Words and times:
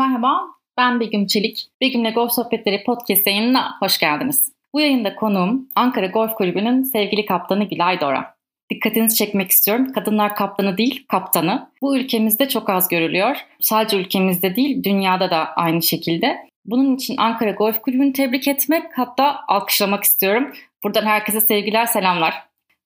Merhaba, 0.00 0.40
ben 0.78 1.00
Begüm 1.00 1.26
Çelik. 1.26 1.66
Begüm'le 1.80 2.12
Golf 2.14 2.32
Sohbetleri 2.32 2.84
podcast 2.84 3.26
yayınına 3.26 3.76
hoş 3.80 3.98
geldiniz. 3.98 4.52
Bu 4.74 4.80
yayında 4.80 5.14
konuğum 5.16 5.68
Ankara 5.74 6.06
Golf 6.06 6.34
Kulübü'nün 6.34 6.82
sevgili 6.82 7.26
kaptanı 7.26 7.64
Gülay 7.64 8.00
Dora. 8.00 8.34
Dikkatinizi 8.70 9.16
çekmek 9.16 9.50
istiyorum. 9.50 9.92
Kadınlar 9.92 10.36
kaptanı 10.36 10.78
değil, 10.78 11.06
kaptanı. 11.08 11.70
Bu 11.82 11.96
ülkemizde 11.96 12.48
çok 12.48 12.70
az 12.70 12.88
görülüyor. 12.88 13.36
Sadece 13.60 13.96
ülkemizde 13.96 14.56
değil, 14.56 14.82
dünyada 14.82 15.30
da 15.30 15.54
aynı 15.56 15.82
şekilde. 15.82 16.36
Bunun 16.64 16.96
için 16.96 17.16
Ankara 17.16 17.50
Golf 17.50 17.80
Kulübü'nü 17.82 18.12
tebrik 18.12 18.48
etmek, 18.48 18.82
hatta 18.94 19.40
alkışlamak 19.48 20.04
istiyorum. 20.04 20.52
Buradan 20.84 21.06
herkese 21.06 21.40
sevgiler, 21.40 21.86
selamlar. 21.86 22.34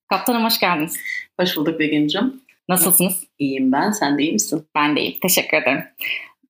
Kaptanım 0.09 0.45
hoş 0.45 0.59
geldiniz. 0.59 0.97
Hoş 1.39 1.57
bulduk 1.57 1.79
Begüm'cüm. 1.79 2.41
Nasılsınız? 2.69 3.23
İyiyim 3.39 3.71
ben, 3.71 3.91
sen 3.91 4.17
de 4.17 4.23
iyi 4.23 4.33
misin? 4.33 4.65
Ben 4.75 4.95
de 4.95 5.01
iyiyim, 5.01 5.19
teşekkür 5.21 5.57
ederim. 5.57 5.83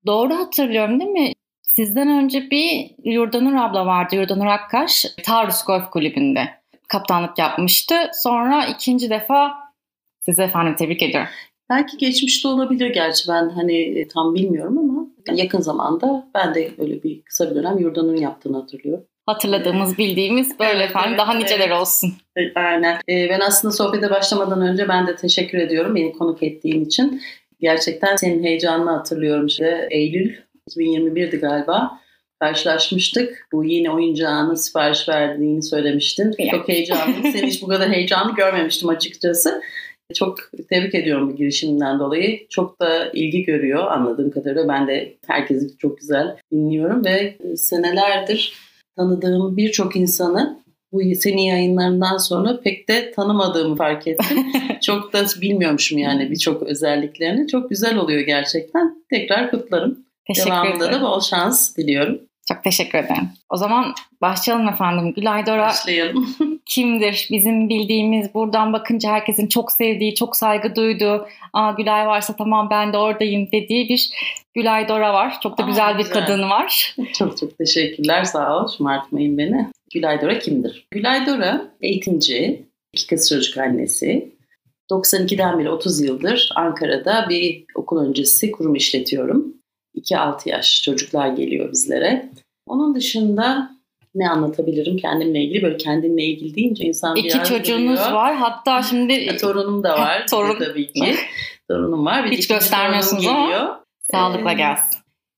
Doğru 0.06 0.36
hatırlıyorum 0.36 1.00
değil 1.00 1.12
mi? 1.12 1.34
Sizden 1.62 2.08
önce 2.08 2.50
bir 2.52 2.92
Yurdanur 3.04 3.56
abla 3.56 3.86
vardı, 3.86 4.16
Yurdanur 4.16 4.46
Akkaş. 4.46 5.06
Taurus 5.24 5.66
Golf 5.66 5.90
Kulübü'nde 5.92 6.50
kaptanlık 6.88 7.38
yapmıştı. 7.38 7.96
Sonra 8.14 8.66
ikinci 8.66 9.10
defa 9.10 9.54
size 10.20 10.44
efendim 10.44 10.76
tebrik 10.76 11.02
ediyorum. 11.02 11.30
Belki 11.70 11.98
geçmişte 11.98 12.48
olabilir 12.48 12.94
gerçi 12.94 13.28
ben 13.30 13.50
hani 13.50 14.00
e, 14.00 14.08
tam 14.08 14.36
bilmiyorum 14.36 14.78
ama 14.78 15.08
yakın 15.38 15.60
zamanda 15.60 16.28
ben 16.36 16.56
de 16.56 16.72
öyle 16.78 17.04
bir 17.04 17.22
kısa 17.22 17.50
bir 17.50 17.56
dönem 17.56 17.78
Yurdanur'un 17.78 18.18
yaptığını 18.18 18.58
hatırlıyorum. 18.58 19.06
Hatırladığımız, 19.26 19.98
bildiğimiz 19.98 20.60
böyle 20.60 20.72
Evet, 20.72 20.90
efendim 20.90 21.10
evet, 21.10 21.20
daha 21.20 21.34
niceler 21.34 21.68
evet. 21.68 21.82
olsun. 21.82 22.14
Aynen. 22.56 22.96
Ee, 23.10 23.30
ben 23.30 23.40
aslında 23.40 23.72
sohbete 23.72 24.10
başlamadan 24.10 24.62
önce 24.62 24.88
ben 24.88 25.08
de 25.08 25.16
teşekkür 25.16 25.58
ediyorum 25.58 25.96
beni 25.96 26.14
konuk 26.14 26.44
ettiğin 26.44 26.86
için. 26.86 27.22
Gerçekten 27.60 28.16
senin 28.16 28.44
heyecanını 28.44 28.90
hatırlıyorum. 28.90 29.46
İşte 29.46 29.88
Eylül 29.92 30.36
2021'di 30.70 31.38
galiba. 31.38 32.00
Karşılaşmıştık. 32.40 33.48
Bu 33.54 33.66
yeni 33.66 33.92
oyuncağını 33.92 34.58
sipariş 34.58 35.10
verdiğini 35.10 35.64
söylemiştin. 35.64 36.34
Ya. 36.40 36.52
Çok 36.52 36.70
heyecanlıyım. 36.70 37.24
Seni 37.34 37.48
hiç 37.48 37.62
bu 37.62 37.68
kadar 37.68 37.90
heyecanlı 37.90 38.36
görmemiştim 38.36 38.90
açıkçası. 38.90 39.62
Çok 40.14 40.38
tebrik 40.70 40.96
ediyorum 40.96 41.30
bu 41.30 41.36
girişiminden 41.36 42.00
dolayı. 42.00 42.48
Çok 42.50 42.82
da 42.82 43.12
ilgi 43.14 43.44
görüyor 43.44 43.92
anladığım 43.92 44.32
kadarıyla. 44.32 44.68
Ben 44.68 44.88
de 44.88 45.18
herkesi 45.28 45.78
çok 45.78 45.98
güzel 45.98 46.36
dinliyorum 46.52 47.06
ve 47.06 47.38
senelerdir 47.56 48.54
tanıdığım 48.98 49.58
birçok 49.58 49.96
insanı 49.96 50.65
bu 50.96 51.16
senin 51.16 51.42
yayınlarından 51.42 52.18
sonra 52.18 52.60
pek 52.62 52.90
de 52.90 53.12
tanımadığımı 53.12 53.76
fark 53.76 54.08
ettim. 54.08 54.46
çok 54.82 55.14
da 55.14 55.26
bilmiyormuşum 55.42 55.98
yani 55.98 56.32
birçok 56.32 56.64
özelliklerini. 56.64 57.48
Çok 57.48 57.70
güzel 57.70 57.98
oluyor 57.98 58.22
gerçekten. 58.22 58.96
Tekrar 59.10 59.52
kutlarım. 59.52 60.00
Teşekkür 60.28 60.52
Devamında 60.52 60.86
ederim. 60.86 61.02
da 61.02 61.02
bol 61.02 61.22
şans 61.22 61.78
diliyorum. 61.78 62.20
Çok 62.48 62.64
teşekkür 62.64 62.98
ederim. 62.98 63.30
O 63.50 63.58
zaman 63.58 63.94
başlayalım 64.22 64.68
efendim. 64.70 65.14
Gülay 65.14 65.46
Dora 65.46 65.68
Başlayalım. 65.68 66.36
kimdir? 66.66 67.28
Bizim 67.32 67.70
bildiğimiz, 67.70 68.34
buradan 68.34 68.74
bakınca 68.74 69.12
herkesin 69.12 69.48
çok 69.48 69.72
sevdiği, 69.72 70.16
çok 70.16 70.36
saygı 70.36 70.76
duyduğu, 70.76 71.28
Aa 71.54 71.72
Gülay 71.72 72.08
varsa 72.08 72.36
tamam 72.36 72.68
ben 72.72 72.94
de 72.94 72.98
oradayım 72.98 73.48
dediği 73.52 73.90
bir 73.90 74.10
Gülay 74.56 74.88
Dora 74.88 75.14
var. 75.14 75.42
Çok 75.44 75.58
da 75.58 75.64
Aa, 75.64 75.68
güzel 75.68 75.98
bir 75.98 76.04
güzel. 76.04 76.14
kadın 76.14 76.50
var. 76.50 76.96
çok 77.18 77.38
çok 77.38 77.58
teşekkürler. 77.58 78.24
Sağ 78.24 78.58
ol. 78.58 78.68
Şımartmayın 78.78 79.38
beni. 79.38 79.68
Gülay 79.96 80.22
Dora 80.22 80.40
kimdir? 80.40 80.88
Gülay 80.92 81.26
Dora 81.26 81.68
eğitimci, 81.82 82.66
iki 82.94 83.08
kız 83.08 83.30
çocuk 83.30 83.58
annesi. 83.58 84.36
92'den 84.92 85.60
beri 85.60 85.70
30 85.70 86.02
yıldır 86.02 86.50
Ankara'da 86.56 87.26
bir 87.30 87.66
okul 87.76 88.06
öncesi 88.06 88.52
kurum 88.52 88.76
işletiyorum. 88.76 89.54
2-6 89.98 90.50
yaş 90.50 90.84
çocuklar 90.84 91.28
geliyor 91.28 91.72
bizlere. 91.72 92.30
Onun 92.68 92.96
dışında 92.96 93.76
ne 94.16 94.30
anlatabilirim 94.30 94.98
kendimle 94.98 95.44
ilgili? 95.44 95.64
Böyle 95.64 95.78
kendimle 95.78 96.24
ilgili 96.24 96.56
deyince 96.56 96.84
insan 96.84 97.16
İki 97.16 97.28
biraz 97.38 97.48
çocuğunuz 97.50 98.00
duruyor. 98.00 98.12
var. 98.12 98.36
Hatta 98.36 98.84
şimdi 98.90 99.14
E, 99.14 99.38
Torunum 99.38 99.84
da 99.84 99.94
var. 100.00 100.28
Torun. 100.32 100.60
tabii 100.60 100.94
ki. 100.94 101.16
Torunum 101.70 102.06
var. 102.06 102.26
Bir 102.26 102.38
Hiç 102.38 102.48
göstermiyorsunuz 102.48 103.28
ama. 103.28 103.42
geliyor. 103.46 103.76
sağlıkla 104.12 104.52
Ee, 104.52 104.56
gelsin. 104.56 104.95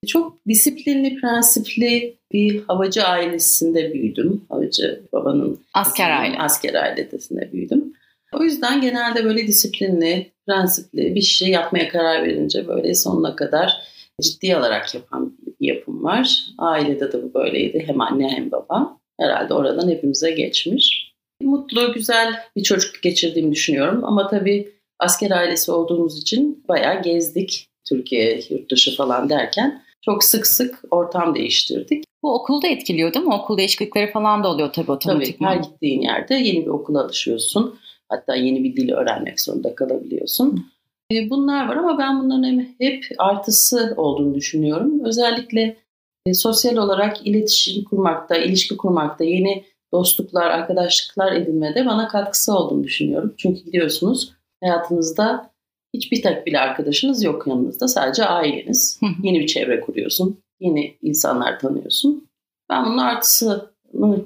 Çok 0.07 0.47
disiplinli, 0.47 1.15
prensipli 1.15 2.17
bir 2.33 2.63
havacı 2.67 3.03
ailesinde 3.03 3.93
büyüdüm. 3.93 4.45
Havacı 4.49 5.01
babanın 5.13 5.59
Asker 5.73 6.09
aile. 6.11 6.37
asker 6.37 6.73
ailesinde 6.73 7.49
büyüdüm. 7.53 7.93
O 8.33 8.43
yüzden 8.43 8.81
genelde 8.81 9.25
böyle 9.25 9.47
disiplinli, 9.47 10.31
prensipli 10.47 11.15
bir 11.15 11.21
şey 11.21 11.49
yapmaya 11.49 11.89
karar 11.89 12.23
verince 12.23 12.67
böyle 12.67 12.95
sonuna 12.95 13.35
kadar 13.35 13.73
ciddi 14.21 14.55
alarak 14.55 14.95
yapan 14.95 15.37
bir 15.59 15.67
yapım 15.67 16.03
var. 16.03 16.45
Ailede 16.57 17.11
de 17.11 17.23
bu 17.23 17.33
böyleydi. 17.33 17.83
Hem 17.87 18.01
anne 18.01 18.29
hem 18.29 18.51
baba. 18.51 18.97
Herhalde 19.19 19.53
oradan 19.53 19.89
hepimize 19.89 20.31
geçmiş. 20.31 21.13
Mutlu, 21.41 21.93
güzel 21.93 22.33
bir 22.55 22.63
çocukluk 22.63 23.03
geçirdiğimi 23.03 23.51
düşünüyorum. 23.51 24.05
Ama 24.05 24.27
tabii 24.27 24.69
asker 24.99 25.31
ailesi 25.31 25.71
olduğumuz 25.71 26.21
için 26.21 26.63
bayağı 26.67 27.01
gezdik. 27.01 27.67
Türkiye, 27.89 28.41
yurt 28.49 28.71
dışı 28.71 28.95
falan 28.95 29.29
derken 29.29 29.83
çok 30.01 30.23
sık 30.23 30.47
sık 30.47 30.79
ortam 30.91 31.35
değiştirdik. 31.35 32.03
Bu 32.23 32.33
okulda 32.33 32.67
etkiliyor 32.67 33.13
değil 33.13 33.25
mi? 33.25 33.33
Okul 33.33 33.57
değişiklikleri 33.57 34.11
falan 34.11 34.43
da 34.43 34.47
oluyor 34.47 34.73
tabii 34.73 34.85
Tabii 34.85 34.95
otomatikman. 34.95 35.49
her 35.49 35.57
gittiğin 35.57 36.01
yerde 36.01 36.35
yeni 36.35 36.61
bir 36.65 36.69
okula 36.71 37.01
alışıyorsun. 37.03 37.79
Hatta 38.09 38.35
yeni 38.35 38.63
bir 38.63 38.75
dili 38.75 38.93
öğrenmek 38.93 39.41
zorunda 39.41 39.75
kalabiliyorsun. 39.75 40.65
E, 41.11 41.29
Bunlar 41.29 41.67
var 41.67 41.75
ama 41.75 41.97
ben 41.99 42.19
bunların 42.23 42.65
hep 42.79 43.03
artısı 43.17 43.93
olduğunu 43.97 44.35
düşünüyorum. 44.35 45.05
Özellikle 45.05 45.77
e, 46.25 46.33
sosyal 46.33 46.77
olarak 46.77 47.27
iletişim 47.27 47.83
kurmakta, 47.83 48.37
ilişki 48.37 48.77
kurmakta, 48.77 49.23
yeni 49.23 49.63
dostluklar, 49.93 50.47
arkadaşlıklar 50.51 51.31
edinmede 51.31 51.85
bana 51.85 52.07
katkısı 52.07 52.53
olduğunu 52.55 52.83
düşünüyorum. 52.83 53.33
Çünkü 53.37 53.65
biliyorsunuz 53.65 54.31
hayatınızda 54.63 55.49
hiçbir 55.93 56.21
tek 56.21 56.45
bile 56.45 56.59
arkadaşınız 56.59 57.23
yok 57.23 57.47
yanınızda. 57.47 57.87
Sadece 57.87 58.25
aileniz. 58.25 58.99
Yeni 59.23 59.39
bir 59.39 59.47
çevre 59.47 59.81
kuruyorsun. 59.81 60.39
Yeni 60.59 60.97
insanlar 61.01 61.59
tanıyorsun. 61.59 62.27
Ben 62.69 62.85
bunun 62.85 62.97
artısını 62.97 63.69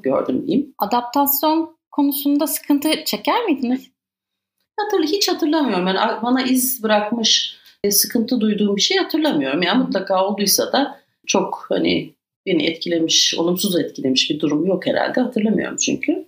gördüm 0.03 0.47
diyeyim. 0.47 0.73
Adaptasyon 0.77 1.77
konusunda 1.91 2.47
sıkıntı 2.47 2.89
çeker 3.05 3.45
miydiniz? 3.45 3.91
Hatırlı, 4.77 5.05
hiç 5.05 5.29
hatırlamıyorum. 5.29 5.87
Yani 5.87 6.21
bana 6.23 6.41
iz 6.41 6.83
bırakmış, 6.83 7.57
e, 7.83 7.91
sıkıntı 7.91 8.41
duyduğum 8.41 8.75
bir 8.75 8.81
şey 8.81 8.97
hatırlamıyorum. 8.97 9.61
Yani 9.61 9.83
mutlaka 9.83 10.27
olduysa 10.27 10.71
da 10.71 11.01
çok 11.27 11.65
hani 11.69 12.13
beni 12.45 12.65
etkilemiş, 12.65 13.35
olumsuz 13.37 13.79
etkilemiş 13.79 14.29
bir 14.29 14.39
durum 14.39 14.65
yok 14.65 14.87
herhalde. 14.87 15.21
Hatırlamıyorum 15.21 15.77
çünkü. 15.77 16.25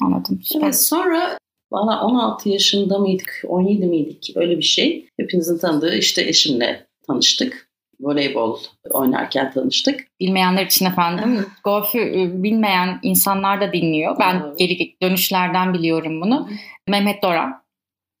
Anladım. 0.00 0.40
Süper. 0.44 0.64
Evet, 0.64 0.80
sonra 0.80 1.38
valla 1.72 2.02
16 2.06 2.48
yaşında 2.48 2.98
mıydık, 2.98 3.42
17 3.48 3.86
miydik 3.86 4.32
öyle 4.36 4.58
bir 4.58 4.62
şey. 4.62 5.08
Hepinizin 5.16 5.58
tanıdığı 5.58 5.96
işte 5.96 6.22
eşimle 6.22 6.86
tanıştık. 7.06 7.66
Voleybol 8.00 8.58
oynarken 8.90 9.52
tanıştık. 9.52 10.00
Bilmeyenler 10.20 10.66
için 10.66 10.86
efendim 10.86 11.46
golfü 11.64 11.98
e, 11.98 12.42
bilmeyen 12.42 12.98
insanlar 13.02 13.60
da 13.60 13.72
dinliyor. 13.72 14.16
Ben 14.20 14.42
Evet. 14.46 14.58
geri 14.58 14.96
dönüşlerden 15.02 15.74
biliyorum 15.74 16.20
bunu. 16.20 16.48
Mehmet 16.88 17.22
Dora. 17.22 17.62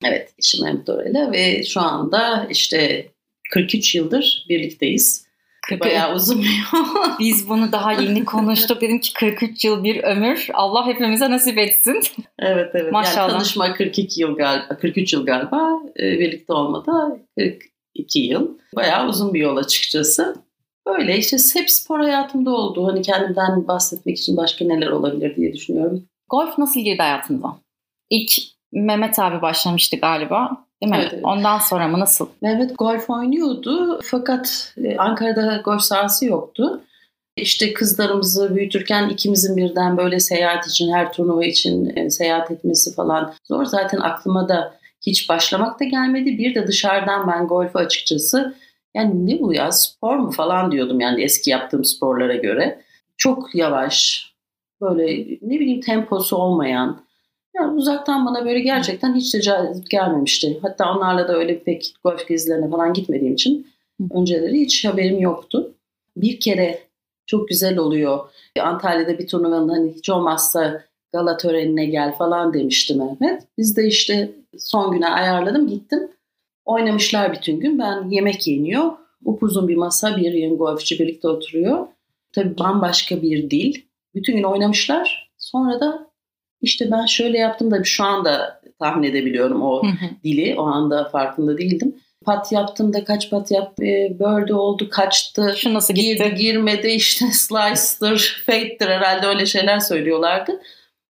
Evet, 0.04 0.34
eşim 0.38 0.64
Mehmet 0.64 0.88
Orel'e 0.88 1.32
ve 1.32 1.62
şu 1.62 1.80
anda 1.80 2.46
işte 2.50 3.06
43 3.50 3.94
yıldır 3.94 4.46
birlikteyiz. 4.48 5.25
Bayağı 5.80 6.14
uzun 6.14 6.42
bir 6.42 6.62
yol. 6.72 6.84
Biz 7.18 7.48
bunu 7.48 7.72
daha 7.72 7.92
yeni 7.92 8.24
konuştuk. 8.24 8.80
Dedim 8.80 9.00
ki 9.00 9.12
43 9.12 9.64
yıl 9.64 9.84
bir 9.84 10.04
ömür. 10.04 10.48
Allah 10.54 10.86
hepimize 10.86 11.30
nasip 11.30 11.58
etsin. 11.58 12.02
Evet 12.38 12.70
evet. 12.74 12.92
Maşallah. 12.92 13.16
Yani 13.28 13.32
tanışma 13.32 13.74
42 13.74 14.20
yıl 14.20 14.36
galiba, 14.36 14.76
43 14.80 15.12
yıl 15.12 15.26
galiba. 15.26 15.70
Birlikte 15.98 16.52
olmada 16.52 17.18
42 17.38 18.18
yıl. 18.18 18.58
Bayağı 18.76 19.08
uzun 19.08 19.34
bir 19.34 19.40
yol 19.40 19.56
açıkçası. 19.56 20.36
Böyle 20.86 21.18
işte 21.18 21.36
hep 21.54 21.70
spor 21.70 22.00
hayatımda 22.00 22.50
oldu. 22.50 22.86
Hani 22.86 23.02
kendimden 23.02 23.68
bahsetmek 23.68 24.18
için 24.18 24.36
başka 24.36 24.64
neler 24.64 24.86
olabilir 24.90 25.36
diye 25.36 25.52
düşünüyorum. 25.52 26.08
Golf 26.30 26.58
nasıl 26.58 26.80
girdi 26.80 27.02
hayatınıza? 27.02 27.56
İlk 28.10 28.32
Mehmet 28.72 29.18
abi 29.18 29.42
başlamıştı 29.42 29.96
galiba. 29.96 30.65
Değil 30.82 30.92
mi? 30.92 30.98
Evet. 31.00 31.20
Ondan 31.22 31.58
sonra 31.58 31.88
mı 31.88 32.00
nasıl? 32.00 32.28
Mehmet 32.42 32.78
golf 32.78 33.10
oynuyordu 33.10 34.00
fakat 34.04 34.74
e, 34.84 34.96
Ankara'da 34.96 35.56
golf 35.64 35.82
sahası 35.82 36.26
yoktu. 36.26 36.80
İşte 37.36 37.72
kızlarımızı 37.72 38.56
büyütürken 38.56 39.08
ikimizin 39.08 39.56
birden 39.56 39.96
böyle 39.96 40.20
seyahat 40.20 40.66
için, 40.66 40.92
her 40.92 41.12
turnuva 41.12 41.44
için 41.44 41.96
e, 41.96 42.10
seyahat 42.10 42.50
etmesi 42.50 42.94
falan 42.94 43.34
zor. 43.44 43.64
Zaten 43.64 43.98
aklıma 43.98 44.48
da 44.48 44.74
hiç 45.06 45.28
başlamak 45.28 45.80
da 45.80 45.84
gelmedi. 45.84 46.38
Bir 46.38 46.54
de 46.54 46.66
dışarıdan 46.66 47.26
ben 47.26 47.46
golfü 47.46 47.78
açıkçası 47.78 48.54
yani 48.94 49.26
ne 49.26 49.40
bu 49.40 49.54
ya 49.54 49.72
spor 49.72 50.16
mu 50.16 50.30
falan 50.30 50.72
diyordum 50.72 51.00
yani 51.00 51.22
eski 51.22 51.50
yaptığım 51.50 51.84
sporlara 51.84 52.36
göre. 52.36 52.82
Çok 53.16 53.54
yavaş, 53.54 54.26
böyle 54.80 55.06
ne 55.42 55.60
bileyim 55.60 55.80
temposu 55.80 56.36
olmayan, 56.36 57.05
yani 57.60 57.72
uzaktan 57.72 58.26
bana 58.26 58.44
böyle 58.44 58.60
gerçekten 58.60 59.14
hiç 59.14 59.34
de 59.34 59.40
cazip 59.40 59.90
gelmemişti. 59.90 60.58
Hatta 60.62 60.96
onlarla 60.96 61.28
da 61.28 61.36
öyle 61.36 61.58
pek 61.58 61.94
golf 62.04 62.28
gezilerine 62.28 62.70
falan 62.70 62.92
gitmediğim 62.94 63.34
için 63.34 63.66
önceleri 64.10 64.60
hiç 64.60 64.84
haberim 64.84 65.20
yoktu. 65.20 65.72
bir 66.16 66.40
kere 66.40 66.86
çok 67.26 67.48
güzel 67.48 67.78
oluyor. 67.78 68.18
Antalya'da 68.60 69.18
bir 69.18 69.26
turnuvanın 69.26 69.68
hani 69.68 69.92
hiç 69.92 70.10
olmazsa 70.10 70.82
gala 71.12 71.36
törenine 71.36 71.86
gel 71.86 72.14
falan 72.16 72.54
demişti 72.54 72.94
Mehmet. 72.94 73.42
Biz 73.58 73.76
de 73.76 73.86
işte 73.86 74.30
son 74.58 74.92
güne 74.92 75.08
ayarladım 75.08 75.68
gittim. 75.68 76.08
Oynamışlar 76.64 77.32
bütün 77.32 77.60
gün. 77.60 77.78
Ben 77.78 78.10
yemek 78.10 78.46
yeniyor. 78.46 78.92
Upuzun 79.24 79.68
bir 79.68 79.76
masa 79.76 80.16
bir 80.16 80.32
yeni 80.32 80.56
golfçi 80.56 80.98
birlikte 80.98 81.28
oturuyor. 81.28 81.86
Tabii 82.32 82.58
bambaşka 82.58 83.22
bir 83.22 83.50
dil. 83.50 83.74
Bütün 84.14 84.36
gün 84.36 84.42
oynamışlar. 84.42 85.30
Sonra 85.38 85.80
da 85.80 86.05
işte 86.62 86.90
ben 86.90 87.06
şöyle 87.06 87.38
yaptım 87.38 87.70
da 87.70 87.84
şu 87.84 88.04
anda 88.04 88.60
tahmin 88.78 89.08
edebiliyorum 89.08 89.62
o 89.62 89.82
dili. 90.24 90.54
O 90.58 90.62
anda 90.62 91.08
farkında 91.08 91.58
değildim. 91.58 91.96
Pat 92.24 92.52
yaptım 92.52 92.92
da 92.92 93.04
kaç 93.04 93.30
pat 93.30 93.50
yap 93.50 93.72
e, 93.80 94.18
birdie 94.20 94.54
oldu 94.54 94.88
kaçtı. 94.88 95.54
Şu 95.56 95.74
nasıl 95.74 95.94
gitti? 95.94 96.06
Girdi 96.06 96.34
girmedi 96.34 96.88
işte 96.88 97.24
slice'dır 97.32 98.42
fade'dir 98.46 98.88
herhalde 98.88 99.26
öyle 99.26 99.46
şeyler 99.46 99.78
söylüyorlardı. 99.78 100.60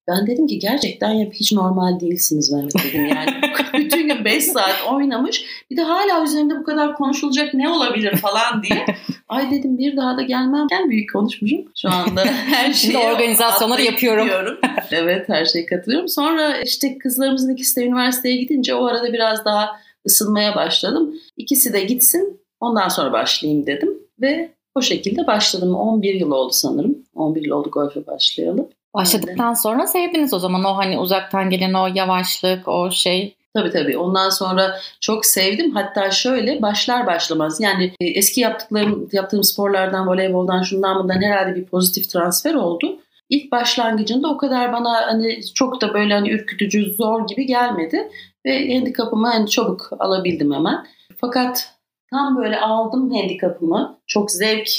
Ben 0.07 0.27
dedim 0.27 0.47
ki 0.47 0.59
gerçekten 0.59 1.09
yap 1.09 1.33
hiç 1.33 1.51
normal 1.51 1.99
değilsiniz 1.99 2.51
Mehmet 2.51 2.75
dedim 2.83 3.05
yani. 3.05 3.29
Bütün 3.73 4.07
gün 4.07 4.25
5 4.25 4.43
saat 4.43 4.75
oynamış. 4.91 5.45
Bir 5.71 5.77
de 5.77 5.81
hala 5.81 6.23
üzerinde 6.23 6.59
bu 6.59 6.63
kadar 6.63 6.95
konuşulacak 6.95 7.53
ne 7.53 7.69
olabilir 7.69 8.15
falan 8.15 8.63
diye. 8.63 8.85
Ay 9.29 9.51
dedim 9.51 9.77
bir 9.77 9.97
daha 9.97 10.17
da 10.17 10.21
gelmem. 10.21 10.67
Gel 10.69 10.89
büyük 10.89 11.13
konuşmuşum. 11.13 11.65
Şu 11.75 11.89
anda 11.89 12.25
her 12.25 12.73
şeyi 12.73 12.91
Şimdi 12.91 12.97
organizasyonları 12.97 13.81
yapıyorum. 13.81 14.57
evet 14.91 15.29
her 15.29 15.45
şeyi 15.45 15.65
katılıyorum. 15.65 16.07
Sonra 16.07 16.57
işte 16.57 16.97
kızlarımızın 16.97 17.53
ikisi 17.53 17.81
de 17.81 17.85
üniversiteye 17.85 18.35
gidince 18.35 18.75
o 18.75 18.85
arada 18.85 19.13
biraz 19.13 19.45
daha 19.45 19.69
ısınmaya 20.05 20.55
başladım. 20.55 21.15
İkisi 21.37 21.73
de 21.73 21.81
gitsin 21.81 22.41
ondan 22.59 22.89
sonra 22.89 23.11
başlayayım 23.11 23.65
dedim. 23.65 23.89
Ve 24.21 24.51
o 24.75 24.81
şekilde 24.81 25.27
başladım. 25.27 25.75
11 25.75 26.13
yıl 26.13 26.31
oldu 26.31 26.51
sanırım. 26.53 26.97
11 27.15 27.45
yıl 27.45 27.51
oldu 27.51 27.69
golfe 27.71 28.07
başlayalım. 28.07 28.69
Başladıktan 28.95 29.53
sonra 29.53 29.87
sevdiniz 29.87 30.33
o 30.33 30.39
zaman 30.39 30.63
o 30.63 30.77
hani 30.77 30.99
uzaktan 30.99 31.49
gelen 31.49 31.73
o 31.73 31.87
yavaşlık, 31.93 32.67
o 32.67 32.91
şey. 32.91 33.35
Tabii 33.53 33.71
tabii. 33.71 33.97
Ondan 33.97 34.29
sonra 34.29 34.75
çok 35.01 35.25
sevdim. 35.25 35.71
Hatta 35.75 36.11
şöyle 36.11 36.61
başlar 36.61 37.07
başlamaz. 37.07 37.61
Yani 37.61 37.93
e, 38.01 38.05
eski 38.05 38.41
yaptıklarım, 38.41 39.09
yaptığım 39.11 39.43
sporlardan, 39.43 40.07
voleyboldan, 40.07 40.61
şundan 40.63 41.03
bundan 41.03 41.21
herhalde 41.21 41.55
bir 41.55 41.65
pozitif 41.65 42.09
transfer 42.09 42.53
oldu. 42.53 42.99
İlk 43.29 43.51
başlangıcında 43.51 44.27
o 44.27 44.37
kadar 44.37 44.73
bana 44.73 45.07
hani 45.07 45.39
çok 45.53 45.81
da 45.81 45.93
böyle 45.93 46.13
hani 46.13 46.29
ürkütücü, 46.29 46.93
zor 46.93 47.27
gibi 47.27 47.45
gelmedi. 47.45 48.09
Ve 48.45 48.75
handikapımı 48.75 49.27
hani 49.27 49.49
çabuk 49.49 49.89
alabildim 49.99 50.53
hemen. 50.53 50.85
Fakat 51.21 51.73
tam 52.09 52.37
böyle 52.37 52.59
aldım 52.59 53.11
handikapımı. 53.11 53.99
Çok 54.07 54.31
zevk 54.31 54.69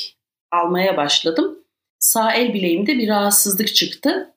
almaya 0.53 0.97
başladım 0.97 1.59
sağ 1.99 2.33
el 2.33 2.55
bileğimde 2.55 2.99
bir 2.99 3.09
rahatsızlık 3.09 3.75
çıktı 3.75 4.35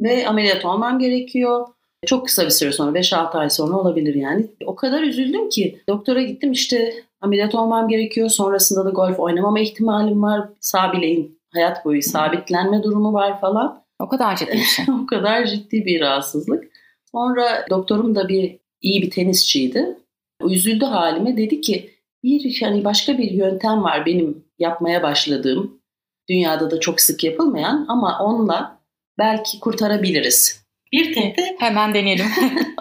ve 0.00 0.28
ameliyat 0.28 0.64
olmam 0.64 0.98
gerekiyor. 0.98 1.66
Çok 2.06 2.26
kısa 2.26 2.44
bir 2.44 2.50
süre 2.50 2.72
sonra 2.72 2.98
5-6 2.98 3.38
ay 3.38 3.50
sonra 3.50 3.76
olabilir 3.76 4.14
yani. 4.14 4.46
O 4.66 4.74
kadar 4.74 5.02
üzüldüm 5.02 5.48
ki 5.48 5.80
doktora 5.88 6.22
gittim 6.22 6.52
işte 6.52 6.94
ameliyat 7.20 7.54
olmam 7.54 7.88
gerekiyor. 7.88 8.28
Sonrasında 8.28 8.84
da 8.84 8.90
golf 8.90 9.20
oynamama 9.20 9.60
ihtimalim 9.60 10.22
var. 10.22 10.48
Sağ 10.60 10.92
bileğin 10.92 11.38
hayat 11.52 11.84
boyu 11.84 12.02
sabitlenme 12.02 12.82
durumu 12.82 13.12
var 13.12 13.40
falan. 13.40 13.84
O 13.98 14.08
kadar 14.08 14.36
ciddi 14.36 14.52
bir 14.52 14.58
şey. 14.58 14.84
o 15.02 15.06
kadar 15.06 15.46
ciddi 15.46 15.84
bir 15.86 16.00
rahatsızlık. 16.00 16.64
Sonra 17.12 17.66
doktorum 17.70 18.14
da 18.14 18.28
bir 18.28 18.58
iyi 18.82 19.02
bir 19.02 19.10
tenisçiydi. 19.10 19.98
Üzüldü 20.44 20.84
halime 20.84 21.36
dedi 21.36 21.60
ki 21.60 21.90
bir 22.22 22.60
hani 22.60 22.84
başka 22.84 23.18
bir 23.18 23.30
yöntem 23.30 23.82
var 23.82 24.06
benim 24.06 24.44
yapmaya 24.58 25.02
başladığım 25.02 25.80
Dünyada 26.28 26.70
da 26.70 26.80
çok 26.80 27.00
sık 27.00 27.24
yapılmayan 27.24 27.86
ama 27.88 28.18
onunla 28.20 28.78
belki 29.18 29.60
kurtarabiliriz. 29.60 30.64
Bir 30.92 31.14
tek 31.14 31.38
de 31.38 31.56
hemen 31.58 31.94
deneyelim. 31.94 32.26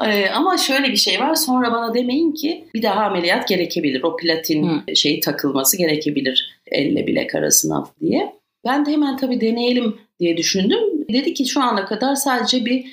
Ee, 0.05 0.29
ama 0.29 0.57
şöyle 0.57 0.91
bir 0.91 0.97
şey 0.97 1.19
var. 1.19 1.35
Sonra 1.35 1.71
bana 1.71 1.93
demeyin 1.93 2.31
ki 2.31 2.67
bir 2.73 2.81
daha 2.81 3.05
ameliyat 3.05 3.47
gerekebilir. 3.47 4.03
O 4.03 4.17
platin 4.17 4.63
hmm. 4.63 4.95
şeyi 4.95 5.19
takılması 5.19 5.77
gerekebilir 5.77 6.59
elle 6.71 7.07
bilek 7.07 7.35
arasına 7.35 7.87
diye. 8.01 8.33
Ben 8.65 8.85
de 8.85 8.91
hemen 8.91 9.17
tabii 9.17 9.41
deneyelim 9.41 9.97
diye 10.19 10.37
düşündüm. 10.37 10.79
Dedi 11.13 11.33
ki 11.33 11.45
şu 11.45 11.61
ana 11.61 11.85
kadar 11.85 12.15
sadece 12.15 12.65
bir 12.65 12.85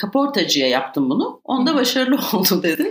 kaportacıya 0.00 0.68
yaptım 0.68 1.10
bunu. 1.10 1.40
Onda 1.44 1.74
başarılı 1.74 2.16
oldu 2.32 2.62
dedi. 2.62 2.90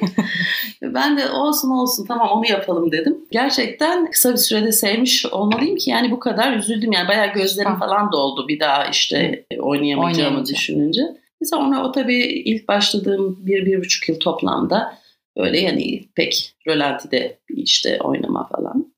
ben 0.82 1.18
de 1.18 1.30
olsun 1.30 1.70
olsun 1.70 2.06
tamam 2.06 2.30
onu 2.30 2.48
yapalım 2.48 2.92
dedim. 2.92 3.18
Gerçekten 3.32 4.12
kısa 4.12 4.32
bir 4.32 4.38
sürede 4.38 4.72
sevmiş 4.72 5.26
olmalıyım 5.26 5.76
ki 5.76 5.90
yani 5.90 6.12
bu 6.12 6.20
kadar 6.20 6.58
üzüldüm. 6.58 6.92
Yani 6.92 7.08
bayağı 7.08 7.34
gözlerim 7.34 7.76
falan 7.76 8.12
doldu 8.12 8.48
bir 8.48 8.60
daha 8.60 8.86
işte 8.86 9.46
oynayamayacağımı 9.60 10.46
düşününce. 10.46 11.02
Sonra 11.44 11.84
o 11.84 11.92
tabii 11.92 12.24
ilk 12.24 12.68
başladığım 12.68 13.38
bir, 13.46 13.66
bir 13.66 13.80
buçuk 13.80 14.10
yıl 14.10 14.20
toplamda 14.20 14.98
böyle 15.38 15.60
yani 15.60 16.04
pek 16.16 16.56
rölantide 16.68 17.40
işte 17.50 18.00
oynama 18.02 18.48
falan. 18.48 18.94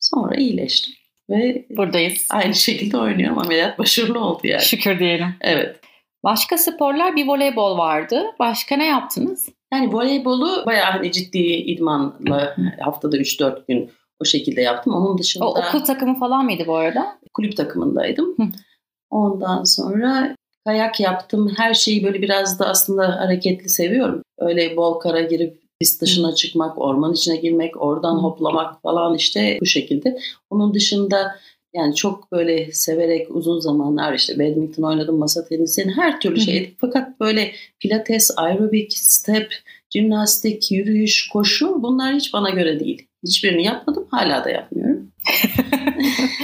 Sonra 0.00 0.36
iyileştim. 0.36 0.94
Ve 1.30 1.66
buradayız. 1.70 2.26
Aynı 2.30 2.54
şekilde 2.54 2.98
oynuyorum. 2.98 3.38
Ameliyat 3.38 3.78
başarılı 3.78 4.20
oldu 4.20 4.40
yani. 4.44 4.62
Şükür 4.62 4.98
diyelim. 4.98 5.34
Evet. 5.40 5.76
Başka 6.24 6.58
sporlar 6.58 7.16
bir 7.16 7.28
voleybol 7.28 7.78
vardı. 7.78 8.24
Başka 8.38 8.76
ne 8.76 8.86
yaptınız? 8.86 9.48
Yani 9.72 9.92
voleybolu 9.92 10.66
bayağı 10.66 10.90
hani 10.90 11.12
ciddi 11.12 11.38
idmanla 11.38 12.56
haftada 12.80 13.16
3-4 13.16 13.66
gün 13.68 13.90
o 14.22 14.24
şekilde 14.24 14.60
yaptım. 14.60 14.94
Onun 14.94 15.18
dışında... 15.18 15.48
O 15.48 15.50
okul 15.50 15.80
takımı 15.80 16.18
falan 16.18 16.44
mıydı 16.44 16.62
bu 16.66 16.76
arada? 16.76 17.18
Kulüp 17.34 17.56
takımındaydım. 17.56 18.36
Ondan 19.10 19.64
sonra 19.64 20.36
kayak 20.66 21.00
yaptım. 21.00 21.52
Her 21.56 21.74
şeyi 21.74 22.04
böyle 22.04 22.22
biraz 22.22 22.58
da 22.58 22.66
aslında 22.66 23.20
hareketli 23.20 23.68
seviyorum. 23.68 24.22
Öyle 24.38 24.76
bol 24.76 25.00
kara 25.00 25.20
girip 25.20 25.62
pist 25.80 26.02
dışına 26.02 26.34
çıkmak, 26.34 26.78
orman 26.78 27.12
içine 27.12 27.36
girmek, 27.36 27.82
oradan 27.82 28.14
hoplamak 28.16 28.82
falan 28.82 29.14
işte 29.14 29.58
bu 29.60 29.66
şekilde. 29.66 30.18
Onun 30.50 30.74
dışında 30.74 31.34
yani 31.74 31.94
çok 31.94 32.32
böyle 32.32 32.72
severek 32.72 33.26
uzun 33.30 33.60
zamanlar 33.60 34.14
işte 34.14 34.38
badminton 34.38 34.82
oynadım, 34.82 35.18
masa 35.18 35.48
tenisi, 35.48 35.90
her 35.96 36.20
türlü 36.20 36.40
şey. 36.40 36.74
Fakat 36.80 37.20
böyle 37.20 37.52
pilates, 37.80 38.30
aerobik, 38.36 38.92
step, 38.98 39.54
jimnastik, 39.90 40.72
yürüyüş, 40.72 41.28
koşu 41.28 41.82
bunlar 41.82 42.14
hiç 42.14 42.32
bana 42.32 42.50
göre 42.50 42.80
değil. 42.80 43.06
Hiçbirini 43.26 43.64
yapmadım, 43.64 44.06
hala 44.10 44.44
da 44.44 44.50
yapmıyorum. 44.50 45.12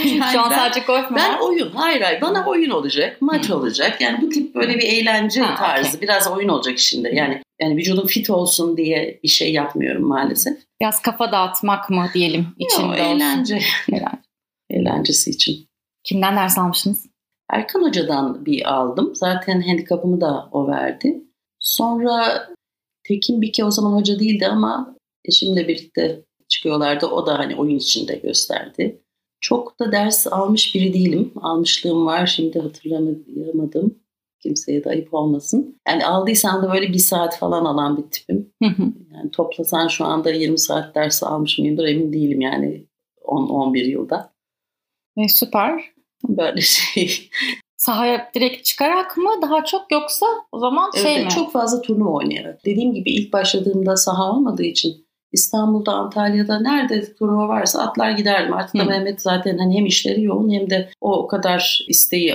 yani 0.04 0.22
Şu 0.32 0.40
an 0.40 0.50
ben, 0.50 0.56
sadece 0.56 0.80
golf 0.86 1.10
mu 1.10 1.16
Ben 1.16 1.38
oyun, 1.38 1.70
hayır 1.70 2.00
hayır. 2.00 2.20
Bana 2.20 2.46
oyun 2.46 2.70
olacak, 2.70 3.16
maç 3.20 3.50
olacak. 3.50 4.00
Yani 4.00 4.22
bu 4.22 4.28
tip 4.28 4.54
böyle 4.54 4.74
bir 4.74 4.82
eğlence 4.82 5.40
ha, 5.40 5.56
tarzı, 5.56 5.88
okay. 5.88 6.00
biraz 6.00 6.28
oyun 6.28 6.48
olacak 6.48 6.78
içinde. 6.78 7.08
Yani 7.08 7.40
yani 7.60 7.76
vücudum 7.76 8.06
fit 8.06 8.30
olsun 8.30 8.76
diye 8.76 9.20
bir 9.22 9.28
şey 9.28 9.52
yapmıyorum 9.52 10.08
maalesef. 10.08 10.58
Biraz 10.80 11.02
kafa 11.02 11.32
dağıtmak 11.32 11.90
mı 11.90 12.06
diyelim 12.14 12.46
içinde 12.58 12.86
Yok, 12.86 12.98
eğlence. 12.98 13.54
eğlence 13.54 14.22
eğlencesi 14.74 15.30
için. 15.30 15.66
Kimden 16.04 16.36
ders 16.36 16.58
almıştınız? 16.58 17.06
Erkan 17.50 17.82
Hoca'dan 17.82 18.46
bir 18.46 18.74
aldım. 18.74 19.14
Zaten 19.14 19.60
handikapımı 19.60 20.20
da 20.20 20.48
o 20.52 20.68
verdi. 20.68 21.24
Sonra 21.58 22.48
Tekin 23.04 23.42
Bike 23.42 23.64
o 23.64 23.70
zaman 23.70 23.92
hoca 23.92 24.18
değildi 24.18 24.46
ama 24.46 24.96
eşimle 25.24 25.68
birlikte 25.68 26.24
çıkıyorlardı. 26.48 27.06
O 27.06 27.26
da 27.26 27.38
hani 27.38 27.56
oyun 27.56 27.76
içinde 27.76 28.14
gösterdi. 28.14 29.00
Çok 29.40 29.80
da 29.80 29.92
ders 29.92 30.26
almış 30.26 30.74
biri 30.74 30.94
değilim. 30.94 31.32
Almışlığım 31.42 32.06
var 32.06 32.26
şimdi 32.26 32.58
hatırlamadım. 32.58 33.98
Kimseye 34.42 34.84
de 34.84 34.90
ayıp 34.90 35.14
olmasın. 35.14 35.80
Yani 35.88 36.06
aldıysam 36.06 36.62
da 36.62 36.72
böyle 36.72 36.88
bir 36.88 36.98
saat 36.98 37.38
falan 37.38 37.64
alan 37.64 37.96
bir 37.96 38.10
tipim. 38.10 38.52
Yani 39.14 39.30
toplasan 39.32 39.88
şu 39.88 40.04
anda 40.04 40.30
20 40.30 40.58
saat 40.58 40.94
ders 40.94 41.22
almış 41.22 41.58
mıyımdır 41.58 41.84
emin 41.84 42.12
değilim 42.12 42.40
yani 42.40 42.86
10-11 43.22 43.78
yılda. 43.78 44.33
E, 45.16 45.28
süper. 45.28 45.84
Böyle 46.28 46.60
şey. 46.60 47.30
Sahaya 47.76 48.30
direkt 48.34 48.64
çıkarak 48.64 49.16
mı 49.16 49.30
daha 49.42 49.64
çok 49.64 49.92
yoksa 49.92 50.26
o 50.52 50.58
zaman 50.58 50.90
şey 51.02 51.14
evet, 51.14 51.24
mi? 51.24 51.30
Çok 51.30 51.52
fazla 51.52 51.80
turnuva 51.80 52.10
oynayarak. 52.10 52.64
Dediğim 52.64 52.94
gibi 52.94 53.10
ilk 53.10 53.32
başladığımda 53.32 53.96
saha 53.96 54.30
olmadığı 54.30 54.62
için 54.62 55.06
İstanbul'da, 55.32 55.92
Antalya'da 55.92 56.60
nerede 56.60 57.14
turnuva 57.14 57.48
varsa 57.48 57.82
atlar 57.82 58.10
giderdim. 58.10 58.54
Artık 58.54 58.80
da 58.80 58.84
Mehmet 58.84 59.22
zaten 59.22 59.58
hani 59.58 59.78
hem 59.78 59.86
işleri 59.86 60.22
yoğun 60.22 60.52
hem 60.52 60.70
de 60.70 60.90
o 61.00 61.18
o 61.18 61.26
kadar 61.26 61.84
isteği 61.88 62.34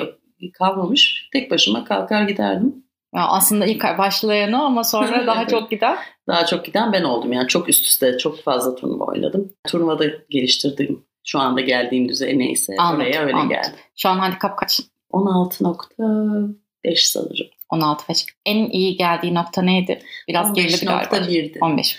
kalmamış. 0.54 1.30
Tek 1.34 1.52
başıma 1.52 1.84
kalkar 1.84 2.24
giderdim. 2.24 2.84
Ya 3.16 3.28
aslında 3.28 3.66
ilk 3.66 3.84
başlayan 3.98 4.54
o 4.54 4.58
ama 4.58 4.84
sonra 4.84 5.28
daha 5.28 5.48
çok 5.48 5.72
giden. 5.72 5.98
Daha 6.28 6.46
çok 6.46 6.66
giden 6.66 6.94
ben 6.94 7.04
oldum 7.04 7.34
yani 7.34 7.48
çok 7.48 7.70
üst 7.70 7.86
üste 7.86 8.18
çok 8.18 8.44
fazla 8.44 8.76
turnuva 8.76 9.06
oynadım. 9.06 9.54
Turnuvada 9.68 10.06
geliştirdiğim 10.30 11.09
şu 11.30 11.40
anda 11.40 11.62
geldiğim 11.62 12.10
düzey 12.10 12.40
neyse 12.40 12.76
anladım, 12.78 13.02
oraya 13.02 13.22
öyle 13.22 13.34
anladım. 13.34 13.50
geldi. 13.50 13.76
Şu 13.96 14.10
an 14.10 14.20
handikap 14.20 14.58
kaç? 14.58 14.82
16.5 15.12 16.56
sanırım. 16.96 17.48
16.5. 17.72 18.28
En 18.46 18.70
iyi 18.70 18.98
geldiği 18.98 19.34
nokta 19.34 19.62
neydi? 19.62 20.02
Biraz 20.28 20.54
gerildi 20.54 20.86
galiba. 20.86 21.18
15.1'di. 21.18 21.60
15. 21.62 21.98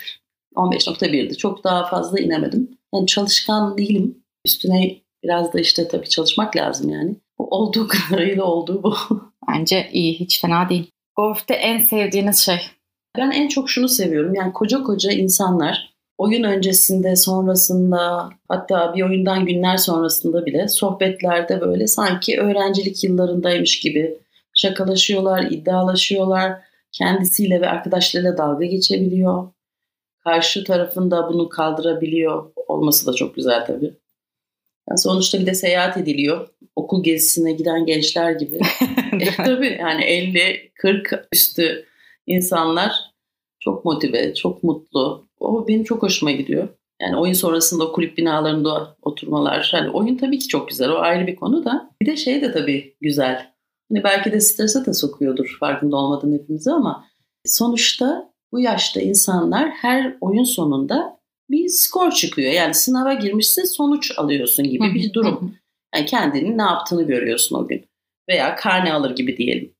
15.1'di. 0.55 1.37
Çok 1.37 1.63
daha 1.63 1.85
fazla 1.85 2.19
inemedim. 2.19 2.77
Yani 2.93 3.07
çalışkan 3.07 3.77
değilim. 3.77 4.23
Üstüne 4.45 5.01
Biraz 5.23 5.53
da 5.53 5.59
işte 5.59 5.87
tabii 5.87 6.09
çalışmak 6.09 6.55
lazım 6.55 6.89
yani. 6.89 7.15
Bu 7.39 7.47
olduğu 7.47 7.87
kadarıyla 8.09 8.43
olduğu 8.43 8.83
bu. 8.83 8.95
Bence 9.49 9.89
iyi, 9.93 10.19
hiç 10.19 10.41
fena 10.41 10.69
değil. 10.69 10.91
Golf'te 11.15 11.53
en 11.53 11.81
sevdiğiniz 11.81 12.39
şey? 12.39 12.59
Ben 13.17 13.31
en 13.31 13.47
çok 13.47 13.69
şunu 13.69 13.89
seviyorum. 13.89 14.35
Yani 14.35 14.53
koca 14.53 14.83
koca 14.83 15.11
insanlar 15.11 15.93
oyun 16.21 16.43
öncesinde, 16.43 17.15
sonrasında 17.15 18.29
hatta 18.47 18.93
bir 18.95 19.01
oyundan 19.01 19.45
günler 19.45 19.77
sonrasında 19.77 20.45
bile 20.45 20.67
sohbetlerde 20.67 21.61
böyle 21.61 21.87
sanki 21.87 22.39
öğrencilik 22.39 23.03
yıllarındaymış 23.03 23.79
gibi 23.79 24.17
şakalaşıyorlar, 24.53 25.43
iddialaşıyorlar. 25.51 26.53
Kendisiyle 26.91 27.61
ve 27.61 27.69
arkadaşlarıyla 27.69 28.37
dalga 28.37 28.65
geçebiliyor. 28.65 29.47
Karşı 30.23 30.63
tarafında 30.63 31.29
bunu 31.29 31.49
kaldırabiliyor 31.49 32.51
olması 32.67 33.07
da 33.07 33.13
çok 33.13 33.35
güzel 33.35 33.65
tabii. 33.65 33.93
Yani 34.89 34.97
sonuçta 34.97 35.39
bir 35.39 35.45
de 35.45 35.53
seyahat 35.53 35.97
ediliyor. 35.97 36.47
Okul 36.75 37.03
gezisine 37.03 37.51
giden 37.51 37.85
gençler 37.85 38.31
gibi. 38.31 38.55
e, 39.19 39.43
tabii 39.45 39.77
yani 39.79 40.03
50-40 40.83 41.25
üstü 41.33 41.85
insanlar 42.27 42.95
çok 43.59 43.85
motive, 43.85 44.33
çok 44.33 44.63
mutlu. 44.63 45.30
O 45.41 45.67
benim 45.67 45.83
çok 45.83 46.03
hoşuma 46.03 46.31
gidiyor. 46.31 46.67
Yani 47.01 47.17
oyun 47.17 47.33
sonrasında 47.33 47.91
kulüp 47.91 48.17
binalarında 48.17 48.95
oturmalar. 49.01 49.69
Hani 49.71 49.89
oyun 49.89 50.17
tabii 50.17 50.39
ki 50.39 50.47
çok 50.47 50.69
güzel. 50.69 50.89
O 50.89 50.97
ayrı 50.97 51.27
bir 51.27 51.35
konu 51.35 51.65
da. 51.65 51.89
Bir 52.01 52.05
de 52.05 52.17
şey 52.17 52.41
de 52.41 52.51
tabii 52.51 52.95
güzel. 53.01 53.51
Hani 53.91 54.03
belki 54.03 54.31
de 54.31 54.39
strese 54.39 54.85
de 54.85 54.93
sokuyordur 54.93 55.57
farkında 55.59 55.95
olmadan 55.95 56.33
hepimizi 56.33 56.71
ama 56.71 57.05
sonuçta 57.45 58.31
bu 58.51 58.59
yaşta 58.59 59.01
insanlar 59.01 59.69
her 59.69 60.17
oyun 60.21 60.43
sonunda 60.43 61.19
bir 61.49 61.67
skor 61.67 62.11
çıkıyor. 62.11 62.51
Yani 62.51 62.73
sınava 62.73 63.13
girmişsin 63.13 63.63
sonuç 63.63 64.11
alıyorsun 64.17 64.65
gibi 64.65 64.93
bir 64.93 65.13
durum. 65.13 65.55
Yani 65.95 66.05
kendinin 66.05 66.57
ne 66.57 66.61
yaptığını 66.61 67.03
görüyorsun 67.03 67.55
o 67.55 67.67
gün. 67.67 67.85
Veya 68.29 68.55
karne 68.55 68.93
alır 68.93 69.15
gibi 69.15 69.37
diyelim. 69.37 69.73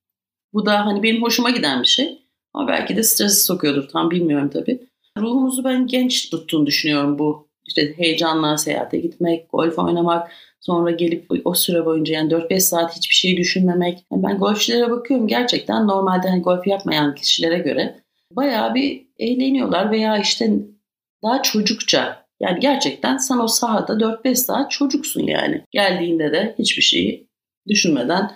Bu 0.53 0.65
da 0.65 0.85
hani 0.85 1.03
benim 1.03 1.21
hoşuma 1.21 1.49
giden 1.49 1.81
bir 1.81 1.87
şey. 1.87 2.21
Ama 2.53 2.67
belki 2.67 2.95
de 2.95 3.03
stresi 3.03 3.43
sokuyordur 3.43 3.87
tam 3.87 4.11
bilmiyorum 4.11 4.49
tabii. 4.53 4.90
Ruhumuzu 5.17 5.63
ben 5.63 5.87
genç 5.87 6.29
tuttuğunu 6.29 6.65
düşünüyorum 6.65 7.19
bu. 7.19 7.51
İşte 7.67 7.93
heyecanla 7.97 8.57
seyahate 8.57 8.97
gitmek, 8.97 9.51
golf 9.51 9.79
oynamak, 9.79 10.31
sonra 10.59 10.91
gelip 10.91 11.25
o 11.45 11.53
süre 11.53 11.85
boyunca 11.85 12.13
yani 12.13 12.31
4-5 12.31 12.59
saat 12.59 12.97
hiçbir 12.97 13.15
şey 13.15 13.37
düşünmemek. 13.37 14.05
Yani 14.11 14.23
ben 14.23 14.37
golfçilere 14.37 14.91
bakıyorum 14.91 15.27
gerçekten 15.27 15.87
normalde 15.87 16.29
hani 16.29 16.41
golf 16.41 16.67
yapmayan 16.67 17.15
kişilere 17.15 17.57
göre 17.57 17.99
bayağı 18.31 18.75
bir 18.75 19.07
eğleniyorlar 19.19 19.91
veya 19.91 20.17
işte 20.17 20.51
daha 21.23 21.41
çocukça 21.41 22.25
yani 22.39 22.59
gerçekten 22.59 23.17
sen 23.17 23.37
o 23.37 23.47
sahada 23.47 23.93
4-5 23.93 24.35
saat 24.35 24.71
çocuksun 24.71 25.23
yani. 25.23 25.65
Geldiğinde 25.71 26.31
de 26.31 26.55
hiçbir 26.59 26.81
şeyi 26.81 27.27
düşünmeden 27.67 28.31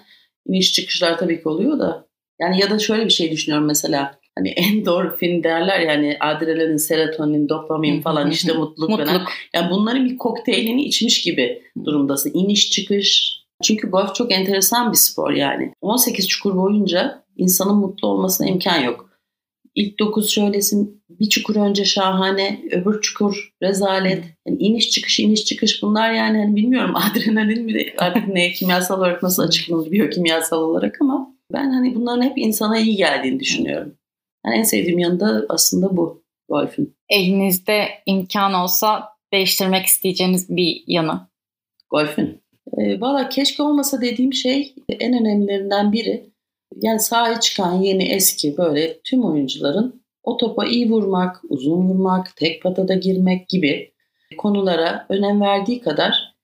iniş 0.47 0.73
çıkışlar 0.73 1.17
tabii 1.17 1.41
ki 1.41 1.49
oluyor 1.49 1.79
da 1.79 2.07
yani 2.39 2.59
ya 2.59 2.69
da 2.69 2.79
şöyle 2.79 3.05
bir 3.05 3.09
şey 3.09 3.31
düşünüyorum 3.31 3.67
mesela 3.67 4.19
hani 4.37 4.49
endorfin 4.55 5.43
derler 5.43 5.79
yani 5.79 6.17
adrenalin, 6.19 6.77
serotonin, 6.77 7.49
dopamin 7.49 8.01
falan 8.01 8.31
işte 8.31 8.53
mutluluk, 8.53 8.89
mutluluk. 8.89 9.09
falan. 9.09 9.27
Yani 9.53 9.71
bunların 9.71 10.05
bir 10.05 10.17
kokteylini 10.17 10.83
içmiş 10.83 11.21
gibi 11.21 11.61
durumdasın. 11.85 12.31
İniş 12.33 12.71
çıkış. 12.71 13.39
Çünkü 13.63 13.89
golf 13.89 14.15
çok 14.15 14.31
enteresan 14.31 14.91
bir 14.91 14.97
spor 14.97 15.31
yani. 15.31 15.73
18 15.81 16.27
çukur 16.27 16.55
boyunca 16.55 17.23
insanın 17.37 17.75
mutlu 17.75 18.07
olmasına 18.07 18.47
imkan 18.47 18.81
yok. 18.81 19.09
İlk 19.75 19.99
9 19.99 20.29
şöylesin, 20.29 21.03
bir 21.09 21.29
çukur 21.29 21.55
önce 21.55 21.85
şahane, 21.85 22.61
öbür 22.71 23.01
çukur 23.01 23.53
rezalet. 23.63 24.23
Yani 24.47 24.57
iniş 24.59 24.89
çıkış, 24.89 25.19
iniş 25.19 25.45
çıkış 25.45 25.83
bunlar 25.83 26.11
yani 26.11 26.37
hani 26.37 26.55
bilmiyorum 26.55 26.95
adrenalin 27.11 27.65
mi 27.65 27.73
de 27.73 27.93
artık 27.97 28.27
ne 28.27 28.51
kimyasal 28.51 28.99
olarak 28.99 29.23
nasıl 29.23 29.43
açıklanır 29.43 29.91
biyokimyasal 29.91 30.61
olarak 30.61 30.97
ama 31.01 31.35
ben 31.53 31.71
hani 31.71 31.95
bunların 31.95 32.21
hep 32.21 32.37
insana 32.37 32.79
iyi 32.79 32.95
geldiğini 32.95 33.39
düşünüyorum. 33.39 33.95
Yani 34.45 34.57
en 34.57 34.63
sevdiğim 34.63 34.99
yanı 34.99 35.45
aslında 35.49 35.97
bu 35.97 36.23
golfün. 36.49 36.97
Elinizde 37.09 37.87
imkan 38.05 38.53
olsa 38.53 39.09
değiştirmek 39.33 39.85
isteyeceğiniz 39.85 40.49
bir 40.49 40.83
yanı. 40.87 41.27
Golfün. 41.89 42.41
E, 42.77 43.01
Valla 43.01 43.29
keşke 43.29 43.63
olmasa 43.63 44.01
dediğim 44.01 44.33
şey 44.33 44.75
en 44.89 45.13
önemlilerinden 45.13 45.91
biri. 45.91 46.29
Yani 46.81 46.99
sahaya 46.99 47.39
çıkan 47.39 47.73
yeni 47.81 48.03
eski 48.03 48.57
böyle 48.57 48.99
tüm 49.03 49.25
oyuncuların 49.25 50.03
o 50.23 50.37
topa 50.37 50.65
iyi 50.65 50.89
vurmak, 50.89 51.41
uzun 51.49 51.89
vurmak, 51.89 52.35
tek 52.35 52.63
patada 52.63 52.93
girmek 52.93 53.49
gibi 53.49 53.93
konulara 54.37 55.05
önem 55.09 55.41
verdiği 55.41 55.81
kadar 55.81 56.35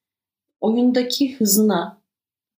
oyundaki 0.61 1.35
hızına 1.35 2.01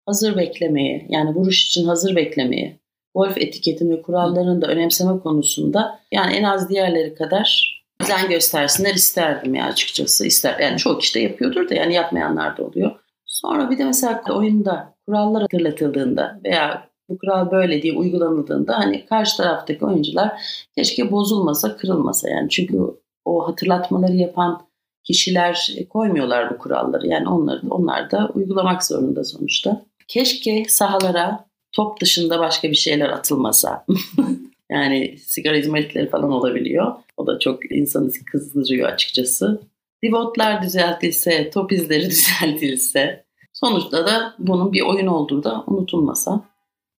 hazır 0.07 0.37
beklemeye 0.37 1.07
yani 1.09 1.35
vuruş 1.35 1.67
için 1.67 1.85
hazır 1.85 2.17
beklemeye 2.17 2.82
golf 3.14 3.38
etiketini 3.38 3.97
ve 3.97 4.02
kurallarını 4.02 4.62
da 4.62 4.66
önemseme 4.66 5.21
konusunda 5.21 6.00
yani 6.12 6.33
en 6.33 6.42
az 6.42 6.69
diğerleri 6.69 7.14
kadar 7.14 7.73
özen 8.00 8.28
göstersinler 8.28 8.95
isterdim 8.95 9.54
ya 9.54 9.64
açıkçası. 9.64 10.26
İster, 10.26 10.59
yani 10.59 10.78
çok 10.78 11.02
işte 11.02 11.21
yapıyordur 11.21 11.69
da 11.69 11.75
yani 11.75 11.95
yapmayanlar 11.95 12.57
da 12.57 12.64
oluyor. 12.64 12.90
Sonra 13.26 13.71
bir 13.71 13.78
de 13.78 13.85
mesela 13.85 14.23
oyunda 14.31 14.95
kurallar 15.07 15.42
hatırlatıldığında 15.42 16.40
veya 16.45 16.88
bu 17.09 17.19
kural 17.19 17.50
böyle 17.50 17.83
diye 17.83 17.92
uygulanıldığında 17.92 18.78
hani 18.78 19.07
karşı 19.07 19.37
taraftaki 19.37 19.85
oyuncular 19.85 20.33
keşke 20.76 21.11
bozulmasa, 21.11 21.76
kırılmasa 21.76 22.28
yani. 22.28 22.49
Çünkü 22.49 22.78
o 23.25 23.49
hatırlatmaları 23.49 24.16
yapan 24.16 24.62
kişiler 25.04 25.76
koymuyorlar 25.90 26.50
bu 26.50 26.59
kuralları. 26.59 27.07
Yani 27.07 27.28
onları 27.28 27.61
onlar 27.71 28.11
da 28.11 28.31
uygulamak 28.35 28.85
zorunda 28.85 29.25
sonuçta. 29.25 29.83
Keşke 30.09 30.64
sahalara 30.69 31.45
top 31.73 32.00
dışında 32.00 32.38
başka 32.38 32.71
bir 32.71 32.76
şeyler 32.76 33.09
atılmasa. 33.09 33.87
yani 34.71 35.19
sigara 35.19 35.57
izmaritleri 35.57 36.09
falan 36.09 36.33
olabiliyor. 36.33 36.95
O 37.17 37.26
da 37.26 37.38
çok 37.38 37.73
insanı 37.73 38.11
kızdırıyor 38.33 38.88
açıkçası. 38.88 39.61
Divotlar 40.02 40.62
düzeltilse, 40.62 41.50
top 41.50 41.73
izleri 41.73 42.07
düzeltilse 42.11 43.25
sonuçta 43.52 44.07
da 44.07 44.35
bunun 44.38 44.73
bir 44.73 44.81
oyun 44.81 45.07
olduğu 45.07 45.45
da 45.45 45.64
unutulmasa 45.67 46.45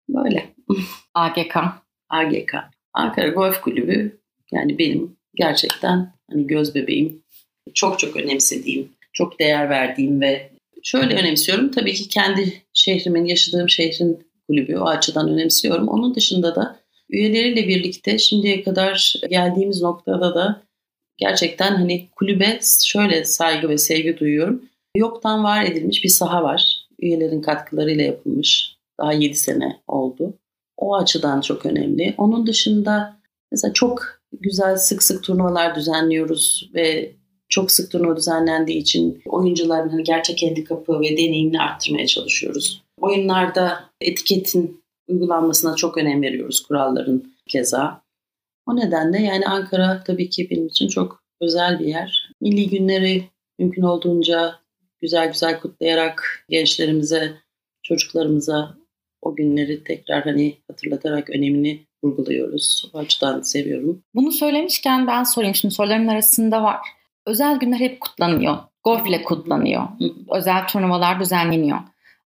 böyle. 0.09 0.55
AGK. 1.15 1.57
AGK. 2.09 2.55
Ankara 2.95 3.29
Golf 3.29 3.61
Kulübü 3.61 4.21
yani 4.53 4.79
benim 4.79 5.17
gerçekten 5.35 6.13
hani 6.31 6.47
göz 6.47 6.75
bebeğim. 6.75 7.23
Çok 7.75 7.99
çok 7.99 8.17
önemsediğim, 8.17 8.89
çok 9.13 9.39
değer 9.39 9.71
verdiğim 9.71 10.21
ve 10.21 10.51
şöyle 10.83 11.15
önemsiyorum. 11.15 11.71
Tabii 11.71 11.95
ki 11.95 12.09
kendi 12.09 12.63
şehrimin, 12.73 13.25
yaşadığım 13.25 13.69
şehrin 13.69 14.32
kulübü 14.49 14.77
o 14.77 14.85
açıdan 14.85 15.29
önemsiyorum. 15.29 15.89
Onun 15.89 16.15
dışında 16.15 16.55
da 16.55 16.77
üyeleriyle 17.11 17.69
birlikte 17.69 18.19
şimdiye 18.19 18.63
kadar 18.63 19.15
geldiğimiz 19.31 19.83
noktada 19.83 20.35
da 20.35 20.63
gerçekten 21.17 21.75
hani 21.75 22.09
kulübe 22.17 22.61
şöyle 22.85 23.25
saygı 23.25 23.69
ve 23.69 23.79
sevgi 23.79 24.19
duyuyorum. 24.19 24.63
Yoktan 24.97 25.45
var 25.45 25.65
edilmiş 25.65 26.05
bir 26.05 26.09
saha 26.09 26.43
var. 26.43 26.87
Üyelerin 26.99 27.43
katkılarıyla 27.43 28.05
yapılmış. 28.05 28.77
Daha 29.01 29.13
7 29.13 29.35
sene 29.35 29.81
oldu. 29.87 30.35
O 30.77 30.97
açıdan 30.97 31.41
çok 31.41 31.67
önemli. 31.67 32.15
Onun 32.19 32.47
dışında 32.47 33.17
mesela 33.53 33.73
çok 33.73 34.23
güzel 34.41 34.77
sık 34.77 35.03
sık 35.03 35.25
turnuvalar 35.25 35.75
düzenliyoruz 35.75 36.71
ve 36.75 37.13
çok 37.49 37.71
sık 37.71 37.91
turnuva 37.91 38.17
düzenlendiği 38.17 38.79
için 38.79 39.23
oyuncuların 39.27 39.89
hani 39.89 40.05
gerçek 40.05 40.43
handikapı 40.43 41.01
ve 41.01 41.17
deneyimini 41.17 41.61
arttırmaya 41.61 42.07
çalışıyoruz. 42.07 42.83
Oyunlarda 43.01 43.85
etiketin 44.03 44.83
uygulanmasına 45.09 45.77
çok 45.77 45.99
önem 45.99 46.23
veriyoruz 46.23 46.63
kuralların 46.63 47.35
keza. 47.49 48.03
O 48.67 48.77
nedenle 48.77 49.23
yani 49.23 49.47
Ankara 49.47 50.03
tabii 50.07 50.31
ki 50.31 50.51
benim 50.51 50.67
için 50.67 50.89
çok 50.89 51.23
özel 51.41 51.79
bir 51.79 51.87
yer. 51.87 52.31
Milli 52.41 52.69
günleri 52.69 53.25
mümkün 53.59 53.83
olduğunca 53.83 54.55
güzel 55.01 55.33
güzel 55.33 55.61
kutlayarak 55.61 56.45
gençlerimize, 56.49 57.33
çocuklarımıza 57.83 58.77
o 59.23 59.35
günleri 59.37 59.85
tekrar 59.85 60.25
hani 60.25 60.57
hatırlatarak 60.69 61.31
önemini 61.31 61.87
vurguluyoruz. 62.05 62.91
O 62.95 62.99
açıdan 62.99 63.41
seviyorum. 63.41 64.03
Bunu 64.15 64.33
söylemişken 64.33 65.07
ben 65.07 65.23
sorayım. 65.23 65.55
Şimdi 65.55 65.75
soruların 65.75 66.09
arasında 66.09 66.63
var. 66.63 66.79
Özel 67.27 67.59
günler 67.59 67.81
hep 67.81 68.01
kutlanıyor. 68.01 68.57
Golf 68.85 69.09
ile 69.09 69.23
kutlanıyor. 69.23 69.83
Özel 70.31 70.67
turnuvalar 70.69 71.21
düzenleniyor. 71.21 71.79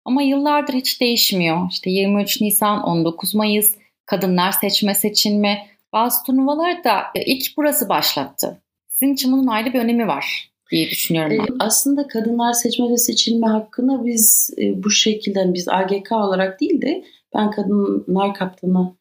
Ama 0.06 0.22
yıllardır 0.22 0.74
hiç 0.74 1.02
değişmiyor. 1.02 1.70
İşte 1.72 1.90
23 1.90 2.42
Nisan, 2.42 2.84
19 2.84 3.36
Mayıs, 3.36 3.76
kadınlar 4.06 4.52
seçme 4.52 4.96
seçilme. 4.96 5.68
Bazı 5.94 6.24
turnuvalar 6.24 6.84
da 6.84 7.02
e, 7.16 7.26
ilk 7.26 7.58
burası 7.58 7.90
başlattı. 7.90 8.62
Sizin 8.88 9.14
için 9.14 9.32
bunun 9.32 9.48
ayrı 9.48 9.74
bir 9.74 9.80
önemi 9.80 10.08
var 10.08 10.52
diye 10.72 10.90
düşünüyorum 10.90 11.38
ben. 11.40 11.54
E, 11.54 11.58
aslında 11.60 12.08
kadınlar 12.08 12.54
seçme 12.54 12.90
ve 12.90 12.98
seçilme 12.98 13.48
hakkını 13.48 14.06
biz 14.06 14.54
e, 14.58 14.84
bu 14.84 14.90
şekilde 14.90 15.40
hani 15.40 15.54
biz 15.54 15.68
AGK 15.68 16.12
olarak 16.12 16.62
değil 16.62 16.82
de 16.82 17.04
ben 17.36 17.52
kadınlar 17.52 18.34
kaptanı 18.34 18.96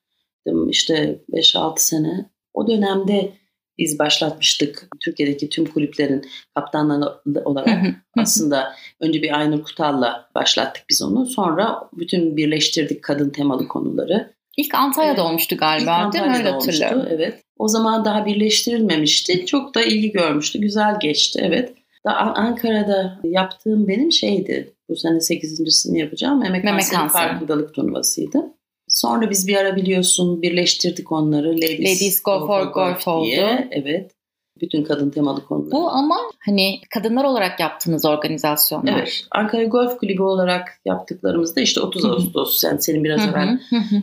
işte 0.69 1.19
5-6 1.33 1.79
sene 1.79 2.31
o 2.55 2.69
dönemde 2.69 3.33
biz 3.79 3.99
başlatmıştık. 3.99 4.89
Türkiye'deki 5.01 5.49
tüm 5.49 5.65
kulüplerin 5.65 6.27
kaptanları 6.55 7.41
olarak 7.45 7.85
aslında 8.19 8.75
önce 9.01 9.23
bir 9.23 9.39
Aynur 9.39 9.63
Kutal'la 9.63 10.31
başlattık 10.35 10.85
biz 10.91 11.03
onu. 11.03 11.27
Sonra 11.27 11.89
bütün 11.93 12.37
birleştirdik 12.37 13.03
kadın 13.03 13.31
temalı 13.31 13.69
konuları. 13.69 14.35
İlk 14.57 14.75
Antalya'da 14.75 15.21
evet. 15.21 15.31
olmuştu 15.31 15.57
galiba 15.57 16.05
İlk 16.07 16.13
değil 16.13 16.25
mi? 16.25 16.37
Öyle 16.37 16.51
hatırlıyorum. 16.51 17.07
Evet. 17.11 17.43
O 17.59 17.69
zaman 17.69 18.05
daha 18.05 18.27
birleştirilmemişti. 18.27 19.47
Çok 19.47 19.75
da 19.75 19.83
ilgi 19.83 20.13
görmüştü. 20.13 20.61
Güzel 20.61 21.01
geçti 21.01 21.41
evet. 21.43 21.75
Daha 22.05 22.35
Ankara'da 22.35 23.21
yaptığım 23.25 23.89
benim 23.89 24.13
şeydi. 24.13 24.73
Bu 24.89 24.97
sene 24.97 25.17
8.sini 25.17 25.99
yapacağım. 25.99 26.41
Memek, 26.41 26.65
Memek 26.65 26.91
kanseri 26.91 27.09
farkındalık 27.09 27.75
turnuvasıydı. 27.75 28.39
Sonra 28.95 29.31
biz 29.31 29.49
bir 29.49 29.57
ara 29.57 29.77
biliyorsun 29.77 30.43
birleştirdik 30.43 31.13
onları. 31.13 31.57
Ladies, 31.57 31.81
Ladies 31.81 32.23
Go, 32.23 32.41
Go 32.41 32.47
for 32.47 32.63
Golf, 32.63 33.05
golf 33.05 33.25
diye. 33.25 33.45
oldu. 33.45 33.65
Evet. 33.71 34.11
Bütün 34.61 34.85
kadın 34.85 35.11
temalı 35.11 35.47
konular. 35.47 35.73
Bu 35.73 35.89
ama 35.91 36.17
hani 36.47 36.81
kadınlar 36.95 37.25
olarak 37.25 37.61
yaptığınız 37.61 38.05
organizasyonlar. 38.05 38.99
Evet. 38.99 39.27
Ankara 39.31 39.65
Golf 39.65 39.99
Kulübü 39.99 40.23
olarak 40.23 40.81
yaptıklarımızda 40.85 41.61
işte 41.61 41.81
30 41.81 42.05
Ağustos 42.05 42.65
yani 42.65 42.83
senin 42.83 43.05
biraz 43.05 43.21
evvel 43.29 43.59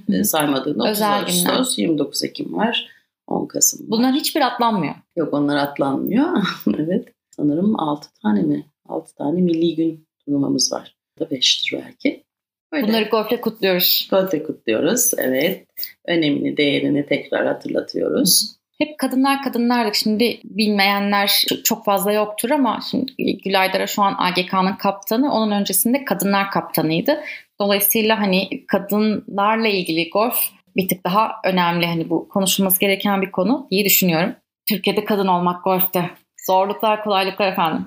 e, 0.09 0.23
saymadığın 0.23 0.79
30 0.79 0.91
Özel 0.91 1.19
Ağustos, 1.19 1.75
günler. 1.75 1.89
29 1.89 2.23
Ekim 2.23 2.57
var, 2.57 2.87
10 3.27 3.45
Kasım 3.45 3.79
var. 3.79 3.89
Bunların 3.89 4.15
hiçbir 4.15 4.41
atlanmıyor. 4.41 4.95
Yok 5.15 5.33
onlar 5.33 5.57
atlanmıyor. 5.57 6.27
evet. 6.77 7.07
Sanırım 7.35 7.79
6 7.79 8.09
tane 8.21 8.41
mi? 8.41 8.65
6 8.89 9.15
tane 9.15 9.41
milli 9.41 9.75
gün 9.75 10.07
turnuvamız 10.25 10.71
var. 10.71 10.95
Da 11.19 11.23
5'tir 11.23 11.81
belki. 11.85 12.23
Öyle. 12.71 12.87
Bunları 12.87 13.03
golfle 13.03 13.41
kutluyoruz. 13.41 14.07
Golfle 14.11 14.43
kutluyoruz. 14.43 15.11
Evet. 15.17 15.67
Önemini, 16.05 16.57
değerini 16.57 17.05
tekrar 17.05 17.47
hatırlatıyoruz. 17.47 18.55
Hep 18.77 18.97
kadınlar 18.97 19.43
kadınlardık. 19.43 19.95
Şimdi 19.95 20.39
bilmeyenler 20.43 21.45
çok 21.63 21.85
fazla 21.85 22.11
yoktur 22.11 22.49
ama 22.49 22.79
şimdi 22.91 23.37
Gülay 23.37 23.73
Dara 23.73 23.87
şu 23.87 24.01
an 24.01 24.15
AGK'nın 24.17 24.75
kaptanı. 24.75 25.33
Onun 25.33 25.51
öncesinde 25.51 26.05
kadınlar 26.05 26.51
kaptanıydı. 26.51 27.23
Dolayısıyla 27.59 28.19
hani 28.19 28.65
kadınlarla 28.67 29.67
ilgili 29.67 30.09
golf 30.09 30.35
bir 30.75 30.87
tık 30.87 31.05
daha 31.05 31.31
önemli. 31.45 31.85
Hani 31.85 32.09
bu 32.09 32.29
konuşulması 32.29 32.79
gereken 32.79 33.21
bir 33.21 33.31
konu 33.31 33.67
diye 33.71 33.85
düşünüyorum. 33.85 34.35
Türkiye'de 34.69 35.05
kadın 35.05 35.27
olmak 35.27 35.63
golfte. 35.63 36.09
Zorluklar, 36.47 37.03
kolaylıklar 37.03 37.51
efendim. 37.51 37.85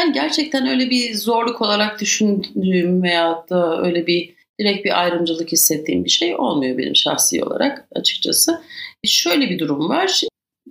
Yani 0.00 0.12
gerçekten 0.12 0.66
öyle 0.66 0.90
bir 0.90 1.14
zorluk 1.14 1.62
olarak 1.62 2.00
düşündüğüm 2.00 3.02
veyahut 3.02 3.50
da 3.50 3.82
öyle 3.82 4.06
bir 4.06 4.34
direkt 4.60 4.84
bir 4.84 5.00
ayrımcılık 5.00 5.52
hissettiğim 5.52 6.04
bir 6.04 6.10
şey 6.10 6.36
olmuyor 6.36 6.78
benim 6.78 6.96
şahsi 6.96 7.44
olarak 7.44 7.88
açıkçası. 7.94 8.62
Şöyle 9.04 9.50
bir 9.50 9.58
durum 9.58 9.88
var. 9.88 10.22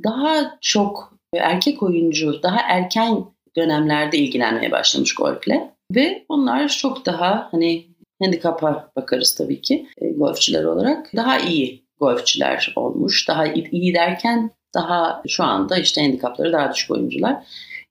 Daha 0.03 0.57
çok 0.61 1.13
erkek 1.35 1.83
oyuncu 1.83 2.43
daha 2.43 2.61
erken 2.61 3.25
dönemlerde 3.55 4.17
ilgilenmeye 4.17 4.71
başlamış 4.71 5.15
golfle 5.15 5.71
ve 5.95 6.25
onlar 6.29 6.67
çok 6.67 7.05
daha 7.05 7.47
hani 7.51 7.85
handikapa 8.21 8.91
bakarız 8.95 9.35
tabii 9.35 9.61
ki 9.61 9.87
e, 9.97 10.09
golfçüler 10.09 10.63
olarak 10.63 11.15
daha 11.15 11.39
iyi 11.39 11.83
golfçüler 11.99 12.73
olmuş. 12.75 13.27
Daha 13.27 13.47
iyi 13.47 13.93
derken 13.93 14.51
daha 14.73 15.23
şu 15.27 15.43
anda 15.43 15.77
işte 15.77 16.01
handikapları 16.01 16.53
daha 16.53 16.73
düşük 16.73 16.91
oyuncular. 16.91 17.43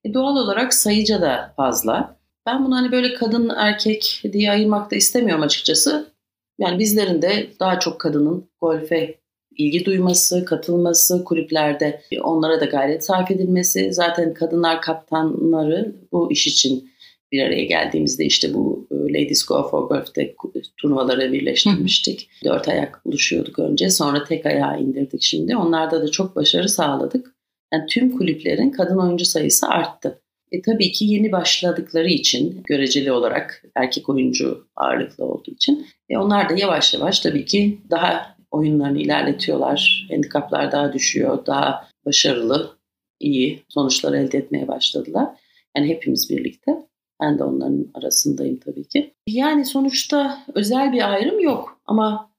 E, 0.08 0.14
doğal 0.14 0.36
olarak 0.36 0.74
sayıca 0.74 1.22
da 1.22 1.52
fazla. 1.56 2.18
Ben 2.46 2.64
bunu 2.64 2.76
hani 2.76 2.92
böyle 2.92 3.14
kadın 3.14 3.52
erkek 3.56 4.22
diye 4.32 4.50
ayırmak 4.50 4.90
da 4.90 4.96
istemiyorum 4.96 5.42
açıkçası. 5.42 6.12
Yani 6.58 6.78
bizlerin 6.78 7.22
de 7.22 7.46
daha 7.60 7.80
çok 7.80 8.00
kadının 8.00 8.50
golfe 8.60 9.18
ilgi 9.56 9.84
duyması, 9.84 10.44
katılması, 10.44 11.24
kulüplerde 11.24 12.00
onlara 12.22 12.60
da 12.60 12.64
gayret 12.64 13.04
sarf 13.04 13.30
edilmesi. 13.30 13.92
Zaten 13.92 14.34
kadınlar 14.34 14.82
kaptanları 14.82 15.96
bu 16.12 16.32
iş 16.32 16.46
için 16.46 16.90
bir 17.32 17.42
araya 17.42 17.64
geldiğimizde 17.64 18.24
işte 18.24 18.54
bu 18.54 18.88
e, 18.90 18.94
Ladies 18.94 19.44
Go 19.44 19.68
for 19.70 19.88
Golf'te 19.88 20.34
turnuvaları 20.76 21.32
birleştirmiştik. 21.32 22.30
Hı. 22.40 22.48
Dört 22.48 22.68
ayak 22.68 23.00
oluşuyorduk 23.04 23.58
önce 23.58 23.90
sonra 23.90 24.24
tek 24.24 24.46
ayağı 24.46 24.80
indirdik 24.80 25.22
şimdi. 25.22 25.56
Onlarda 25.56 26.02
da 26.02 26.10
çok 26.10 26.36
başarı 26.36 26.68
sağladık. 26.68 27.37
Yani 27.72 27.86
tüm 27.86 28.18
kulüplerin 28.18 28.70
kadın 28.70 28.98
oyuncu 28.98 29.24
sayısı 29.24 29.68
arttı. 29.68 30.20
E, 30.52 30.62
tabii 30.62 30.92
ki 30.92 31.04
yeni 31.04 31.32
başladıkları 31.32 32.08
için 32.08 32.62
göreceli 32.66 33.12
olarak 33.12 33.64
erkek 33.74 34.08
oyuncu 34.08 34.66
ağırlıklı 34.76 35.24
olduğu 35.24 35.50
için 35.50 35.86
e, 36.08 36.18
onlar 36.18 36.48
da 36.48 36.54
yavaş 36.56 36.94
yavaş 36.94 37.20
tabii 37.20 37.44
ki 37.44 37.78
daha 37.90 38.36
oyunlarını 38.50 38.98
ilerletiyorlar. 38.98 40.08
Handikaplar 40.10 40.72
daha 40.72 40.92
düşüyor, 40.92 41.46
daha 41.46 41.88
başarılı, 42.06 42.78
iyi 43.20 43.62
sonuçlar 43.68 44.12
elde 44.12 44.38
etmeye 44.38 44.68
başladılar. 44.68 45.28
Yani 45.76 45.88
hepimiz 45.88 46.30
birlikte. 46.30 46.72
Ben 47.20 47.38
de 47.38 47.44
onların 47.44 47.86
arasındayım 47.94 48.60
tabii 48.60 48.88
ki. 48.88 49.14
Yani 49.26 49.64
sonuçta 49.64 50.44
özel 50.54 50.92
bir 50.92 51.12
ayrım 51.12 51.40
yok 51.40 51.80
ama 51.86 52.30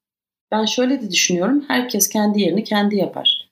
ben 0.51 0.65
şöyle 0.65 1.01
de 1.01 1.11
düşünüyorum. 1.11 1.65
Herkes 1.67 2.09
kendi 2.09 2.41
yerini 2.41 2.63
kendi 2.63 2.95
yapar. 2.95 3.49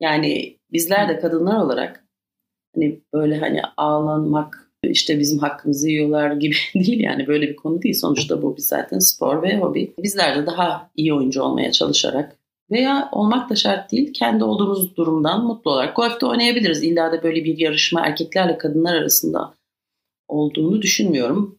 Yani 0.00 0.53
bizler 0.74 1.08
de 1.08 1.18
kadınlar 1.18 1.56
olarak 1.56 2.04
hani 2.74 3.00
böyle 3.12 3.38
hani 3.38 3.62
ağlanmak 3.76 4.70
işte 4.82 5.18
bizim 5.18 5.38
hakkımızı 5.38 5.90
yiyorlar 5.90 6.32
gibi 6.32 6.54
değil 6.74 7.00
yani 7.00 7.26
böyle 7.26 7.48
bir 7.48 7.56
konu 7.56 7.82
değil. 7.82 7.94
Sonuçta 7.94 8.42
bu 8.42 8.56
bir 8.56 8.62
zaten 8.62 8.98
spor 8.98 9.42
ve 9.42 9.58
hobi. 9.58 9.94
Bizler 9.98 10.36
de 10.36 10.46
daha 10.46 10.90
iyi 10.96 11.14
oyuncu 11.14 11.42
olmaya 11.42 11.72
çalışarak 11.72 12.36
veya 12.70 13.08
olmak 13.12 13.50
da 13.50 13.56
şart 13.56 13.92
değil. 13.92 14.12
Kendi 14.12 14.44
olduğumuz 14.44 14.96
durumdan 14.96 15.44
mutlu 15.44 15.70
olarak 15.70 15.96
golfte 15.96 16.26
oynayabiliriz. 16.26 16.82
İlla 16.82 17.12
da 17.12 17.22
böyle 17.22 17.44
bir 17.44 17.58
yarışma 17.58 18.06
erkeklerle 18.06 18.58
kadınlar 18.58 18.94
arasında 18.94 19.54
olduğunu 20.28 20.82
düşünmüyorum. 20.82 21.58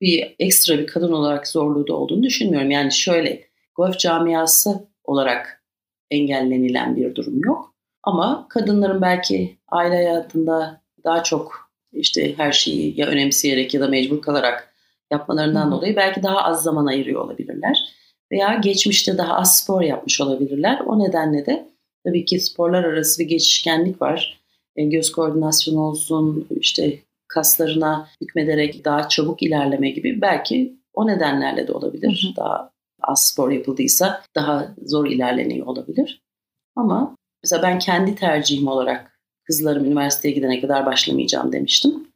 Bir 0.00 0.36
ekstra 0.38 0.78
bir 0.78 0.86
kadın 0.86 1.12
olarak 1.12 1.48
zorluğu 1.48 1.86
da 1.86 1.94
olduğunu 1.94 2.22
düşünmüyorum. 2.22 2.70
Yani 2.70 2.92
şöyle 2.92 3.44
golf 3.74 3.98
camiası 3.98 4.88
olarak 5.04 5.64
engellenilen 6.10 6.96
bir 6.96 7.14
durum 7.14 7.44
yok. 7.44 7.75
Ama 8.06 8.46
kadınların 8.48 9.02
belki 9.02 9.58
aile 9.68 9.94
hayatında 9.94 10.80
daha 11.04 11.22
çok 11.22 11.70
işte 11.92 12.38
her 12.38 12.52
şeyi 12.52 13.00
ya 13.00 13.06
önemseyerek 13.06 13.74
ya 13.74 13.80
da 13.80 13.88
mecbur 13.88 14.22
kalarak 14.22 14.74
yapmalarından 15.10 15.70
dolayı 15.70 15.96
belki 15.96 16.22
daha 16.22 16.42
az 16.42 16.62
zaman 16.62 16.86
ayırıyor 16.86 17.24
olabilirler. 17.24 17.78
Veya 18.32 18.54
geçmişte 18.54 19.18
daha 19.18 19.36
az 19.36 19.58
spor 19.58 19.82
yapmış 19.82 20.20
olabilirler. 20.20 20.80
O 20.86 20.98
nedenle 20.98 21.46
de 21.46 21.68
tabii 22.04 22.24
ki 22.24 22.40
sporlar 22.40 22.84
arası 22.84 23.22
bir 23.22 23.28
geçişkenlik 23.28 24.02
var. 24.02 24.40
E, 24.76 24.84
göz 24.84 25.12
koordinasyonu 25.12 25.80
olsun, 25.80 26.46
işte 26.60 26.98
kaslarına 27.28 28.08
hükmederek 28.20 28.84
daha 28.84 29.08
çabuk 29.08 29.42
ilerleme 29.42 29.90
gibi 29.90 30.20
belki 30.20 30.76
o 30.94 31.06
nedenlerle 31.06 31.68
de 31.68 31.72
olabilir. 31.72 32.22
Hı 32.26 32.40
hı. 32.40 32.44
Daha 32.44 32.70
az 33.02 33.26
spor 33.26 33.50
yapıldıysa 33.50 34.22
daha 34.34 34.74
zor 34.86 35.06
ilerleniyor 35.06 35.66
olabilir. 35.66 36.22
Ama 36.76 37.16
mesela 37.42 37.62
ben 37.62 37.78
kendi 37.78 38.14
tercihim 38.14 38.68
olarak 38.68 39.20
kızlarım 39.44 39.84
üniversiteye 39.84 40.34
gidene 40.34 40.60
kadar 40.60 40.86
başlamayacağım 40.86 41.52
demiştim. 41.52 42.08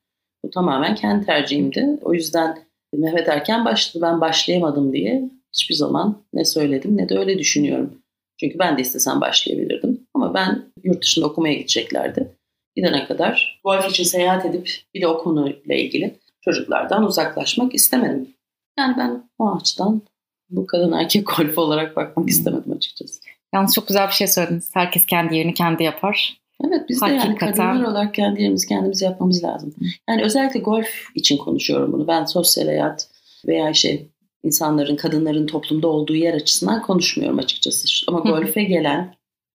Bu 0.44 0.50
tamamen 0.50 0.94
kendi 0.94 1.26
tercihimdi. 1.26 1.98
O 2.02 2.14
yüzden 2.14 2.58
Mehmet 2.92 3.28
erken 3.28 3.64
başladı 3.64 4.02
ben 4.02 4.20
başlayamadım 4.20 4.92
diye 4.92 5.30
hiçbir 5.52 5.74
zaman 5.74 6.22
ne 6.32 6.44
söyledim 6.44 6.96
ne 6.96 7.08
de 7.08 7.18
öyle 7.18 7.38
düşünüyorum. 7.38 8.02
Çünkü 8.40 8.58
ben 8.58 8.78
de 8.78 8.82
istesem 8.82 9.20
başlayabilirdim. 9.20 10.06
Ama 10.14 10.34
ben 10.34 10.62
yurt 10.84 11.02
dışında 11.02 11.26
okumaya 11.26 11.54
gideceklerdi 11.54 12.36
gidene 12.76 13.06
kadar 13.06 13.60
golf 13.64 13.90
için 13.90 14.04
seyahat 14.04 14.46
edip 14.46 14.70
bir 14.94 15.00
de 15.00 15.06
o 15.06 15.18
konuyla 15.18 15.74
ilgili 15.74 16.18
çocuklardan 16.40 17.04
uzaklaşmak 17.04 17.74
istemedim. 17.74 18.34
Yani 18.78 18.94
ben 18.98 19.30
o 19.38 19.56
açıdan 19.56 20.02
bu 20.50 20.66
kadın 20.66 20.92
erkek 20.92 21.26
golf 21.36 21.58
olarak 21.58 21.96
bakmak 21.96 22.28
istemedim 22.28 22.72
açıkçası. 22.72 23.19
Yalnız 23.54 23.74
çok 23.74 23.88
güzel 23.88 24.06
bir 24.08 24.12
şey 24.12 24.26
söylediniz. 24.26 24.70
Herkes 24.74 25.06
kendi 25.06 25.36
yerini 25.36 25.54
kendi 25.54 25.82
yapar. 25.82 26.40
Evet 26.64 26.88
biz 26.88 27.02
Hakikaten... 27.02 27.36
de 27.36 27.44
yani 27.44 27.54
kadınlar 27.54 27.90
olarak 27.90 28.14
kendi 28.14 28.42
yerimizi 28.42 28.68
kendimiz 28.68 29.02
yapmamız 29.02 29.44
lazım. 29.44 29.74
Yani 30.08 30.22
özellikle 30.22 30.60
golf 30.60 30.88
için 31.14 31.36
konuşuyorum 31.36 31.92
bunu. 31.92 32.08
Ben 32.08 32.24
sosyal 32.24 32.66
hayat 32.66 33.08
veya 33.46 33.74
şey 33.74 34.08
insanların, 34.42 34.96
kadınların 34.96 35.46
toplumda 35.46 35.88
olduğu 35.88 36.14
yer 36.14 36.34
açısından 36.34 36.82
konuşmuyorum 36.82 37.38
açıkçası. 37.38 37.88
Ama 38.08 38.20
golfe 38.20 38.62
gelen 38.64 39.14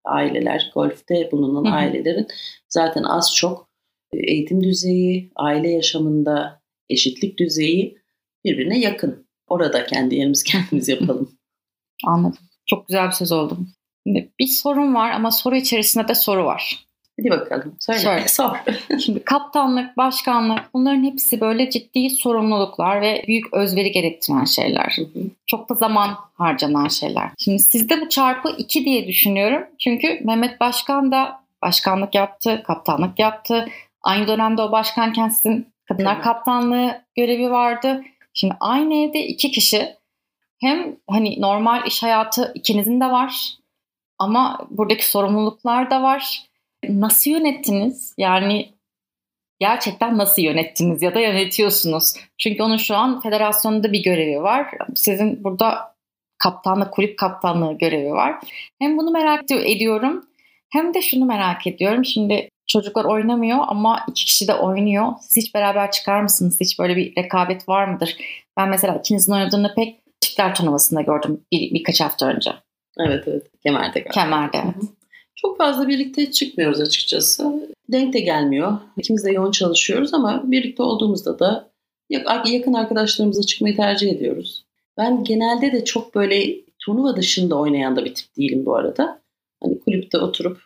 aileler, 0.05 0.71
golfte 0.75 1.29
bulunan 1.33 1.73
ailelerin 1.73 2.27
zaten 2.69 3.03
az 3.03 3.35
çok 3.37 3.69
e, 4.13 4.19
eğitim 4.19 4.63
düzeyi, 4.63 5.31
aile 5.37 5.71
yaşamında 5.71 6.63
eşitlik 6.89 7.39
düzeyi 7.39 7.99
birbirine 8.45 8.81
yakın. 8.81 9.27
Orada 9.49 9.87
kendi 9.87 10.15
yerimizi 10.15 10.45
kendimiz 10.51 10.89
yapalım. 10.89 11.33
Anladım. 12.07 12.39
Çok 12.67 12.89
güzel 12.89 13.07
bir 13.07 13.13
söz 13.13 13.33
oldu. 13.33 13.59
Bir 14.39 14.47
sorun 14.47 14.95
var 14.95 15.11
ama 15.11 15.31
soru 15.31 15.57
içerisinde 15.57 16.09
de 16.09 16.15
soru 16.15 16.45
var. 16.45 16.91
Hadi 17.21 17.31
bakalım. 17.31 17.77
Söyle. 17.81 18.01
Söyle. 18.01 18.25
Sor. 18.29 18.57
Şimdi 19.05 19.25
kaptanlık, 19.25 19.97
başkanlık 19.97 20.61
bunların 20.75 21.05
hepsi 21.05 21.41
böyle 21.41 21.71
ciddi 21.71 22.11
sorumluluklar 22.11 23.01
ve 23.01 23.25
büyük 23.27 23.55
özveri 23.55 23.93
gerektiren 23.93 24.45
şeyler. 24.45 24.97
Hı 24.97 25.03
hı. 25.03 25.25
Çok 25.47 25.69
da 25.69 25.75
zaman 25.75 26.11
harcanan 26.35 26.89
şeyler. 26.89 27.31
Şimdi 27.39 27.59
sizde 27.59 28.01
bu 28.01 28.09
çarpı 28.09 28.55
iki 28.59 28.85
diye 28.85 29.07
düşünüyorum. 29.07 29.63
Çünkü 29.79 30.21
Mehmet 30.25 30.61
Başkan 30.61 31.13
da 31.13 31.41
başkanlık 31.63 32.15
yaptı, 32.15 32.63
kaptanlık 32.67 33.19
yaptı. 33.19 33.69
Aynı 34.03 34.29
dönemde 34.29 34.63
o 34.63 34.73
başkanken 34.73 35.29
sizin 35.29 35.67
kadınlar 35.89 36.15
evet. 36.15 36.25
kaptanlığı 36.25 37.03
görevi 37.17 37.51
vardı. 37.51 38.05
Şimdi 38.35 38.55
aynı 38.61 38.95
evde 38.95 39.27
iki 39.27 39.51
kişi 39.51 39.89
hem 40.61 40.97
hani 41.11 41.41
normal 41.41 41.87
iş 41.87 42.03
hayatı 42.03 42.53
ikinizin 42.55 43.01
de 43.01 43.05
var 43.05 43.60
ama 44.21 44.67
buradaki 44.71 45.09
sorumluluklar 45.09 45.91
da 45.91 46.03
var. 46.03 46.43
Nasıl 46.89 47.31
yönettiniz? 47.31 48.15
Yani 48.19 48.75
gerçekten 49.61 50.19
nasıl 50.19 50.43
yönettiniz 50.43 51.03
ya 51.03 51.15
da 51.15 51.21
yönetiyorsunuz? 51.21 52.15
Çünkü 52.39 52.63
onun 52.63 52.77
şu 52.77 52.97
an 52.97 53.21
federasyonda 53.21 53.93
bir 53.93 54.03
görevi 54.03 54.43
var. 54.43 54.75
Sizin 54.95 55.45
burada 55.45 55.95
kaptanlık, 56.39 56.93
kulüp 56.93 57.19
kaptanlığı 57.19 57.79
görevi 57.79 58.13
var. 58.13 58.41
Hem 58.79 58.99
bunu 58.99 59.11
merak 59.11 59.51
ediyorum 59.51 60.25
hem 60.71 60.95
de 60.95 61.03
şunu 61.03 61.25
merak 61.25 61.67
ediyorum. 61.67 62.05
Şimdi 62.05 62.49
çocuklar 62.67 63.05
oynamıyor 63.05 63.59
ama 63.69 64.05
iki 64.09 64.25
kişi 64.25 64.49
de 64.49 64.55
oynuyor. 64.55 65.13
Siz 65.21 65.45
hiç 65.45 65.55
beraber 65.55 65.91
çıkar 65.91 66.23
mısınız? 66.23 66.61
Hiç 66.61 66.79
böyle 66.79 66.97
bir 66.97 67.17
rekabet 67.17 67.69
var 67.69 67.85
mıdır? 67.89 68.17
Ben 68.57 68.69
mesela 68.69 68.95
ikinizin 68.95 69.33
oynadığını 69.33 69.75
pek 69.75 70.01
çiftler 70.21 70.55
turnuvasında 70.55 71.03
gördüm 71.03 71.41
bir, 71.53 71.75
birkaç 71.75 72.01
hafta 72.01 72.27
önce. 72.27 72.51
Evet 73.07 73.25
evet. 73.27 73.47
Kemer'de 73.63 74.01
galiba. 74.01 74.11
Kemer'de 74.11 74.59
evet. 74.65 74.91
Çok 75.35 75.59
fazla 75.59 75.89
birlikte 75.89 76.31
çıkmıyoruz 76.31 76.81
açıkçası. 76.81 77.69
Denk 77.89 78.13
de 78.15 78.21
gelmiyor. 78.21 78.79
İkimiz 78.97 79.25
de 79.25 79.33
yoğun 79.33 79.51
çalışıyoruz 79.51 80.15
ama 80.15 80.43
birlikte 80.45 80.83
olduğumuzda 80.83 81.39
da 81.39 81.71
yakın 82.47 82.73
arkadaşlarımızla 82.73 83.43
çıkmayı 83.43 83.77
tercih 83.77 84.11
ediyoruz. 84.11 84.65
Ben 84.99 85.25
genelde 85.25 85.73
de 85.73 85.85
çok 85.85 86.15
böyle 86.15 86.57
turnuva 86.79 87.17
dışında 87.17 87.59
oynayan 87.59 87.97
da 87.97 88.05
bir 88.05 88.15
tip 88.15 88.37
değilim 88.37 88.67
bu 88.67 88.77
arada. 88.77 89.23
Hani 89.63 89.81
kulüpte 89.81 90.19
oturup 90.19 90.61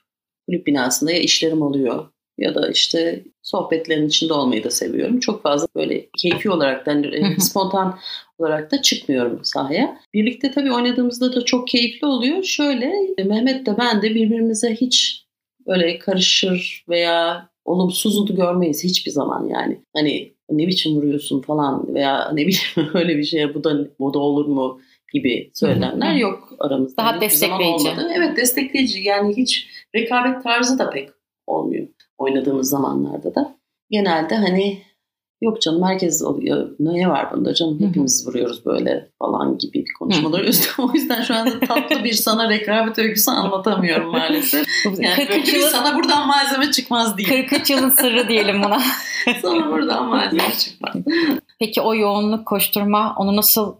kulüp 0.46 0.66
binasında 0.66 1.12
ya 1.12 1.18
işlerim 1.18 1.62
oluyor 1.62 2.08
ya 2.38 2.54
da 2.54 2.68
işte 2.68 3.24
sohbetlerin 3.42 4.08
içinde 4.08 4.32
olmayı 4.32 4.64
da 4.64 4.70
seviyorum. 4.70 5.20
Çok 5.20 5.42
fazla 5.42 5.68
böyle 5.76 6.06
keyfi 6.18 6.50
olarak 6.50 6.86
da 6.86 6.90
hani 6.90 7.40
spontan 7.40 7.98
olarak 8.38 8.70
da 8.70 8.82
çıkmıyorum 8.82 9.40
sahaya. 9.42 9.98
Birlikte 10.14 10.50
tabii 10.50 10.72
oynadığımızda 10.72 11.34
da 11.34 11.44
çok 11.44 11.68
keyifli 11.68 12.06
oluyor. 12.06 12.42
Şöyle 12.42 12.92
Mehmet 13.24 13.66
de 13.66 13.78
ben 13.78 14.02
de 14.02 14.14
birbirimize 14.14 14.74
hiç 14.74 15.24
böyle 15.66 15.98
karışır 15.98 16.84
veya 16.88 17.48
olumsuzu 17.64 18.36
görmeyiz 18.36 18.84
hiçbir 18.84 19.10
zaman 19.10 19.48
yani. 19.48 19.80
Hani 19.96 20.32
ne 20.50 20.66
biçim 20.66 20.92
vuruyorsun 20.92 21.40
falan 21.40 21.94
veya 21.94 22.32
ne 22.32 22.46
bileyim 22.46 22.90
öyle 22.94 23.18
bir 23.18 23.24
şey 23.24 23.54
bu 23.54 23.64
da 23.64 23.88
bu 23.98 24.14
da 24.14 24.18
olur 24.18 24.46
mu 24.46 24.80
gibi 25.12 25.50
söylemler 25.54 26.14
yok 26.14 26.52
aramızda. 26.58 27.02
Daha 27.02 27.20
destekleyici. 27.20 27.88
Evet 28.16 28.36
destekleyici 28.36 29.02
yani 29.02 29.36
hiç 29.36 29.68
rekabet 29.94 30.42
tarzı 30.42 30.78
da 30.78 30.90
pek 30.90 31.08
olmuyor 31.46 31.86
oynadığımız 32.18 32.68
zamanlarda 32.68 33.34
da. 33.34 33.56
Genelde 33.90 34.34
hani 34.34 34.78
yok 35.44 35.62
canım 35.62 35.82
herkes 35.82 36.22
oluyor. 36.22 36.70
Ne 36.78 37.08
var 37.08 37.32
bunda 37.32 37.54
canım 37.54 37.80
hepimiz 37.80 38.26
vuruyoruz 38.26 38.66
böyle 38.66 39.10
falan 39.18 39.58
gibi 39.58 39.72
bir 39.72 39.92
konuşmalar. 39.98 40.40
o 40.78 40.92
yüzden 40.94 41.22
şu 41.22 41.34
anda 41.34 41.60
tatlı 41.60 42.04
bir 42.04 42.12
sana 42.12 42.50
rekabet 42.50 42.98
öyküsü 42.98 43.30
anlatamıyorum 43.30 44.10
maalesef. 44.10 44.66
Yani 44.98 45.28
böyle 45.28 45.50
yılın, 45.50 45.68
sana 45.68 45.94
buradan 45.94 46.26
malzeme 46.26 46.70
çıkmaz 46.70 47.18
diye. 47.18 47.46
43 47.46 47.70
yılın 47.70 47.90
sırrı 47.90 48.28
diyelim 48.28 48.62
buna. 48.62 48.80
sana 49.42 49.70
buradan 49.70 50.08
malzeme 50.08 50.52
çıkmaz. 50.58 50.94
Peki 51.58 51.80
o 51.80 51.94
yoğunluk 51.94 52.46
koşturma 52.46 53.14
onu 53.18 53.36
nasıl 53.36 53.74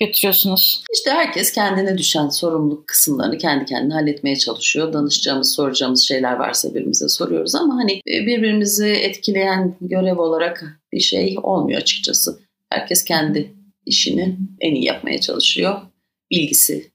götürüyorsunuz? 0.00 0.84
İşte 0.94 1.10
herkes 1.10 1.52
kendine 1.52 1.98
düşen 1.98 2.28
sorumluluk 2.28 2.86
kısımlarını 2.86 3.38
kendi 3.38 3.64
kendine 3.64 3.94
halletmeye 3.94 4.36
çalışıyor. 4.36 4.92
Danışacağımız, 4.92 5.54
soracağımız 5.54 6.08
şeyler 6.08 6.32
varsa 6.32 6.70
birbirimize 6.70 7.08
soruyoruz 7.08 7.54
ama 7.54 7.76
hani 7.76 7.92
e, 7.92 8.26
birbirimizi 8.26 8.86
etkileyen 8.86 9.76
görev 9.80 10.18
olarak 10.18 10.80
bir 10.92 11.00
şey 11.00 11.36
olmuyor 11.42 11.80
açıkçası. 11.80 12.38
Herkes 12.70 13.04
kendi 13.04 13.54
işini 13.86 14.36
en 14.60 14.74
iyi 14.74 14.84
yapmaya 14.84 15.20
çalışıyor. 15.20 15.80
Bilgisi 16.30 16.90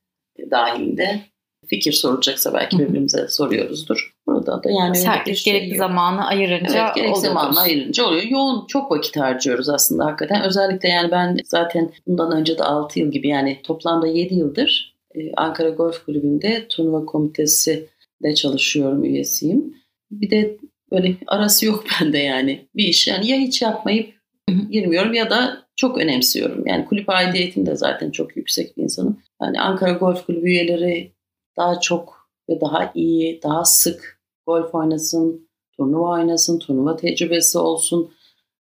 dahilinde 0.52 1.22
fikir 1.68 1.92
soracaksa 1.92 2.54
belki 2.54 2.80
birbirimize 2.80 3.28
soruyoruzdur. 3.28 4.14
Burada 4.50 4.64
da 4.64 4.72
yani 4.72 4.96
Sertlik 4.96 5.38
şey 5.38 5.54
gerekli 5.54 5.78
zamanı 5.78 6.28
ayırınca 6.28 6.86
evet, 6.86 6.96
gerekli 6.96 7.20
zamanı 7.20 7.60
ayırınca 7.60 8.06
oluyor. 8.06 8.24
Yoğun 8.24 8.68
çok 8.68 8.92
vakit 8.92 9.18
harcıyoruz 9.18 9.70
aslında 9.70 10.06
hakikaten. 10.06 10.44
Özellikle 10.44 10.90
yani 10.90 11.12
ben 11.12 11.38
zaten 11.46 11.92
bundan 12.08 12.32
önce 12.32 12.58
de 12.58 12.64
6 12.64 13.00
yıl 13.00 13.12
gibi 13.12 13.28
yani 13.28 13.60
toplamda 13.64 14.08
7 14.08 14.36
yıldır 14.36 14.96
e, 15.16 15.20
Ankara 15.38 15.70
Golf 15.70 16.06
Kulübü'nde 16.06 16.66
turnuva 16.70 17.06
komitesi 17.06 17.90
de 18.24 18.36
çalışıyorum, 18.36 19.04
üyesiyim. 19.04 19.76
Bir 20.12 20.30
de 20.30 20.58
böyle 20.92 21.16
arası 21.28 21.66
yok 21.66 21.84
bende 22.02 22.18
yani. 22.18 22.68
Bir 22.76 22.84
iş 22.84 23.08
yani 23.08 23.28
ya 23.28 23.38
hiç 23.38 23.62
yapmayıp 23.62 24.14
girmiyorum 24.70 25.14
ya 25.14 25.30
da 25.30 25.64
çok 25.76 25.98
önemsiyorum. 25.98 26.68
Yani 26.68 26.86
kulüp 26.86 27.10
aidiyetim 27.10 27.66
de 27.66 27.76
zaten 27.76 28.12
çok 28.12 28.38
yüksek 28.38 28.78
bir 28.78 28.84
insanım. 28.84 29.22
Yani 29.42 29.62
Ankara 29.62 29.92
Golf 29.92 30.26
Kulübü 30.26 30.48
üyeleri 30.48 31.12
daha 31.58 31.80
çok 31.80 32.30
ve 32.50 32.62
daha 32.62 32.92
iyi, 32.96 33.42
daha 33.44 33.66
sık 33.66 34.19
golf 34.50 34.76
oynasın, 34.76 35.50
turnuva 35.78 36.10
oynasın, 36.10 36.60
turnuva 36.60 36.96
tecrübesi 36.96 37.58
olsun 37.58 38.12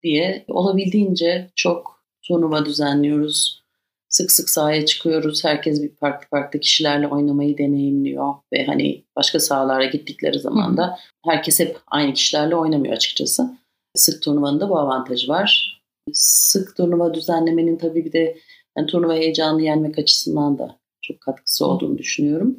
diye 0.03 0.45
olabildiğince 0.47 1.51
çok 1.55 2.03
turnuva 2.27 2.65
düzenliyoruz. 2.65 3.63
Sık 4.09 4.31
sık 4.31 4.49
sahaya 4.49 4.85
çıkıyoruz. 4.85 5.43
Herkes 5.43 5.83
bir 5.83 5.95
farklı 5.95 6.27
farklı 6.29 6.59
kişilerle 6.59 7.07
oynamayı 7.07 7.57
deneyimliyor 7.57 8.33
ve 8.53 8.65
hani 8.65 9.03
başka 9.15 9.39
sahalara 9.39 9.85
gittikleri 9.85 10.39
zaman 10.39 10.77
da 10.77 10.99
herkes 11.25 11.59
hep 11.59 11.77
aynı 11.87 12.13
kişilerle 12.13 12.55
oynamıyor 12.55 12.93
açıkçası. 12.93 13.57
Sık 13.95 14.21
turnuvanın 14.21 14.59
da 14.59 14.69
bu 14.69 14.79
avantajı 14.79 15.27
var. 15.27 15.81
Sık 16.13 16.77
turnuva 16.77 17.13
düzenlemenin 17.13 17.77
tabii 17.77 18.05
bir 18.05 18.13
de 18.13 18.37
yani 18.77 18.87
turnuva 18.87 19.13
heyecanını 19.13 19.61
yenmek 19.61 19.99
açısından 19.99 20.57
da 20.57 20.79
çok 21.01 21.21
katkısı 21.21 21.65
olduğunu 21.65 21.97
düşünüyorum. 21.97 22.57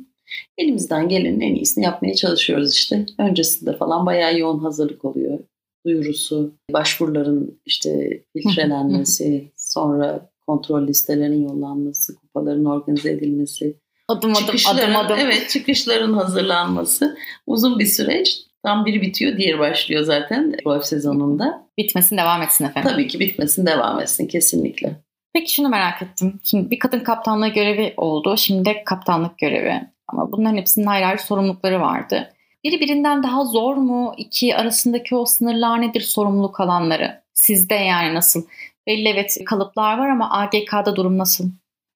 Elimizden 0.58 1.08
gelenin 1.08 1.40
en 1.40 1.54
iyisini 1.54 1.84
yapmaya 1.84 2.14
çalışıyoruz 2.14 2.74
işte. 2.74 3.06
Öncesinde 3.18 3.76
falan 3.76 4.06
bayağı 4.06 4.38
yoğun 4.38 4.58
hazırlık 4.58 5.04
oluyor. 5.04 5.38
Duyurusu, 5.87 6.54
başvuruların 6.72 7.60
işte 7.66 8.22
filtrelenmesi, 8.32 9.52
sonra 9.56 10.30
kontrol 10.46 10.87
listelerinin 10.87 11.48
yollanması, 11.48 12.16
kupaların 12.16 12.64
organize 12.64 13.10
edilmesi. 13.10 13.76
Adım 14.08 14.32
adım 14.32 14.56
adım 14.68 14.96
adım. 14.96 15.18
Evet 15.18 15.50
çıkışların 15.50 16.12
hazırlanması. 16.12 17.16
Uzun 17.46 17.78
bir 17.78 17.87
süreç. 17.87 18.40
Tam 18.62 18.84
biri 18.87 19.02
bitiyor, 19.02 19.37
diğeri 19.37 19.58
başlıyor 19.58 20.02
zaten 20.02 20.56
golf 20.64 20.84
sezonunda. 20.84 21.68
Bitmesin, 21.78 22.16
devam 22.16 22.42
etsin 22.42 22.64
efendim. 22.64 22.90
Tabii 22.90 23.08
ki 23.08 23.20
bitmesin, 23.20 23.66
devam 23.66 24.00
etsin 24.00 24.26
kesinlikle. 24.26 25.04
Peki 25.34 25.52
şunu 25.52 25.68
merak 25.68 26.02
ettim. 26.02 26.40
Şimdi 26.44 26.70
bir 26.70 26.78
kadın 26.78 27.00
kaptanlığı 27.00 27.48
görevi 27.48 27.94
oldu. 27.96 28.37
Şimdi 28.37 28.64
de 28.64 28.84
kaptanlık 28.84 29.38
görevi. 29.38 29.80
Ama 30.14 30.33
bunların 30.33 30.57
hepsinin 30.57 30.87
ayrı 30.87 31.07
ayrı 31.07 31.18
sorumlulukları 31.18 31.81
vardı. 31.81 32.33
Biri 32.64 32.81
birinden 32.81 33.22
daha 33.22 33.44
zor 33.44 33.77
mu? 33.77 34.14
İki 34.18 34.57
arasındaki 34.57 35.16
o 35.16 35.24
sınırlar 35.24 35.83
nedir 35.83 36.00
sorumluluk 36.00 36.61
alanları? 36.61 37.22
Sizde 37.35 37.74
yani 37.74 38.14
nasıl? 38.14 38.42
Belli 38.87 39.09
evet 39.09 39.38
kalıplar 39.46 39.98
var 39.98 40.09
ama 40.09 40.31
AGK'da 40.31 40.96
durum 40.96 41.18
nasıl? 41.18 41.50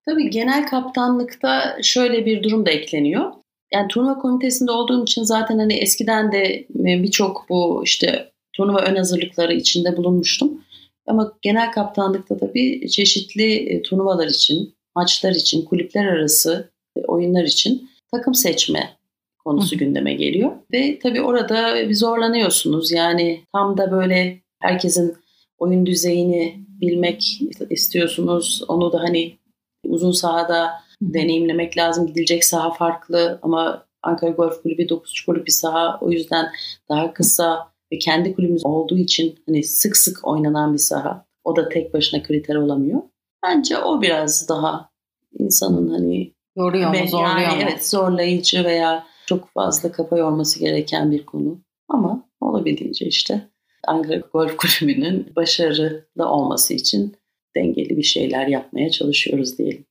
Tabii 0.07 0.31
genel 0.31 0.67
kaptanlıkta 0.67 1.77
şöyle 1.83 2.27
bir 2.27 2.43
durum 2.43 2.67
da 2.67 2.71
ekleniyor. 2.71 3.33
Yani 3.73 3.89
turnuva 3.89 4.19
komitesinde 4.19 4.71
olduğum 4.71 5.03
için 5.03 5.23
zaten 5.23 5.59
hani 5.59 5.75
eskiden 5.75 6.33
de 6.33 6.43
e, 6.55 7.03
birçok 7.03 7.47
bu 7.49 7.83
işte 7.85 8.33
turnuva 8.53 8.79
ön 8.79 8.97
hazırlıkları 8.97 9.55
içinde 9.55 9.97
bulunmuştum. 9.97 10.65
Ama 11.07 11.33
genel 11.43 11.73
kaptanlıkta 11.73 12.41
da 12.41 12.55
bir 12.55 12.89
çeşitli 12.89 13.55
e, 13.55 13.83
turnuvalar 13.83 14.27
için, 14.27 14.75
maçlar 14.97 15.33
için, 15.33 15.65
kulüpler 15.65 16.05
arası 16.07 16.71
e, 16.97 17.01
oyunlar 17.01 17.45
için 17.45 17.91
takım 18.11 18.35
seçme 18.35 18.99
konusu 19.45 19.77
Hı. 19.77 19.79
gündeme 19.79 20.15
geliyor. 20.15 20.53
Ve 20.73 20.99
tabii 20.99 21.23
orada 21.23 21.89
bir 21.89 21.95
zorlanıyorsunuz. 21.95 22.93
Yani 22.93 23.45
tam 23.53 23.79
da 23.79 23.91
böyle 23.91 24.43
herkesin 24.61 25.17
oyun 25.59 25.87
düzeyini 25.87 26.65
bilmek 26.81 27.41
istiyorsunuz. 27.71 28.63
Onu 28.69 28.93
da 28.93 29.01
hani 29.01 29.39
uzun 29.85 30.13
sahada 30.13 30.71
deneyimlemek 31.03 31.77
lazım. 31.77 32.07
Gidilecek 32.07 32.45
saha 32.45 32.71
farklı 32.71 33.39
ama 33.43 33.87
Ankara 34.03 34.31
Golf 34.31 34.63
Kulübü 34.63 34.89
9 34.89 35.25
kulüp 35.27 35.47
bir 35.47 35.53
saha. 35.53 35.99
O 36.01 36.11
yüzden 36.11 36.47
daha 36.89 37.13
kısa 37.13 37.73
ve 37.93 37.99
kendi 37.99 38.35
kulübümüz 38.35 38.67
olduğu 38.67 38.99
için 38.99 39.39
hani 39.47 39.65
sık 39.65 39.97
sık 39.97 40.29
oynanan 40.29 40.73
bir 40.73 40.79
saha. 40.79 41.27
O 41.45 41.57
da 41.57 41.69
tek 41.69 41.95
başına 41.95 42.23
kriter 42.23 42.55
olamıyor. 42.55 43.03
Bence 43.43 43.79
o 43.79 44.03
biraz 44.03 44.49
daha 44.49 44.91
insanın 45.39 45.89
hani 45.89 46.33
Yoruyor 46.59 46.91
mu, 46.91 47.09
zorluyor 47.09 47.39
yani, 47.39 47.65
mu? 47.65 47.71
Evet 47.71 47.89
zorlayıcı 47.89 48.65
veya 48.65 49.07
çok 49.27 49.53
fazla 49.53 49.93
kafa 49.93 50.19
yorması 50.19 50.61
gereken 50.61 51.11
bir 51.13 51.27
konu. 51.27 51.61
Ama 51.89 52.29
olabildiğince 52.41 53.07
işte 53.07 53.49
Ankara 53.87 54.17
Golf 54.33 54.57
Kulübü'nün 54.57 55.33
başarılı 55.37 56.29
olması 56.29 56.75
için 56.75 57.17
dengeli 57.57 57.97
bir 57.97 58.03
şeyler 58.03 58.47
yapmaya 58.47 58.91
çalışıyoruz 58.91 59.59
diyelim. 59.59 59.85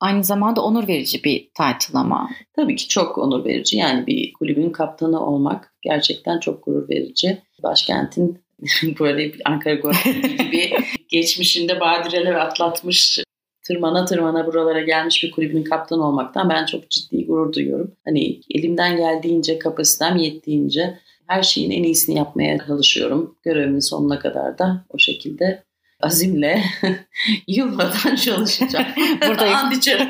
Aynı 0.00 0.24
zamanda 0.24 0.62
onur 0.62 0.88
verici 0.88 1.24
bir 1.24 1.38
title 1.38 1.98
ama. 1.98 2.30
Tabii 2.56 2.76
ki 2.76 2.88
çok 2.88 3.18
onur 3.18 3.44
verici. 3.44 3.76
Yani 3.76 4.06
bir 4.06 4.32
kulübün 4.32 4.70
kaptanı 4.70 5.26
olmak 5.26 5.74
gerçekten 5.82 6.40
çok 6.40 6.64
gurur 6.64 6.88
verici. 6.88 7.42
Başkentin 7.62 8.38
böyle 9.00 9.32
bir 9.32 9.42
Ankara 9.44 9.74
Golf 9.74 10.04
gibi 10.38 10.70
geçmişinde 11.08 11.80
badireler 11.80 12.34
atlatmış 12.34 13.25
tırmana 13.68 14.04
tırmana 14.04 14.46
buralara 14.46 14.80
gelmiş 14.80 15.24
bir 15.24 15.30
kulübün 15.30 15.64
kaptanı 15.64 16.08
olmaktan 16.08 16.50
ben 16.50 16.66
çok 16.66 16.90
ciddi 16.90 17.26
gurur 17.26 17.52
duyuyorum. 17.52 17.92
Hani 18.04 18.40
elimden 18.50 18.96
geldiğince, 18.96 19.58
kapasitem 19.58 20.16
yettiğince 20.16 20.98
her 21.26 21.42
şeyin 21.42 21.70
en 21.70 21.82
iyisini 21.82 22.16
yapmaya 22.16 22.58
çalışıyorum. 22.66 23.36
Görevimin 23.42 23.80
sonuna 23.80 24.18
kadar 24.18 24.58
da 24.58 24.84
o 24.90 24.98
şekilde 24.98 25.62
azimle 26.02 26.62
yılmadan 27.48 28.16
çalışacağım. 28.16 28.86
Buradayım. 29.28 29.56
And 29.64 29.72
içerim. 29.72 30.08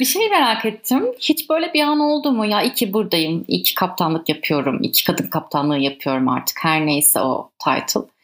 bir 0.00 0.04
şey 0.04 0.28
merak 0.28 0.64
ettim. 0.64 1.04
Hiç 1.20 1.50
böyle 1.50 1.74
bir 1.74 1.82
an 1.82 2.00
oldu 2.00 2.32
mu? 2.32 2.46
Ya 2.46 2.62
iki 2.62 2.92
buradayım, 2.92 3.44
iki 3.48 3.74
kaptanlık 3.74 4.28
yapıyorum, 4.28 4.78
iki 4.82 5.04
kadın 5.04 5.26
kaptanlığı 5.26 5.78
yapıyorum 5.78 6.28
artık. 6.28 6.56
Her 6.60 6.86
neyse 6.86 7.20
o 7.20 7.50
title. 7.64 8.15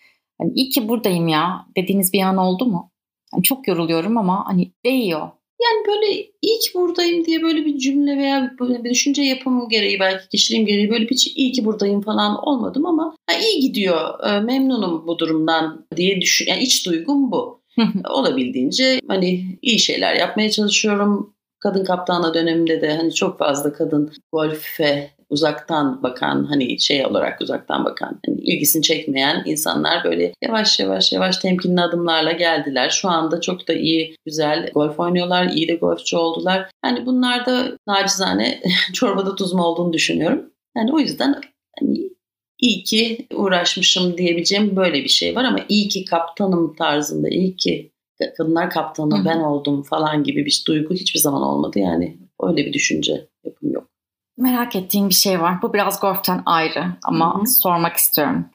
Yani 0.43 0.53
iyi 0.55 0.69
ki 0.69 0.89
buradayım 0.89 1.29
ya 1.29 1.67
dediğiniz 1.77 2.13
bir 2.13 2.21
an 2.21 2.37
oldu 2.37 2.67
mu? 2.67 2.91
Yani 3.35 3.43
çok 3.43 3.69
yoruluyorum 3.69 4.19
ama 4.19 4.47
hani 4.47 4.73
değiyor. 4.85 5.29
Yani 5.63 5.87
böyle 5.87 6.13
iyi 6.43 6.59
ki 6.59 6.75
buradayım 6.75 7.25
diye 7.25 7.43
böyle 7.43 7.65
bir 7.65 7.79
cümle 7.79 8.19
veya 8.19 8.55
böyle 8.61 8.85
bir 8.85 8.91
düşünce 8.91 9.23
yapımı 9.23 9.69
gereği 9.69 10.01
belki 10.01 10.29
kişiliğim 10.29 10.67
gereği 10.67 10.91
böyle 10.91 11.09
bir 11.09 11.33
iyi 11.37 11.53
ki 11.53 11.65
buradayım 11.65 12.01
falan 12.01 12.49
olmadım 12.49 12.87
ama 12.87 13.17
ha, 13.27 13.37
iyi 13.39 13.61
gidiyor, 13.61 14.29
e, 14.29 14.41
memnunum 14.41 15.07
bu 15.07 15.19
durumdan 15.19 15.87
diye 15.97 16.21
düşün. 16.21 16.47
Yani 16.51 16.63
iç 16.63 16.87
duygum 16.87 17.33
bu. 17.33 17.63
Olabildiğince 18.11 19.01
hani 19.09 19.59
iyi 19.63 19.79
şeyler 19.79 20.15
yapmaya 20.15 20.51
çalışıyorum. 20.51 21.35
Kadın 21.61 21.85
kaptanla 21.85 22.35
döneminde 22.35 22.81
de 22.81 22.97
hani 22.97 23.15
çok 23.15 23.39
fazla 23.39 23.73
kadın 23.73 24.13
golfe 24.33 25.11
uzaktan 25.33 26.03
bakan 26.03 26.45
hani 26.45 26.81
şey 26.81 27.07
olarak 27.07 27.41
uzaktan 27.41 27.85
bakan 27.85 28.21
hani 28.27 28.41
ilgisini 28.41 28.83
çekmeyen 28.83 29.43
insanlar 29.47 30.05
böyle 30.05 30.33
yavaş 30.43 30.81
yavaş 30.81 31.13
yavaş 31.13 31.39
temkinli 31.39 31.81
adımlarla 31.81 32.33
geldiler. 32.33 32.91
Şu 32.91 33.09
anda 33.09 33.41
çok 33.41 33.69
da 33.69 33.73
iyi 33.73 34.17
güzel 34.27 34.71
golf 34.75 35.01
oynuyorlar. 35.01 35.49
iyi 35.49 35.69
de 35.69 35.75
golfçü 35.75 36.17
oldular. 36.17 36.71
Yani 36.85 37.07
bunlar 37.07 37.47
da 37.47 37.77
nacizane 37.89 38.63
çorbada 38.93 39.35
tuz 39.35 39.53
mu 39.53 39.63
olduğunu 39.63 39.93
düşünüyorum. 39.93 40.51
Yani 40.77 40.93
o 40.93 40.99
yüzden 40.99 41.41
hani 41.81 42.11
iyi 42.59 42.85
ki 42.85 43.27
uğraşmışım 43.35 44.19
diyebileceğim 44.19 44.77
böyle 44.77 45.05
bir 45.05 45.09
şey 45.09 45.37
var 45.37 45.45
ama 45.45 45.59
iyi 45.69 45.89
ki 45.89 46.05
kaptanım 46.05 46.75
tarzında 46.75 47.29
iyi 47.29 47.57
ki 47.57 47.93
kadınlar 48.39 48.71
kaptanı 48.71 49.17
Hı-hı. 49.17 49.25
ben 49.25 49.41
oldum 49.41 49.83
falan 49.83 50.25
gibi 50.25 50.47
bir 50.47 50.65
duygu 50.67 50.95
hiçbir 50.95 51.21
zaman 51.21 51.43
olmadı 51.43 51.79
yani 51.79 52.19
öyle 52.43 52.67
bir 52.67 52.73
düşünce 52.73 53.29
yapım 53.45 53.73
yok. 53.73 53.92
Merak 54.37 54.77
ettiğim 54.77 55.09
bir 55.09 55.15
şey 55.15 55.41
var. 55.41 55.63
Bu 55.63 55.73
biraz 55.73 56.01
golften 56.01 56.43
ayrı 56.47 56.85
ama 57.05 57.35
Hı-hı. 57.35 57.47
sormak 57.47 57.97
istiyorum. 57.97 58.51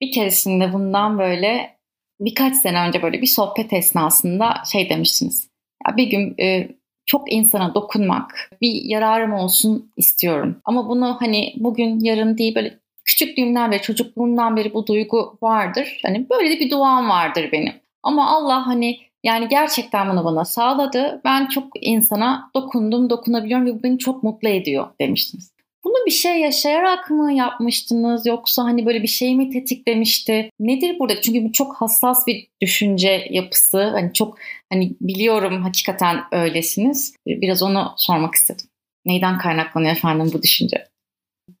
Bir 0.00 0.12
keresinde 0.12 0.72
bundan 0.72 1.18
böyle 1.18 1.76
birkaç 2.20 2.56
sene 2.56 2.80
önce 2.88 3.02
böyle 3.02 3.22
bir 3.22 3.26
sohbet 3.26 3.72
esnasında 3.72 4.54
şey 4.72 4.90
demiştiniz. 4.90 5.50
Ya 5.88 5.96
bir 5.96 6.06
gün 6.06 6.34
e, 6.40 6.68
çok 7.06 7.32
insana 7.32 7.74
dokunmak, 7.74 8.50
bir 8.60 8.82
yararım 8.84 9.32
olsun 9.32 9.92
istiyorum. 9.96 10.60
Ama 10.64 10.88
bunu 10.88 11.16
hani 11.20 11.54
bugün 11.56 12.00
yarın 12.00 12.38
değil 12.38 12.54
böyle 12.54 12.78
küçüklüğümden 13.04 13.70
beri, 13.70 13.82
çocukluğumdan 13.82 14.56
beri 14.56 14.74
bu 14.74 14.86
duygu 14.86 15.38
vardır. 15.42 16.00
Hani 16.02 16.30
böyle 16.30 16.50
de 16.50 16.60
bir 16.60 16.70
duam 16.70 17.08
vardır 17.08 17.48
benim. 17.52 17.72
Ama 18.02 18.30
Allah 18.30 18.66
hani 18.66 18.98
yani 19.26 19.48
gerçekten 19.48 20.10
bunu 20.10 20.24
bana 20.24 20.44
sağladı. 20.44 21.20
Ben 21.24 21.46
çok 21.46 21.68
insana 21.80 22.50
dokundum, 22.56 23.10
dokunabiliyorum 23.10 23.66
ve 23.66 23.74
bu 23.74 23.82
beni 23.82 23.98
çok 23.98 24.22
mutlu 24.22 24.48
ediyor 24.48 24.86
demiştiniz. 25.00 25.52
Bunu 25.84 26.06
bir 26.06 26.10
şey 26.10 26.40
yaşayarak 26.40 27.10
mı 27.10 27.32
yapmıştınız 27.32 28.26
yoksa 28.26 28.64
hani 28.64 28.86
böyle 28.86 29.02
bir 29.02 29.08
şey 29.08 29.36
mi 29.36 29.50
tetiklemişti? 29.50 30.50
Nedir 30.60 30.98
burada? 30.98 31.20
Çünkü 31.20 31.44
bu 31.44 31.52
çok 31.52 31.76
hassas 31.76 32.26
bir 32.26 32.48
düşünce 32.62 33.28
yapısı. 33.30 33.82
Hani 33.82 34.12
çok 34.12 34.38
hani 34.72 34.92
biliyorum 35.00 35.62
hakikaten 35.62 36.16
öylesiniz. 36.32 37.14
Biraz 37.26 37.62
onu 37.62 37.94
sormak 37.96 38.34
istedim. 38.34 38.66
Neyden 39.04 39.38
kaynaklanıyor 39.38 39.92
efendim 39.92 40.30
bu 40.34 40.42
düşünce? 40.42 40.88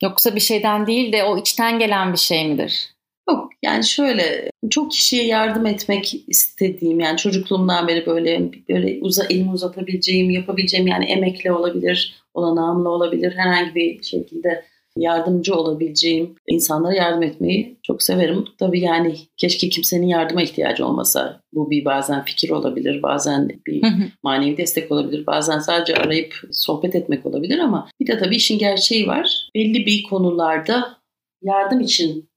Yoksa 0.02 0.34
bir 0.34 0.40
şeyden 0.40 0.86
değil 0.86 1.12
de 1.12 1.24
o 1.24 1.38
içten 1.38 1.78
gelen 1.78 2.12
bir 2.12 2.18
şey 2.18 2.48
midir? 2.48 2.95
Yok 3.28 3.50
yani 3.62 3.84
şöyle 3.84 4.50
çok 4.70 4.92
kişiye 4.92 5.26
yardım 5.26 5.66
etmek 5.66 6.14
istediğim 6.28 7.00
yani 7.00 7.16
çocukluğumdan 7.16 7.88
beri 7.88 8.06
böyle 8.06 8.50
böyle 8.68 8.98
uza, 9.00 9.24
elimi 9.24 9.50
uzatabileceğim, 9.50 10.30
yapabileceğim 10.30 10.86
yani 10.86 11.04
emekle 11.04 11.52
olabilir, 11.52 12.22
olanağımla 12.34 12.88
olabilir 12.88 13.32
herhangi 13.36 13.74
bir 13.74 14.02
şekilde 14.02 14.64
yardımcı 14.96 15.54
olabileceğim 15.54 16.34
insanlara 16.48 16.94
yardım 16.94 17.22
etmeyi 17.22 17.78
çok 17.82 18.02
severim. 18.02 18.44
Tabii 18.58 18.80
yani 18.80 19.16
keşke 19.36 19.68
kimsenin 19.68 20.06
yardıma 20.06 20.42
ihtiyacı 20.42 20.86
olmasa. 20.86 21.40
Bu 21.52 21.70
bir 21.70 21.84
bazen 21.84 22.24
fikir 22.24 22.50
olabilir, 22.50 23.02
bazen 23.02 23.48
bir 23.66 23.82
manevi 24.22 24.56
destek 24.56 24.92
olabilir, 24.92 25.26
bazen 25.26 25.58
sadece 25.58 25.94
arayıp 25.96 26.34
sohbet 26.52 26.94
etmek 26.94 27.26
olabilir 27.26 27.58
ama 27.58 27.88
bir 28.00 28.06
de 28.06 28.18
tabii 28.18 28.36
işin 28.36 28.58
gerçeği 28.58 29.06
var. 29.06 29.48
Belli 29.54 29.86
bir 29.86 30.02
konularda 30.02 30.96
yardım 31.42 31.80
için 31.80 32.28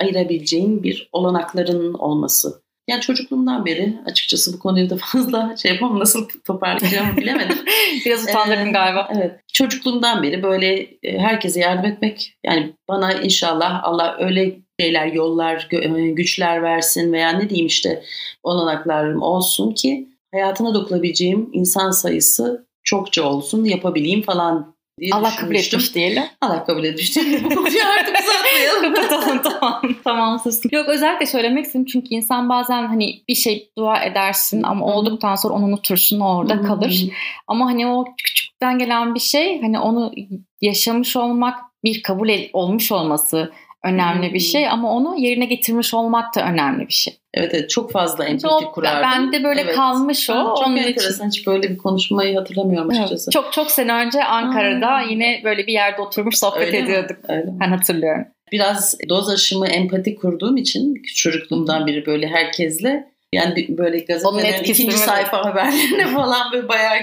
ayırabileceğin 0.00 0.82
bir 0.82 1.08
olanakların 1.12 1.94
olması. 1.94 2.62
Yani 2.90 3.00
çocukluğumdan 3.00 3.66
beri 3.66 3.98
açıkçası 4.06 4.52
bu 4.52 4.58
konuyu 4.58 4.90
da 4.90 4.96
fazla 5.12 5.56
şey 5.56 5.72
yapamam 5.72 5.98
nasıl 5.98 6.28
toparlayacağımı 6.44 7.16
bilemedim. 7.16 7.58
Biraz 8.06 8.24
utandırdın 8.24 8.66
ee, 8.66 8.72
galiba. 8.72 9.08
Evet. 9.16 9.40
Çocukluğumdan 9.52 10.22
beri 10.22 10.42
böyle 10.42 10.80
e, 11.02 11.18
herkese 11.18 11.60
yardım 11.60 11.84
etmek 11.84 12.34
yani 12.44 12.72
bana 12.88 13.12
inşallah 13.12 13.84
Allah 13.84 14.16
öyle 14.20 14.56
şeyler, 14.80 15.06
yollar, 15.06 15.68
e, 15.72 16.10
güçler 16.10 16.62
versin 16.62 17.12
veya 17.12 17.30
ne 17.30 17.50
diyeyim 17.50 17.66
işte 17.66 18.02
olanaklarım 18.42 19.22
olsun 19.22 19.72
ki 19.72 20.08
hayatına 20.34 20.74
dokunabileceğim 20.74 21.50
insan 21.52 21.90
sayısı 21.90 22.66
çokça 22.82 23.22
olsun 23.22 23.64
yapabileyim 23.64 24.22
falan 24.22 24.74
diye 25.00 25.10
Allah 25.14 25.36
kabul 25.36 25.54
etmiş 25.54 25.94
diyelim. 25.94 26.22
Allah 26.40 26.64
kabul 26.64 26.84
etmiş 26.84 27.16
diyelim. 27.16 27.44
Bu 27.50 27.54
konuyu 27.54 27.80
artık 27.98 28.16
uzatmayalım. 28.20 29.08
tamam 29.08 29.42
tamam. 29.60 29.82
Tamam 30.04 30.38
sustum. 30.38 30.70
Yok 30.72 30.88
özellikle 30.88 31.26
söylemek 31.26 31.64
istedim 31.64 31.84
çünkü 31.84 32.06
insan 32.10 32.48
bazen 32.48 32.86
hani 32.86 33.22
bir 33.28 33.34
şey 33.34 33.70
dua 33.78 34.02
edersin 34.02 34.62
ama 34.62 34.86
olduktan 34.86 35.34
sonra 35.34 35.54
onu 35.54 35.64
unutursun 35.64 36.20
orada 36.20 36.62
kalır. 36.62 37.04
Ama 37.46 37.66
hani 37.66 37.86
o 37.86 38.04
küçükten 38.24 38.78
gelen 38.78 39.14
bir 39.14 39.20
şey 39.20 39.60
hani 39.60 39.78
onu 39.78 40.12
yaşamış 40.60 41.16
olmak 41.16 41.58
bir 41.84 42.02
kabul 42.02 42.28
olmuş 42.52 42.92
olması 42.92 43.52
önemli 43.84 44.34
bir 44.34 44.40
şey 44.40 44.68
ama 44.68 44.92
onu 44.92 45.16
yerine 45.18 45.44
getirmiş 45.44 45.94
olmak 45.94 46.34
da 46.36 46.44
önemli 46.52 46.88
bir 46.88 46.92
şey. 46.92 47.16
Evet 47.34 47.54
evet 47.54 47.70
çok 47.70 47.92
fazla 47.92 48.24
empati 48.24 48.64
çok, 48.64 48.74
kurardım. 48.74 49.10
Ben 49.10 49.32
de 49.32 49.44
böyle 49.44 49.60
evet. 49.60 49.74
kalmış 49.74 50.30
o. 50.30 50.34
Ha, 50.34 50.42
çok 50.42 50.66
onun 50.66 50.76
enteresan 50.76 51.28
için. 51.28 51.40
hiç 51.40 51.46
böyle 51.46 51.70
bir 51.70 51.78
konuşmayı 51.78 52.36
hatırlamıyorum 52.36 52.90
açıkçası. 52.90 53.30
Evet. 53.30 53.32
Çok 53.32 53.52
çok 53.52 53.70
sene 53.70 53.92
önce 53.92 54.24
Ankara'da 54.24 54.88
Aa. 54.88 55.02
yine 55.02 55.40
böyle 55.44 55.66
bir 55.66 55.72
yerde 55.72 56.02
oturmuş 56.02 56.38
sohbet 56.38 56.66
Öyle 56.66 56.78
ediyorduk. 56.78 57.16
Öyle 57.28 57.46
ben 57.60 57.68
hatırlıyorum. 57.68 58.24
Biraz 58.52 58.98
doz 59.08 59.28
aşımı 59.28 59.66
empati 59.66 60.14
kurduğum 60.14 60.56
için 60.56 61.02
çocukluğumdan 61.16 61.86
beri 61.86 62.06
böyle 62.06 62.26
herkesle 62.26 63.10
yani 63.32 63.66
böyle 63.68 63.98
gazetelerin 63.98 64.64
ikinci 64.64 64.98
sayfa 64.98 65.44
haberlerine 65.44 66.06
falan 66.06 66.52
böyle 66.52 66.68
bayağı 66.68 66.98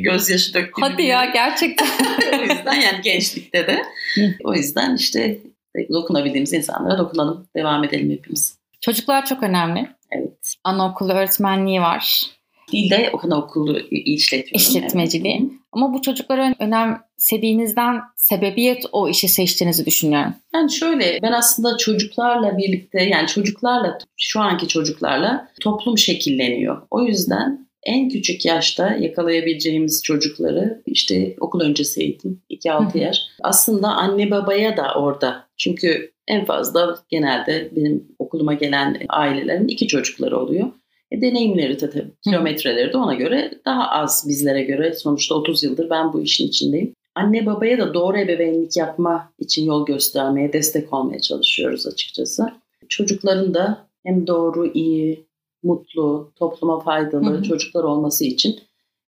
gözyaşı 0.00 0.54
döktüm. 0.54 0.82
Hadi 0.82 1.02
ya 1.02 1.24
gerçekten. 1.24 1.86
o 2.38 2.42
yüzden 2.42 2.74
yani 2.74 3.00
gençlikte 3.02 3.66
de. 3.66 3.82
o 4.44 4.54
yüzden 4.54 4.96
işte 4.96 5.38
dokunabildiğimiz 5.92 6.52
insanlara 6.52 6.98
dokunalım. 6.98 7.46
Devam 7.56 7.84
edelim 7.84 8.10
hepimiz. 8.10 8.58
Çocuklar 8.80 9.26
çok 9.26 9.42
önemli. 9.42 9.88
Evet. 10.10 10.54
Anaokulu 10.64 11.12
öğretmenliği 11.12 11.80
var. 11.80 12.26
Değil 12.72 12.90
de 12.90 13.12
anaokulu 13.22 13.78
işletiyorum. 13.90 14.56
İşletmeciliği. 14.56 15.38
Evet. 15.42 15.52
Ama 15.72 15.94
bu 15.94 16.02
çocuklara 16.02 16.54
önemsediğinizden 16.58 18.00
sebebiyet 18.16 18.84
o 18.92 19.08
işi 19.08 19.28
seçtiğinizi 19.28 19.86
düşünüyorum. 19.86 20.34
Yani 20.54 20.72
şöyle 20.72 21.18
ben 21.22 21.32
aslında 21.32 21.76
çocuklarla 21.76 22.58
birlikte 22.58 23.02
yani 23.02 23.26
çocuklarla 23.26 23.98
şu 24.16 24.40
anki 24.40 24.68
çocuklarla 24.68 25.48
toplum 25.60 25.98
şekilleniyor. 25.98 26.82
O 26.90 27.02
yüzden 27.02 27.66
en 27.86 28.08
küçük 28.08 28.44
yaşta 28.44 28.94
yakalayabileceğimiz 28.94 30.02
çocukları 30.02 30.82
işte 30.86 31.36
okul 31.40 31.60
öncesi 31.60 32.00
eğitim 32.00 32.42
2-6 32.50 32.98
yaş. 32.98 33.18
Aslında 33.42 33.88
anne 33.88 34.30
babaya 34.30 34.76
da 34.76 34.94
orada. 34.94 35.46
Çünkü 35.56 36.12
en 36.28 36.44
fazla 36.44 36.98
genelde 37.08 37.70
benim 37.76 38.08
okuluma 38.18 38.54
gelen 38.54 39.02
ailelerin 39.08 39.68
iki 39.68 39.86
çocukları 39.86 40.38
oluyor. 40.38 40.66
E, 41.10 41.20
deneyimleri 41.20 41.80
de 41.80 41.90
tabii, 41.90 42.10
kilometreleri 42.24 42.92
de 42.92 42.96
ona 42.96 43.14
göre 43.14 43.50
daha 43.64 43.90
az 43.90 44.24
bizlere 44.28 44.62
göre. 44.62 44.94
Sonuçta 44.94 45.34
30 45.34 45.62
yıldır 45.62 45.90
ben 45.90 46.12
bu 46.12 46.22
işin 46.22 46.48
içindeyim. 46.48 46.94
Anne 47.14 47.46
babaya 47.46 47.78
da 47.78 47.94
doğru 47.94 48.18
ebeveynlik 48.18 48.76
yapma 48.76 49.32
için 49.38 49.66
yol 49.66 49.86
göstermeye, 49.86 50.52
destek 50.52 50.92
olmaya 50.92 51.20
çalışıyoruz 51.20 51.86
açıkçası. 51.86 52.52
Çocukların 52.88 53.54
da 53.54 53.86
hem 54.06 54.26
doğru, 54.26 54.72
iyi, 54.74 55.26
mutlu, 55.62 56.32
topluma 56.36 56.80
faydalı 56.80 57.30
hı 57.30 57.38
hı. 57.38 57.42
çocuklar 57.42 57.84
olması 57.84 58.24
için 58.24 58.60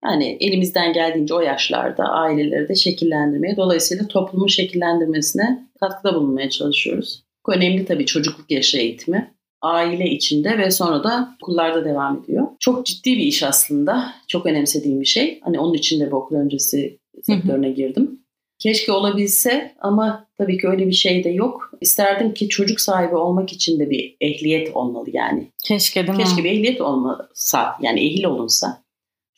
yani 0.04 0.36
elimizden 0.40 0.92
geldiğince 0.92 1.34
o 1.34 1.40
yaşlarda 1.40 2.04
aileleri 2.04 2.68
de 2.68 2.74
şekillendirmeye, 2.74 3.56
dolayısıyla 3.56 4.08
toplumun 4.08 4.46
şekillendirmesine 4.46 5.68
katkıda 5.80 6.14
bulunmaya 6.14 6.50
çalışıyoruz. 6.50 7.22
Bu 7.46 7.52
önemli 7.52 7.84
tabii 7.84 8.06
çocukluk 8.06 8.50
yaşı 8.50 8.78
eğitimi. 8.78 9.34
Aile 9.62 10.10
içinde 10.10 10.58
ve 10.58 10.70
sonra 10.70 11.04
da 11.04 11.36
okullarda 11.42 11.84
devam 11.84 12.22
ediyor. 12.22 12.46
Çok 12.60 12.86
ciddi 12.86 13.12
bir 13.12 13.22
iş 13.22 13.42
aslında. 13.42 14.12
Çok 14.28 14.46
önemsediğim 14.46 15.00
bir 15.00 15.06
şey. 15.06 15.40
Hani 15.44 15.60
onun 15.60 15.74
için 15.74 16.00
de 16.00 16.06
bir 16.06 16.12
okul 16.12 16.36
öncesi 16.36 16.98
sektörüne 17.22 17.70
girdim. 17.70 18.20
Keşke 18.58 18.92
olabilse 18.92 19.74
ama 19.80 20.26
tabii 20.38 20.58
ki 20.58 20.68
öyle 20.68 20.86
bir 20.86 20.92
şey 20.92 21.24
de 21.24 21.28
yok. 21.28 21.70
İsterdim 21.80 22.34
ki 22.34 22.48
çocuk 22.48 22.80
sahibi 22.80 23.16
olmak 23.16 23.52
için 23.52 23.80
de 23.80 23.90
bir 23.90 24.16
ehliyet 24.20 24.76
olmalı 24.76 25.08
yani. 25.12 25.52
Keşke 25.64 26.06
değil 26.06 26.18
mi? 26.18 26.24
Keşke 26.24 26.44
bir 26.44 26.50
ehliyet 26.50 26.80
olmasa 26.80 27.76
yani 27.80 28.00
ehil 28.00 28.24
olunsa. 28.24 28.82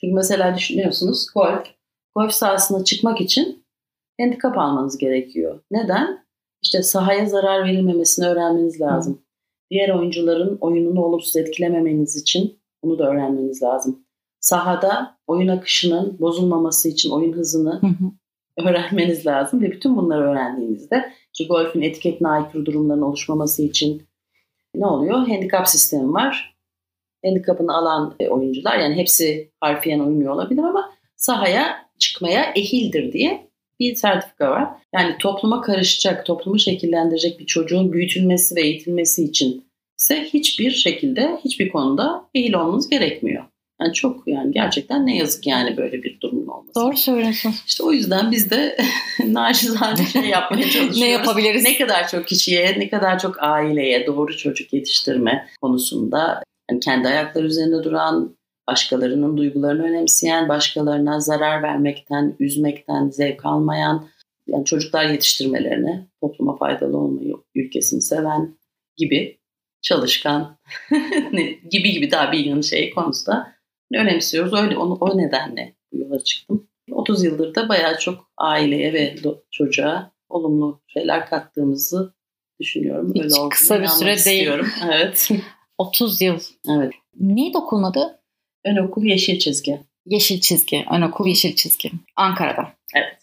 Çünkü 0.01 0.15
mesela 0.15 0.57
düşünüyorsunuz 0.57 1.27
golf. 1.35 1.67
Golf 2.17 2.33
sahasına 2.33 2.85
çıkmak 2.85 3.21
için 3.21 3.65
handikap 4.21 4.59
almanız 4.59 4.99
gerekiyor. 4.99 5.61
Neden? 5.71 6.25
İşte 6.63 6.83
sahaya 6.83 7.27
zarar 7.27 7.65
verilmemesini 7.65 8.27
öğrenmeniz 8.27 8.81
lazım. 8.81 9.15
Hı. 9.15 9.19
Diğer 9.71 9.89
oyuncuların 9.89 10.59
oyununu 10.61 11.05
olumsuz 11.05 11.37
etkilememeniz 11.37 12.17
için 12.17 12.61
bunu 12.83 12.99
da 12.99 13.11
öğrenmeniz 13.11 13.63
lazım. 13.63 14.05
Sahada 14.41 15.19
oyun 15.27 15.49
akışının 15.49 16.21
bozulmaması 16.21 16.89
için 16.89 17.11
oyun 17.11 17.33
hızını 17.33 17.81
hı 17.81 17.87
hı. 17.87 18.11
Öğrenmeniz 18.65 19.27
lazım 19.27 19.63
ve 19.63 19.71
bütün 19.71 19.97
bunları 19.97 20.31
öğrendiğinizde 20.31 21.13
işte 21.33 21.45
golfün 21.45 21.83
etiketine 21.83 22.29
aykırı 22.29 22.67
durumların 22.67 23.03
oluşmaması 23.03 23.63
için 23.63 24.03
ne 24.75 24.87
oluyor? 24.87 25.29
Handikap 25.29 25.69
sistemi 25.69 26.13
var 26.13 26.51
handikapını 27.25 27.77
alan 27.77 28.15
e, 28.21 28.29
oyuncular 28.29 28.79
yani 28.79 28.97
hepsi 28.97 29.51
harfiyen 29.61 30.01
uymuyor 30.01 30.35
olabilir 30.35 30.63
ama 30.63 30.93
sahaya 31.17 31.87
çıkmaya 31.99 32.53
ehildir 32.57 33.13
diye 33.13 33.51
bir 33.81 33.95
sertifika 33.95 34.51
var. 34.51 34.69
Yani 34.95 35.19
topluma 35.19 35.61
karışacak, 35.61 36.27
toplumu 36.27 36.59
şekillendirecek 36.59 37.39
bir 37.39 37.47
çocuğun 37.47 37.93
büyütülmesi 37.93 38.57
ve 38.57 38.61
eğitilmesi 38.61 39.25
için 39.25 39.65
ise 39.99 40.25
hiçbir 40.25 40.71
şekilde, 40.71 41.41
hiçbir 41.45 41.69
konuda 41.69 42.29
ehil 42.35 42.55
olmanız 42.55 42.89
gerekmiyor. 42.89 43.45
Yani 43.81 43.93
çok 43.93 44.23
yani 44.27 44.53
gerçekten 44.53 45.07
ne 45.07 45.17
yazık 45.17 45.47
yani 45.47 45.77
böyle 45.77 46.03
bir 46.03 46.21
durumun 46.21 46.47
olması. 46.47 46.75
Doğru 46.75 46.97
söylüyorsun. 46.97 47.55
İşte 47.67 47.83
o 47.83 47.93
yüzden 47.93 48.31
biz 48.31 48.51
de 48.51 48.77
naçizane 49.27 50.07
şey 50.13 50.25
yapmaya 50.25 50.63
çalışıyoruz. 50.63 51.01
ne 51.01 51.09
yapabiliriz? 51.09 51.65
Ne 51.65 51.79
kadar 51.79 52.09
çok 52.09 52.27
kişiye, 52.29 52.75
ne 52.79 52.89
kadar 52.89 53.19
çok 53.19 53.43
aileye 53.43 54.07
doğru 54.07 54.37
çocuk 54.37 54.73
yetiştirme 54.73 55.49
konusunda 55.61 56.43
yani 56.71 56.81
kendi 56.81 57.09
ayakları 57.09 57.47
üzerinde 57.47 57.85
duran, 57.85 58.37
başkalarının 58.69 59.37
duygularını 59.37 59.83
önemseyen, 59.83 60.49
başkalarına 60.49 61.21
zarar 61.21 61.63
vermekten, 61.63 62.37
üzmekten 62.41 63.09
zevk 63.09 63.47
almayan, 63.47 64.09
yani 64.47 64.65
çocuklar 64.65 65.05
yetiştirmelerini, 65.05 66.07
topluma 66.21 66.57
faydalı 66.57 66.99
olmayı, 66.99 67.35
ülkesini 67.55 68.03
seven 68.03 68.57
gibi 68.97 69.41
çalışkan 69.83 70.59
gibi 71.71 71.93
gibi 71.93 72.11
daha 72.11 72.33
bir 72.33 72.39
yığın 72.39 72.61
şey 72.61 72.91
konusunda 72.91 73.60
önemsiyoruz. 73.99 74.55
Öyle 74.55 74.77
onu, 74.77 74.95
o 74.95 75.19
nedenle 75.19 75.75
bu 75.93 75.97
yola 75.97 76.25
çıktım. 76.25 76.67
30 76.93 77.25
yıldır 77.25 77.55
da 77.55 77.69
bayağı 77.69 77.99
çok 77.99 78.31
aileye 78.37 78.93
ve 78.93 79.17
çocuğa 79.51 80.13
olumlu 80.29 80.83
şeyler 80.87 81.27
kattığımızı 81.27 82.15
düşünüyorum. 82.61 83.13
Hiç 83.15 83.23
Öyle 83.23 83.49
kısa 83.51 83.81
bir 83.83 83.87
süre 83.87 84.13
istiyorum. 84.15 84.67
değil. 84.81 84.93
Evet. 84.95 85.29
30 85.79 86.23
yıl. 86.23 86.39
Evet. 86.69 86.93
Neydi 87.21 87.59
okulun 87.59 87.83
adı? 87.83 88.21
Ön 88.65 88.77
okul 88.77 89.05
Yeşil 89.05 89.39
Çizgi. 89.39 89.81
Yeşil 90.07 90.41
Çizgi. 90.41 90.85
Ön 90.93 91.03
okul 91.03 91.27
Yeşil 91.27 91.55
Çizgi. 91.57 91.91
Ankara'da. 92.17 92.73
Evet. 92.95 93.19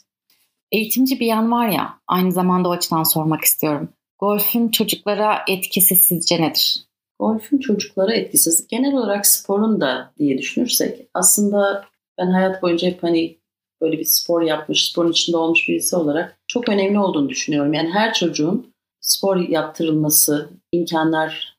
Eğitimci 0.72 1.20
bir 1.20 1.26
yan 1.26 1.52
var 1.52 1.70
ya, 1.70 1.94
aynı 2.08 2.32
zamanda 2.32 2.70
o 2.70 2.72
açıdan 2.72 3.04
sormak 3.04 3.44
istiyorum. 3.44 3.90
Golfün 4.20 4.70
çocuklara 4.70 5.44
etkisi 5.48 5.96
sizce 5.96 6.42
nedir? 6.42 6.87
Golfün 7.20 7.58
çocuklara 7.58 8.14
etkisi 8.14 8.68
genel 8.68 8.94
olarak 8.94 9.28
sporun 9.28 9.82
da 9.82 10.14
diye 10.20 10.38
düşünürsek 10.38 11.08
aslında 11.14 11.86
ben 12.18 12.28
hayat 12.28 12.62
boyunca 12.62 12.88
hep 12.88 13.04
hani 13.04 13.38
böyle 13.82 13.98
bir 13.98 14.06
spor 14.06 14.42
yapmış, 14.42 14.90
sporun 14.90 15.12
içinde 15.12 15.38
olmuş 15.38 15.70
birisi 15.70 15.96
olarak 15.96 16.40
çok 16.48 16.70
önemli 16.70 17.00
olduğunu 17.00 17.30
düşünüyorum. 17.30 17.74
Yani 17.74 17.90
her 17.90 18.14
çocuğun 18.14 18.74
spor 19.02 19.38
yaptırılması, 19.38 20.50
imkanlar 20.72 21.58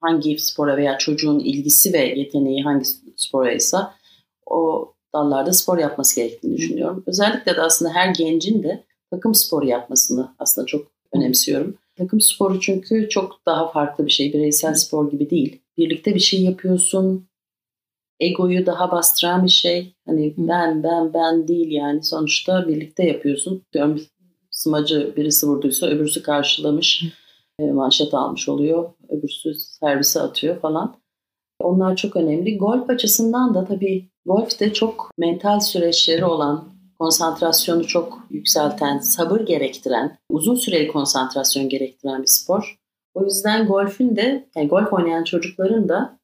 hangi 0.00 0.38
spora 0.38 0.76
veya 0.76 0.98
çocuğun 0.98 1.38
ilgisi 1.38 1.92
ve 1.92 1.98
yeteneği 1.98 2.62
hangi 2.62 2.84
spora 3.16 3.52
ise 3.52 3.76
o 4.46 4.92
dallarda 5.14 5.52
spor 5.52 5.78
yapması 5.78 6.16
gerektiğini 6.16 6.56
düşünüyorum. 6.56 7.04
Özellikle 7.06 7.56
de 7.56 7.62
aslında 7.62 7.94
her 7.94 8.08
gencin 8.08 8.62
de 8.62 8.84
takım 9.10 9.34
sporu 9.34 9.66
yapmasını 9.66 10.34
aslında 10.38 10.66
çok 10.66 10.86
önemsiyorum. 11.12 11.78
Takım 11.98 12.20
sporu 12.20 12.60
çünkü 12.60 13.08
çok 13.08 13.40
daha 13.46 13.72
farklı 13.72 14.06
bir 14.06 14.10
şey. 14.10 14.32
Bireysel 14.32 14.74
spor 14.74 15.10
gibi 15.10 15.30
değil. 15.30 15.62
Birlikte 15.78 16.14
bir 16.14 16.20
şey 16.20 16.42
yapıyorsun. 16.42 17.28
Egoyu 18.20 18.66
daha 18.66 18.90
bastıran 18.90 19.44
bir 19.44 19.50
şey. 19.50 19.94
Hani 20.06 20.34
ben 20.38 20.82
ben 20.82 21.14
ben 21.14 21.48
değil 21.48 21.70
yani. 21.70 22.02
Sonuçta 22.02 22.68
birlikte 22.68 23.04
yapıyorsun. 23.04 23.62
Diyorum 23.72 24.00
smacı 24.50 25.14
birisi 25.16 25.46
vurduysa 25.46 25.86
öbürsü 25.86 26.22
karşılamış. 26.22 27.04
E, 27.60 27.64
manşet 27.64 28.14
almış 28.14 28.48
oluyor. 28.48 28.90
Öbürsü 29.08 29.54
servise 29.54 30.20
atıyor 30.20 30.60
falan. 30.60 30.96
Onlar 31.60 31.96
çok 31.96 32.16
önemli. 32.16 32.58
Golf 32.58 32.90
açısından 32.90 33.54
da 33.54 33.64
tabii 33.64 34.10
golf 34.26 34.60
de 34.60 34.72
çok 34.72 35.10
mental 35.18 35.60
süreçleri 35.60 36.24
olan, 36.24 36.75
konsantrasyonu 36.98 37.86
çok 37.86 38.26
yükselten, 38.30 38.98
sabır 38.98 39.40
gerektiren, 39.40 40.18
uzun 40.30 40.54
süreli 40.54 40.88
konsantrasyon 40.88 41.68
gerektiren 41.68 42.22
bir 42.22 42.26
spor. 42.26 42.78
O 43.14 43.24
yüzden 43.24 43.66
golfün 43.66 44.16
de, 44.16 44.48
yani 44.56 44.68
golf 44.68 44.92
oynayan 44.92 45.24
çocukların 45.24 45.88
da 45.88 46.18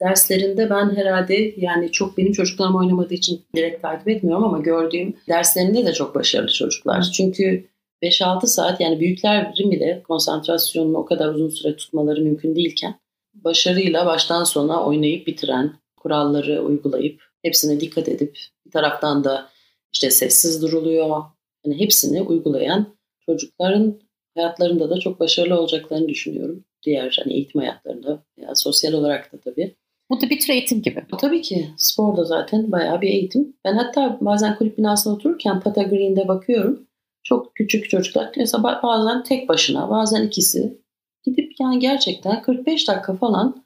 derslerinde 0.00 0.70
ben 0.70 0.96
herhalde 0.96 1.54
yani 1.56 1.92
çok 1.92 2.18
benim 2.18 2.32
çocuklarım 2.32 2.76
oynamadığı 2.76 3.14
için 3.14 3.42
direkt 3.56 3.82
takip 3.82 4.08
etmiyorum 4.08 4.44
ama 4.44 4.58
gördüğüm 4.58 5.16
derslerinde 5.28 5.86
de 5.86 5.92
çok 5.92 6.14
başarılı 6.14 6.52
çocuklar. 6.52 7.02
Çünkü 7.02 7.68
5-6 8.02 8.46
saat 8.46 8.80
yani 8.80 9.00
büyüklerin 9.00 9.70
bile 9.70 10.02
konsantrasyonunu 10.08 10.98
o 10.98 11.04
kadar 11.04 11.28
uzun 11.28 11.48
süre 11.48 11.76
tutmaları 11.76 12.20
mümkün 12.20 12.56
değilken 12.56 12.94
başarıyla 13.34 14.06
baştan 14.06 14.44
sona 14.44 14.84
oynayıp 14.84 15.26
bitiren, 15.26 15.72
kuralları 15.96 16.62
uygulayıp 16.62 17.22
hepsine 17.42 17.80
dikkat 17.80 18.08
edip 18.08 18.38
bir 18.66 18.70
taraftan 18.70 19.24
da 19.24 19.48
işte 19.92 20.10
sessiz 20.10 20.62
duruluyor. 20.62 21.22
Yani 21.64 21.80
hepsini 21.80 22.22
uygulayan 22.22 22.96
çocukların 23.26 24.00
hayatlarında 24.36 24.90
da 24.90 25.00
çok 25.00 25.20
başarılı 25.20 25.60
olacaklarını 25.60 26.08
düşünüyorum. 26.08 26.64
Diğer 26.86 27.18
hani 27.24 27.34
eğitim 27.34 27.60
hayatlarında 27.60 28.24
veya 28.38 28.54
sosyal 28.54 28.92
olarak 28.92 29.32
da 29.32 29.40
tabii. 29.40 29.76
Bu 30.10 30.20
da 30.20 30.30
bir 30.30 30.40
tür 30.40 30.52
eğitim 30.52 30.82
gibi. 30.82 31.04
Tabii 31.20 31.42
ki. 31.42 31.68
Spor 31.76 32.16
da 32.16 32.24
zaten 32.24 32.72
bayağı 32.72 33.00
bir 33.00 33.08
eğitim. 33.08 33.56
Ben 33.64 33.74
hatta 33.74 34.18
bazen 34.20 34.56
kulüp 34.56 34.78
binasında 34.78 35.14
otururken 35.14 35.60
Pata 35.60 35.82
Green'de 35.82 36.28
bakıyorum. 36.28 36.86
Çok 37.22 37.54
küçük 37.54 37.90
çocuklar 37.90 38.32
mesela 38.36 38.80
bazen 38.82 39.22
tek 39.22 39.48
başına 39.48 39.90
bazen 39.90 40.26
ikisi 40.26 40.78
gidip 41.24 41.52
yani 41.60 41.78
gerçekten 41.78 42.42
45 42.42 42.88
dakika 42.88 43.16
falan 43.16 43.64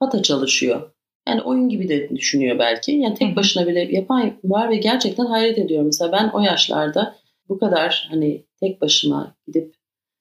pata 0.00 0.22
çalışıyor. 0.22 0.90
Yani 1.28 1.42
oyun 1.42 1.68
gibi 1.68 1.88
de 1.88 2.08
düşünüyor 2.08 2.58
belki. 2.58 2.92
Yani 2.92 3.14
tek 3.14 3.36
başına 3.36 3.66
bile 3.66 3.80
yapan 3.80 4.32
var 4.44 4.70
ve 4.70 4.76
gerçekten 4.76 5.26
hayret 5.26 5.58
ediyorum. 5.58 5.86
Mesela 5.86 6.12
ben 6.12 6.28
o 6.28 6.40
yaşlarda 6.40 7.16
bu 7.48 7.58
kadar 7.58 8.08
hani 8.10 8.44
tek 8.60 8.80
başıma 8.80 9.34
gidip 9.46 9.74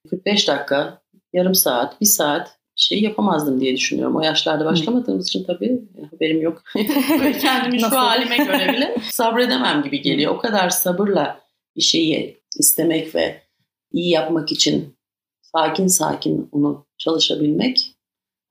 45 0.10 0.48
dakika, 0.48 1.02
yarım 1.34 1.56
saat, 1.56 2.02
bir 2.02 2.06
saat 2.06 2.58
şey 2.76 3.02
yapamazdım 3.02 3.60
diye 3.60 3.76
düşünüyorum. 3.76 4.16
O 4.16 4.22
yaşlarda 4.22 4.66
başlamadığımız 4.66 5.28
için 5.28 5.44
tabii 5.44 5.82
haberim 6.12 6.42
yok. 6.42 6.64
Kendimi 7.42 7.80
şu 7.80 7.98
halime 7.98 8.38
göre 8.38 8.74
bile 8.74 8.96
sabredemem 9.12 9.84
gibi 9.84 10.02
geliyor. 10.02 10.36
O 10.36 10.38
kadar 10.38 10.70
sabırla 10.70 11.40
bir 11.76 11.82
şeyi 11.82 12.38
istemek 12.60 13.16
ve 13.16 13.42
iyi 13.92 14.10
yapmak 14.10 14.52
için 14.52 14.96
sakin 15.42 15.88
sakin 15.88 16.50
onu 16.52 16.86
çalışabilmek 16.98 17.97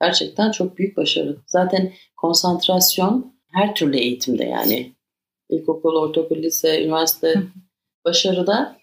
gerçekten 0.01 0.51
çok 0.51 0.79
büyük 0.79 0.97
başarı. 0.97 1.37
Zaten 1.47 1.93
konsantrasyon 2.17 3.35
her 3.53 3.75
türlü 3.75 3.97
eğitimde 3.97 4.45
yani 4.45 4.93
ilkokul, 5.49 5.97
ortaokul, 5.97 6.37
lise, 6.37 6.85
üniversite 6.85 7.43
başarıda 8.05 8.79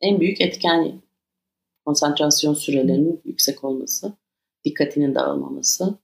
en 0.00 0.20
büyük 0.20 0.40
etken 0.40 1.02
konsantrasyon 1.84 2.54
sürelerinin 2.54 3.20
yüksek 3.24 3.64
olması, 3.64 4.12
dikkatinin 4.64 5.14
dağılmaması. 5.14 5.94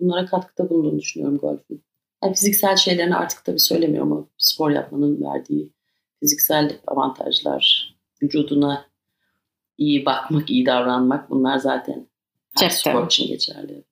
Bunlara 0.00 0.26
katkıda 0.26 0.70
bulunduğunu 0.70 0.98
düşünüyorum 0.98 1.38
golfün. 1.38 1.84
Yani 2.24 2.34
fiziksel 2.34 2.76
şeylerini 2.76 3.16
artık 3.16 3.44
tabii 3.44 3.60
söylemiyorum 3.60 4.12
ama 4.12 4.28
spor 4.38 4.70
yapmanın 4.70 5.22
verdiği 5.22 5.72
fiziksel 6.20 6.80
avantajlar, 6.86 7.94
vücuduna 8.22 8.86
iyi 9.78 10.06
bakmak, 10.06 10.50
iyi 10.50 10.66
davranmak 10.66 11.30
bunlar 11.30 11.58
zaten 11.58 12.08
her 12.58 12.70
Cepte. 12.70 12.90
spor 12.90 13.06
için 13.06 13.28
geçerli. 13.28 13.84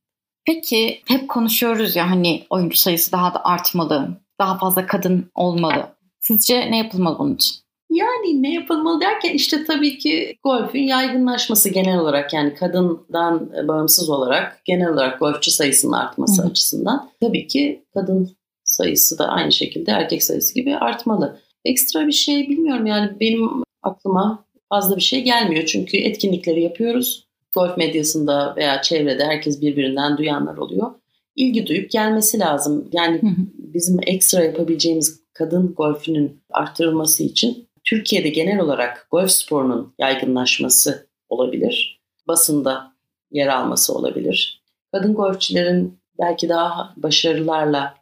Peki 0.49 1.01
hep 1.07 1.29
konuşuyoruz 1.29 1.97
ya 1.97 2.11
hani 2.11 2.47
oyuncu 2.51 2.77
sayısı 2.77 3.13
daha 3.13 3.35
da 3.35 3.45
artmalı, 3.45 4.09
daha 4.41 4.59
fazla 4.59 4.87
kadın 4.87 5.31
olmalı. 5.35 5.87
Sizce 6.21 6.71
ne 6.71 6.79
yapılmalı 6.79 7.19
bunun 7.19 7.35
için? 7.35 7.57
Yani 7.91 8.43
ne 8.43 8.55
yapılmalı 8.55 9.01
derken 9.01 9.35
işte 9.35 9.65
tabii 9.65 9.99
ki 9.99 10.37
golfün 10.45 10.83
yaygınlaşması 10.83 11.69
genel 11.69 11.99
olarak 11.99 12.33
yani 12.33 12.55
kadından 12.55 13.53
bağımsız 13.69 14.11
olarak 14.11 14.61
genel 14.65 14.89
olarak 14.89 15.21
golfçü 15.21 15.51
sayısının 15.51 15.93
artması 15.93 16.43
Hı. 16.43 16.47
açısından 16.47 17.11
tabii 17.21 17.47
ki 17.47 17.85
kadın 17.95 18.37
sayısı 18.65 19.19
da 19.19 19.29
aynı 19.29 19.53
şekilde 19.53 19.91
erkek 19.91 20.23
sayısı 20.23 20.55
gibi 20.55 20.77
artmalı. 20.77 21.41
Ekstra 21.65 22.07
bir 22.07 22.13
şey 22.13 22.49
bilmiyorum 22.49 22.87
yani 22.87 23.21
benim 23.21 23.51
aklıma 23.83 24.45
fazla 24.69 24.97
bir 24.97 25.03
şey 25.03 25.25
gelmiyor. 25.25 25.65
Çünkü 25.67 25.97
etkinlikleri 25.97 26.63
yapıyoruz. 26.63 27.28
Golf 27.59 27.77
medyasında 27.77 28.55
veya 28.57 28.83
çevrede 28.83 29.25
herkes 29.25 29.61
birbirinden 29.61 30.19
duyanlar 30.19 30.57
oluyor. 30.57 30.91
İlgi 31.37 31.67
duyup 31.67 31.91
gelmesi 31.91 32.39
lazım. 32.39 32.89
Yani 32.93 33.21
bizim 33.59 34.01
ekstra 34.07 34.45
yapabileceğimiz 34.45 35.21
kadın 35.33 35.75
golfünün 35.75 36.41
arttırılması 36.51 37.23
için 37.23 37.69
Türkiye'de 37.85 38.29
genel 38.29 38.61
olarak 38.61 39.07
golf 39.11 39.31
sporunun 39.31 39.95
yaygınlaşması 39.99 41.07
olabilir. 41.29 42.01
Basında 42.29 42.93
yer 43.31 43.47
alması 43.47 43.95
olabilir. 43.95 44.63
Kadın 44.93 45.15
golfçilerin 45.15 45.99
belki 46.19 46.49
daha 46.49 46.95
başarılarla 46.97 47.95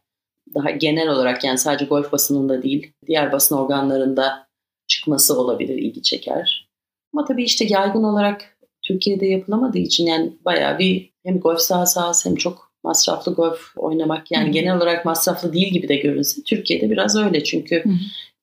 daha 0.55 0.71
genel 0.71 1.09
olarak 1.09 1.45
yani 1.45 1.59
sadece 1.59 1.85
golf 1.85 2.13
basınında 2.13 2.63
değil 2.63 2.93
diğer 3.07 3.33
basın 3.33 3.57
organlarında 3.57 4.47
çıkması 4.87 5.41
olabilir, 5.41 5.75
ilgi 5.79 6.03
çeker. 6.03 6.69
Ama 7.13 7.25
tabii 7.25 7.45
işte 7.45 7.65
yaygın 7.69 8.03
olarak 8.03 8.56
Türkiye'de 8.89 9.27
yapılamadığı 9.27 9.79
için 9.79 10.07
yani 10.07 10.33
bayağı 10.45 10.79
bir 10.79 11.11
hem 11.25 11.41
golf 11.41 11.61
sahası 11.61 12.01
az 12.01 12.27
hem 12.27 12.35
çok 12.35 12.73
masraflı 12.85 13.35
golf 13.35 13.61
oynamak 13.77 14.31
yani 14.31 14.45
Hı-hı. 14.45 14.53
genel 14.53 14.77
olarak 14.77 15.05
masraflı 15.05 15.53
değil 15.53 15.73
gibi 15.73 15.89
de 15.89 15.97
görünse 15.97 16.43
Türkiye'de 16.43 16.91
biraz 16.91 17.17
öyle 17.17 17.45
çünkü 17.45 17.85
Hı-hı. 17.85 17.95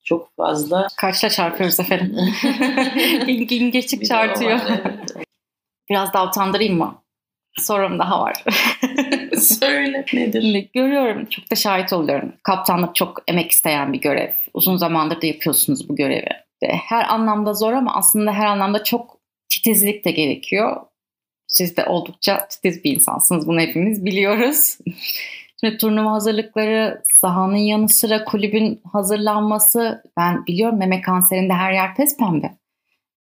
çok 0.04 0.36
fazla 0.36 0.88
kaçla 0.98 1.30
çarpıyoruz 1.30 1.80
efendim? 1.80 2.18
İlgin 3.28 3.72
geçik 3.72 4.06
çarpıyor. 4.06 4.60
Biraz 5.90 6.14
daha 6.14 6.28
utandırayım 6.28 6.78
mı? 6.78 6.96
Sorum 7.60 8.00
daha 8.00 8.22
var. 8.22 8.44
Söyle 9.40 10.06
nedir? 10.14 10.70
Görüyorum, 10.74 11.26
çok 11.26 11.52
da 11.52 11.56
şahit 11.56 11.94
oluyorum. 11.94 12.34
Kaptanlık 12.44 12.96
çok 12.96 13.24
emek 13.28 13.52
isteyen 13.52 13.94
bir 13.94 14.02
görev. 14.02 14.32
Uzun 14.54 14.78
zamandır 14.78 15.22
da 15.22 15.28
yapıyorsunuz 15.28 15.90
bu 15.90 15.96
görevi. 15.96 16.30
Her 16.64 17.14
anlamda 17.14 17.54
zor 17.54 17.74
ama 17.74 17.96
aslında 17.96 18.34
her 18.34 18.46
anlamda 18.46 18.84
çok 18.84 19.23
titizlik 19.50 20.06
de 20.06 20.12
gerekiyor. 20.12 20.82
Siz 21.48 21.78
de 21.78 21.86
oldukça 21.86 22.48
titiz 22.48 22.84
bir 22.84 22.96
insansınız. 22.96 23.48
Bunu 23.48 23.60
hepimiz 23.60 24.06
biliyoruz. 24.06 24.78
Şimdi 25.60 25.78
turnuva 25.78 26.12
hazırlıkları, 26.12 27.04
sahanın 27.22 27.56
yanı 27.56 27.90
sıra 27.90 28.24
kulübün 28.24 28.82
hazırlanması. 28.92 30.04
Ben 30.18 30.46
biliyorum 30.46 30.80
meme 30.80 31.02
kanserinde 31.02 31.54
her 31.54 31.74
yer 31.74 31.96
pes 31.96 32.18
pembe. 32.18 32.58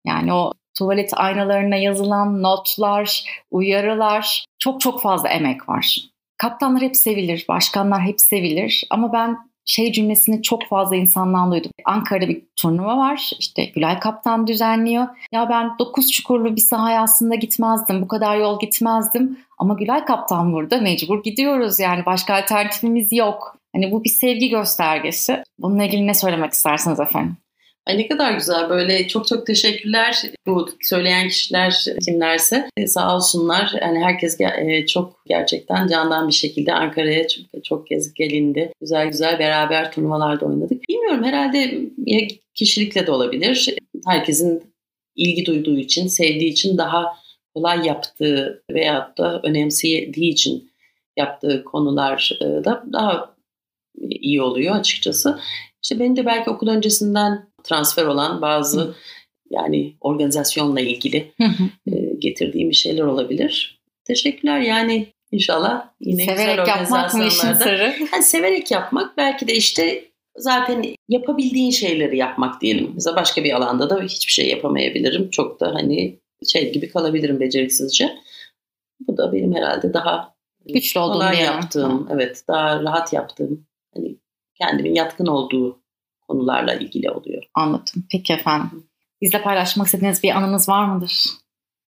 Yani 0.05 0.33
o 0.33 0.53
tuvalet 0.79 1.11
aynalarına 1.15 1.77
yazılan 1.77 2.43
notlar, 2.43 3.25
uyarılar 3.51 4.45
çok 4.59 4.81
çok 4.81 5.03
fazla 5.03 5.29
emek 5.29 5.69
var. 5.69 5.99
Kaptanlar 6.37 6.83
hep 6.83 6.97
sevilir, 6.97 7.45
başkanlar 7.49 8.01
hep 8.01 8.21
sevilir 8.21 8.85
ama 8.91 9.13
ben 9.13 9.39
şey 9.65 9.93
cümlesini 9.93 10.43
çok 10.43 10.67
fazla 10.67 10.97
insandan 10.97 11.53
duydum. 11.53 11.71
Ankara'da 11.85 12.29
bir 12.29 12.43
turnuva 12.57 12.97
var. 12.97 13.31
İşte 13.39 13.65
Gülay 13.65 14.01
Kaptan 14.01 14.47
düzenliyor. 14.47 15.07
Ya 15.33 15.49
ben 15.51 15.79
9 15.79 16.13
çukurlu 16.13 16.57
bir 16.57 16.61
sahaya 16.61 17.03
aslında 17.03 17.35
gitmezdim. 17.35 18.03
Bu 18.03 18.09
kadar 18.09 18.37
yol 18.37 18.61
gitmezdim. 18.61 19.39
Ama 19.59 19.75
Gülay 19.75 20.05
Kaptan 20.05 20.53
burada 20.53 20.81
mecbur 20.81 21.23
gidiyoruz. 21.23 21.81
Yani 21.81 22.07
başka 22.07 22.35
alternatifimiz 22.35 23.13
yok. 23.13 23.57
Hani 23.73 23.93
bu 23.93 24.05
bir 24.05 24.11
sevgi 24.11 24.49
göstergesi. 24.49 25.43
Bununla 25.59 25.85
ilgili 25.85 26.07
ne 26.07 26.15
söylemek 26.15 26.53
istersiniz 26.53 27.01
efendim? 27.01 27.37
Ay 27.87 27.99
ne 27.99 28.09
kadar 28.09 28.33
güzel. 28.33 28.71
Böyle 28.71 29.09
çok 29.09 29.27
çok 29.27 29.47
teşekkürler 29.47 30.23
bu 30.47 30.69
söyleyen 30.81 31.29
kişiler 31.29 31.85
kimlerse. 32.05 32.69
E, 32.77 32.87
sağ 32.87 33.17
olsunlar. 33.17 33.73
Yani 33.81 34.05
herkes 34.05 34.41
e, 34.41 34.87
çok 34.87 35.23
gerçekten 35.27 35.87
candan 35.87 36.29
bir 36.29 36.33
şekilde 36.33 36.73
Ankara'ya 36.73 37.29
çok, 37.29 37.65
çok 37.65 37.87
kez 37.87 38.15
gelindi. 38.15 38.73
Güzel 38.81 39.07
güzel 39.07 39.39
beraber 39.39 39.93
turnuvalarda 39.93 40.47
oynadık. 40.47 40.89
Bilmiyorum 40.89 41.25
herhalde 41.25 41.81
kişilikle 42.55 43.07
de 43.07 43.11
olabilir. 43.11 43.75
Herkesin 44.07 44.63
ilgi 45.17 45.47
duyduğu 45.47 45.79
için 45.79 46.07
sevdiği 46.07 46.51
için 46.51 46.79
daha 46.79 47.07
kolay 47.55 47.87
yaptığı 47.87 48.65
veyahut 48.71 49.19
da 49.19 49.41
önemsediği 49.45 50.33
için 50.33 50.71
yaptığı 51.17 51.65
konular 51.65 52.39
e, 52.41 52.45
da 52.45 52.85
daha 52.93 53.35
iyi 54.01 54.43
oluyor 54.43 54.77
açıkçası. 54.77 55.39
İşte 55.83 55.99
benim 55.99 56.17
de 56.17 56.27
belki 56.27 56.51
okul 56.51 56.69
öncesinden 56.69 57.47
transfer 57.65 58.07
olan 58.07 58.43
bazı 58.43 58.81
Hı. 58.81 58.95
yani 59.51 59.97
organizasyonla 60.01 60.81
ilgili 60.81 61.33
e, 61.87 62.15
getirdiğim 62.19 62.71
bir 62.71 62.75
şeyler 62.75 63.03
olabilir. 63.03 63.83
Teşekkürler 64.05 64.61
yani 64.61 65.07
inşallah 65.33 65.89
yine 66.01 66.25
severek 66.25 66.59
güzel 66.59 66.81
yapmak 66.81 67.15
mı 67.15 67.25
işin 67.25 67.53
sırrı? 67.53 67.95
Yani 68.13 68.23
severek 68.23 68.71
yapmak 68.71 69.17
belki 69.17 69.49
de 69.49 69.55
işte 69.55 70.05
zaten 70.37 70.85
yapabildiğin 71.09 71.71
şeyleri 71.71 72.17
yapmak 72.17 72.61
diyelim. 72.61 72.91
Mesela 72.95 73.17
başka 73.17 73.45
bir 73.45 73.53
alanda 73.53 73.91
da 73.91 74.03
hiçbir 74.03 74.33
şey 74.33 74.49
yapamayabilirim. 74.49 75.31
Çok 75.31 75.61
da 75.61 75.75
hani 75.75 76.19
şey 76.47 76.73
gibi 76.73 76.89
kalabilirim 76.89 77.41
beceriksizce. 77.41 78.19
Bu 79.09 79.17
da 79.17 79.33
benim 79.33 79.55
herhalde 79.55 79.95
daha 79.95 80.35
güçlü 80.67 81.01
olduğum 81.01 81.43
yaptığım, 81.43 82.09
evet 82.11 82.45
daha 82.49 82.83
rahat 82.83 83.13
yaptığım, 83.13 83.67
hani 83.95 84.17
kendimin 84.63 84.95
yatkın 84.95 85.27
olduğu 85.27 85.83
konularla 86.29 86.75
ilgili 86.75 87.11
oluyor. 87.11 87.43
Anladım. 87.55 88.05
Peki 88.11 88.33
efendim. 88.33 88.87
Bizle 89.21 89.43
paylaşmak 89.43 89.87
istediğiniz 89.87 90.23
bir 90.23 90.31
anınız 90.31 90.69
var 90.69 90.85
mıdır? 90.85 91.25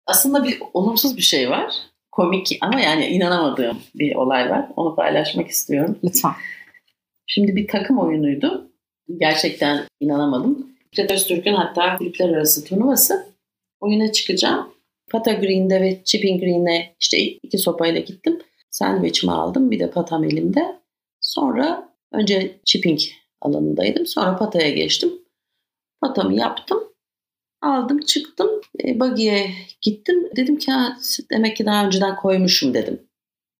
Aslında 0.06 0.44
bir 0.44 0.62
olumsuz 0.74 1.16
bir 1.16 1.22
şey 1.22 1.50
var. 1.50 1.74
Komik 2.12 2.58
ama 2.60 2.80
yani 2.80 3.06
inanamadığım 3.06 3.78
bir 3.94 4.14
olay 4.14 4.50
var. 4.50 4.68
Onu 4.76 4.96
paylaşmak 4.96 5.48
istiyorum. 5.48 5.98
Lütfen. 6.04 6.32
Şimdi 7.26 7.56
bir 7.56 7.68
takım 7.68 7.98
oyunuydu. 7.98 8.70
Gerçekten 9.18 9.84
inanamadım. 10.00 10.66
Fred 10.96 11.10
Öztürk'ün 11.10 11.54
hatta 11.54 11.96
kulüpler 11.96 12.28
arası 12.28 12.64
turnuvası. 12.64 13.34
Oyuna 13.80 14.12
çıkacağım. 14.12 14.74
Pata 15.10 15.32
Green'de 15.32 15.80
ve 15.80 16.04
Chipping 16.04 16.40
Green'e 16.40 16.94
işte 17.00 17.18
iki 17.18 17.58
sopayla 17.58 18.00
gittim. 18.00 18.38
Sandviçimi 18.70 19.32
aldım. 19.32 19.70
Bir 19.70 19.80
de 19.80 19.90
patam 19.90 20.24
elimde. 20.24 20.80
Sonra 21.20 21.93
önce 22.14 22.60
chipping 22.64 23.00
alanındaydım. 23.40 24.06
Sonra 24.06 24.36
pataya 24.36 24.70
geçtim. 24.70 25.12
Patamı 26.00 26.34
yaptım. 26.34 26.84
Aldım 27.62 28.00
çıktım. 28.00 28.50
E, 28.84 29.00
buggy'e 29.00 29.50
gittim. 29.80 30.30
Dedim 30.36 30.58
ki 30.58 30.72
demek 31.30 31.56
ki 31.56 31.66
daha 31.66 31.86
önceden 31.86 32.16
koymuşum 32.16 32.74
dedim. 32.74 33.08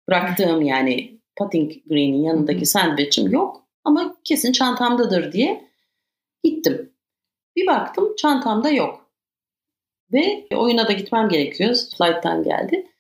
Bıraktığım 0.09 0.63
yani 0.63 1.21
putting 1.37 1.73
green'in 1.87 2.23
yanındaki 2.23 2.67
sandviçim 2.67 3.31
yok. 3.31 3.69
Ama 3.85 4.17
kesin 4.25 4.53
çantamdadır 4.53 5.33
diye 5.33 5.71
gittim. 6.45 6.93
Bir 7.57 7.67
baktım 7.67 8.17
çantamda 8.17 8.71
yok. 8.71 9.11
Ve 10.13 10.47
oyuna 10.57 10.89
da 10.89 10.93
gitmem 10.93 11.29
gerekiyor. 11.29 11.77
Flight'tan 11.99 12.43
geldi. 12.43 12.91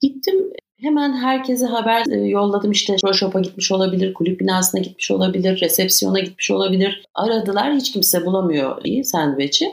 Gittim 0.00 0.52
Hemen 0.82 1.12
herkese 1.12 1.66
haber 1.66 2.04
e, 2.10 2.16
yolladım 2.16 2.70
işte 2.70 2.96
pro 3.02 3.14
shop'a 3.14 3.40
gitmiş 3.40 3.72
olabilir, 3.72 4.14
kulüp 4.14 4.40
binasına 4.40 4.80
gitmiş 4.80 5.10
olabilir, 5.10 5.60
resepsiyona 5.60 6.20
gitmiş 6.20 6.50
olabilir. 6.50 7.04
Aradılar 7.14 7.74
hiç 7.74 7.92
kimse 7.92 8.26
bulamıyor 8.26 8.84
iyi 8.84 9.04
sandviçi 9.04 9.70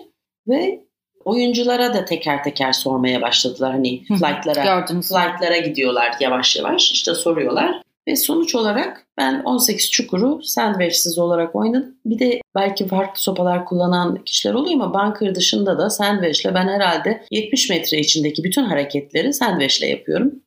ve 0.48 0.80
oyunculara 1.26 1.94
da 1.94 2.06
teker 2.06 2.44
teker 2.44 2.72
sormaya 2.72 3.22
başladılar. 3.22 3.72
Hani 3.72 4.04
flight'lara, 4.06 4.86
flight'lara 4.86 5.58
gidiyorlar 5.58 6.12
yavaş 6.20 6.56
yavaş 6.56 6.92
işte 6.92 7.16
soruyorlar. 7.16 7.82
Ve 8.08 8.16
sonuç 8.16 8.56
olarak 8.56 9.08
ben 9.18 9.42
18 9.44 9.92
çukuru 9.92 10.44
sandviçsiz 10.44 11.18
olarak 11.18 11.56
oynadım. 11.56 11.96
Bir 12.06 12.20
de 12.20 12.42
belki 12.56 12.88
farklı 12.88 13.22
sopalar 13.22 13.66
kullanan 13.66 14.24
kişiler 14.24 14.54
oluyor 14.54 14.82
ama 14.82 14.94
bunker 14.94 15.36
dışında 15.36 15.78
da 15.78 15.90
sandviçle 15.90 16.54
ben 16.54 16.68
herhalde 16.68 17.24
70 17.32 17.70
metre 17.70 18.00
içindeki 18.00 18.44
bütün 18.44 18.64
hareketleri 18.64 19.34
sandviçle 19.34 19.88
yapıyorum. 19.88 20.42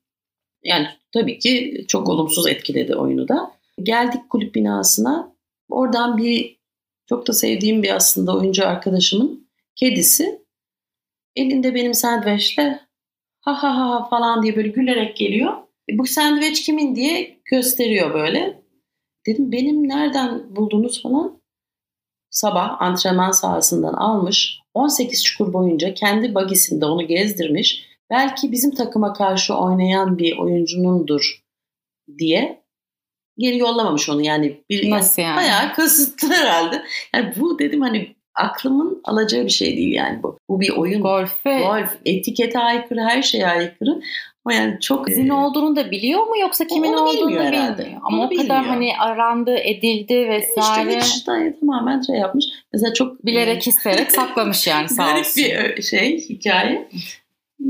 Yani 0.64 0.86
tabii 1.12 1.38
ki 1.38 1.84
çok 1.88 2.08
olumsuz 2.08 2.46
etkiledi 2.46 2.96
oyunu 2.96 3.28
da. 3.28 3.52
Geldik 3.82 4.30
kulüp 4.30 4.54
binasına. 4.54 5.32
Oradan 5.68 6.18
bir 6.18 6.58
çok 7.08 7.28
da 7.28 7.32
sevdiğim 7.32 7.82
bir 7.82 7.96
aslında 7.96 8.36
oyuncu 8.36 8.68
arkadaşımın 8.68 9.48
kedisi 9.76 10.42
elinde 11.36 11.74
benim 11.74 11.94
sandviçle 11.94 12.80
ha 13.40 13.62
ha 13.62 13.78
ha 13.78 14.08
falan 14.10 14.42
diye 14.42 14.56
böyle 14.56 14.68
gülerek 14.68 15.16
geliyor. 15.16 15.52
E, 15.90 15.98
bu 15.98 16.06
sandviç 16.06 16.62
kimin 16.62 16.96
diye 16.96 17.40
gösteriyor 17.44 18.14
böyle. 18.14 18.62
Dedim 19.26 19.52
benim 19.52 19.88
nereden 19.88 20.56
buldunuz 20.56 21.02
falan. 21.02 21.42
Sabah 22.30 22.82
antrenman 22.82 23.30
sahasından 23.30 23.94
almış. 23.94 24.58
18 24.74 25.24
çukur 25.24 25.52
boyunca 25.52 25.94
kendi 25.94 26.34
bagisinde 26.34 26.86
onu 26.86 27.06
gezdirmiş 27.06 27.91
belki 28.12 28.52
bizim 28.52 28.70
takıma 28.74 29.12
karşı 29.12 29.54
oynayan 29.54 30.18
bir 30.18 30.38
oyuncunundur 30.38 31.42
diye 32.18 32.62
geri 33.38 33.58
yollamamış 33.58 34.08
onu 34.08 34.22
yani 34.24 34.60
bir 34.70 34.90
Nasıl 34.90 35.22
yani? 35.22 35.36
bayağı 35.36 35.72
kasıtlı 35.74 36.28
herhalde. 36.34 36.82
Yani 37.14 37.32
bu 37.40 37.58
dedim 37.58 37.80
hani 37.80 38.14
aklımın 38.34 39.00
alacağı 39.04 39.44
bir 39.44 39.50
şey 39.50 39.76
değil 39.76 39.92
yani 39.94 40.22
bu. 40.22 40.38
Bu 40.48 40.60
bir 40.60 40.70
oyun. 40.70 41.02
Golfe 41.02 41.58
Golf 41.58 41.96
etikete 42.04 42.58
aykırı, 42.58 43.00
her 43.00 43.22
şeye 43.22 43.46
aykırı. 43.46 44.02
Ama 44.44 44.54
yani 44.54 44.80
çok 44.80 45.10
izin 45.10 45.28
e, 45.28 45.32
olduğunu 45.32 45.76
da 45.76 45.90
biliyor 45.90 46.26
mu 46.26 46.38
yoksa 46.40 46.66
kimin 46.66 46.92
Onu 46.92 47.00
olduğunu 47.00 47.12
bilmiyor 47.28 47.44
bilmiyor. 47.44 47.62
herhalde. 47.62 47.98
Ama 48.02 48.16
Onu 48.18 48.26
o 48.26 48.28
kadar 48.28 48.40
bilmiyor. 48.40 48.64
hani 48.64 48.92
arandı, 48.98 49.56
edildi 49.56 50.28
vesaire. 50.28 50.98
işte 50.98 51.10
hiç 51.16 51.22
tamamen 51.60 52.00
şey 52.00 52.16
yapmış. 52.16 52.44
Mesela 52.72 52.94
çok 52.94 53.26
bilerek 53.26 53.66
isteyerek 53.66 54.12
saklamış 54.12 54.66
yani 54.66 54.88
sağ 54.88 55.04
garip 55.06 55.18
olsun. 55.26 55.42
bir 55.44 55.54
ö- 55.56 55.82
şey, 55.82 56.18
hikaye. 56.28 56.88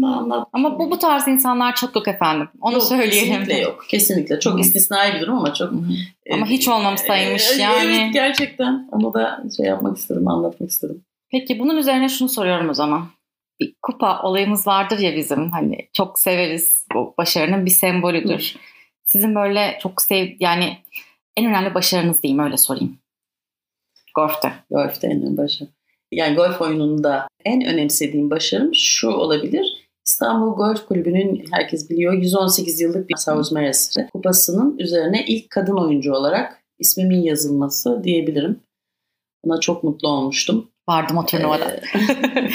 Anlat. 0.03 0.49
Ama 0.53 0.79
bu 0.79 0.91
bu 0.91 0.99
tarz 0.99 1.29
insanlar 1.29 1.75
çok 1.75 1.97
yok 1.97 2.09
efendim. 2.09 2.49
Onu 2.61 2.75
Yok, 2.75 2.83
söyleyelim. 2.83 3.29
Kesinlikle 3.29 3.59
yok. 3.59 3.85
Kesinlikle. 3.89 4.41
Çok 4.41 4.55
Hı. 4.55 4.61
istisnai 4.61 5.15
bir 5.15 5.21
durum 5.21 5.37
ama 5.37 5.55
çok 5.55 5.73
Hı 5.73 5.77
hı. 5.77 5.93
Ama 6.33 6.47
hiç 6.47 6.69
olmamışsaymış 6.69 7.51
Ee, 7.59 7.63
yani. 7.63 7.95
Evet 7.95 8.15
gerçekten. 8.15 8.89
Onu 8.93 9.15
da 9.15 9.43
şey 9.57 9.67
yapmak 9.67 9.97
istedim, 9.97 10.29
anlatmak 10.29 10.71
istedim. 10.71 11.05
Peki 11.31 11.59
bunun 11.59 11.77
üzerine 11.77 12.09
şunu 12.09 12.29
soruyorum 12.29 12.69
o 12.71 12.75
zaman. 12.75 13.07
Bir 13.61 13.75
kupa 13.83 14.23
olayımız 14.23 14.67
vardır 14.67 14.99
ya 14.99 15.17
bizim 15.17 15.51
hani 15.51 15.79
çok 15.93 16.19
severiz. 16.19 16.87
Bu 16.95 17.15
başarının 17.19 17.67
bir 17.67 17.71
sembolüdür. 17.71 18.57
Sizin 19.05 19.35
böyle 19.35 19.79
çok 19.83 20.03
sev 20.03 20.29
yani 20.41 20.79
en 21.37 21.47
önemli 21.47 21.75
başarınız 21.75 22.23
diyeyim 22.23 22.45
öyle 22.45 22.57
sorayım. 22.57 22.99
Golf'te. 24.15 24.53
Golf'te 24.71 25.07
en 25.07 25.37
başı. 25.37 25.69
Yani 26.13 26.37
golf 26.37 26.61
oyununda 26.61 27.29
en 27.45 27.65
önemsediğim 27.65 28.31
başarım 28.31 28.75
şu 28.75 29.09
olabilir. 29.11 29.72
İstanbul 30.07 30.57
Golf 30.57 30.87
Kulübü'nün 30.87 31.45
herkes 31.51 31.91
biliyor 31.91 32.13
118 32.13 32.81
yıllık 32.81 33.09
bir 33.09 33.17
South 33.17 33.53
Mares 33.53 33.97
kupasının 34.13 34.79
üzerine 34.79 35.25
ilk 35.27 35.51
kadın 35.51 35.77
oyuncu 35.77 36.15
olarak 36.15 36.63
ismimin 36.79 37.23
yazılması 37.23 38.05
diyebilirim. 38.05 38.61
Buna 39.45 39.61
çok 39.61 39.85
mutlu 39.85 40.09
olmuştum. 40.09 40.71
Vardım 40.89 41.17
o 41.17 41.27
turnuvada. 41.27 41.71
Ee, 41.71 41.81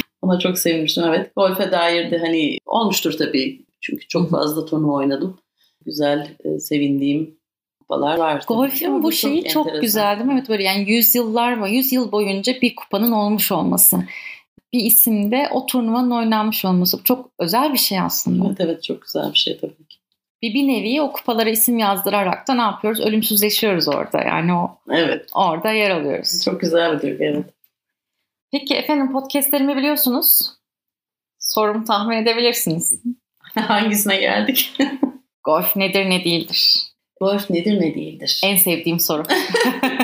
Ona 0.21 0.39
çok 0.39 0.57
sevinmiştim 0.57 1.03
evet. 1.03 1.31
Golfe 1.35 1.71
dair 1.71 2.11
de 2.11 2.17
hani 2.17 2.57
olmuştur 2.65 3.17
tabii. 3.17 3.65
Çünkü 3.81 4.07
çok 4.07 4.29
fazla 4.29 4.65
turnuva 4.65 4.93
oynadım. 4.93 5.39
Güzel, 5.85 6.35
e, 6.43 6.59
sevindiğim 6.59 7.37
kupalar 7.79 8.17
var. 8.17 8.43
Golf'ün 8.47 9.03
bu 9.03 9.11
şeyi 9.11 9.43
çok, 9.43 9.67
enteresan. 9.67 9.81
güzel 9.81 10.15
değil 10.15 10.27
mi? 10.27 10.33
Evet 10.33 10.49
böyle 10.49 10.63
yani 10.63 10.91
yüzyıllar 10.91 11.57
var. 11.57 11.67
Yüzyıl 11.67 12.11
boyunca 12.11 12.53
bir 12.61 12.75
kupanın 12.75 13.11
olmuş 13.11 13.51
olması. 13.51 13.97
Bir 14.73 14.79
isimde 14.83 15.49
o 15.51 15.65
turnuvanın 15.65 16.11
oynanmış 16.11 16.65
olması. 16.65 17.03
Çok 17.03 17.31
özel 17.39 17.73
bir 17.73 17.77
şey 17.77 17.99
aslında. 17.99 18.47
Evet 18.47 18.57
evet 18.59 18.83
çok 18.83 19.01
güzel 19.01 19.33
bir 19.33 19.37
şey 19.37 19.57
tabii 19.57 19.87
ki. 19.87 19.97
Bir, 20.41 20.53
bir 20.53 20.67
nevi 20.67 21.01
o 21.01 21.11
kupalara 21.11 21.49
isim 21.49 21.77
yazdırarak 21.77 22.47
da 22.47 22.53
ne 22.53 22.61
yapıyoruz? 22.61 22.99
Ölümsüzleşiyoruz 22.99 23.87
orada. 23.87 24.21
Yani 24.21 24.53
o 24.53 24.79
Evet 24.91 25.29
orada 25.33 25.71
yer 25.71 25.89
alıyoruz. 25.89 26.41
çok 26.45 26.61
güzel 26.61 26.97
bir 26.97 27.01
duygu 27.01 27.23
evet. 27.23 27.45
Peki 28.51 28.75
efendim 28.75 29.11
podcastlerimi 29.11 29.77
biliyorsunuz. 29.77 30.51
Sorumu 31.39 31.85
tahmin 31.85 32.17
edebilirsiniz. 32.17 33.01
Hangisine 33.55 34.17
geldik? 34.17 34.73
Golf 35.43 35.75
nedir 35.75 36.09
ne 36.09 36.23
değildir? 36.23 36.83
Golf 37.21 37.49
nedir 37.49 37.81
ne 37.81 37.95
değildir? 37.95 38.41
En 38.43 38.55
sevdiğim 38.55 38.99
soru. 38.99 39.23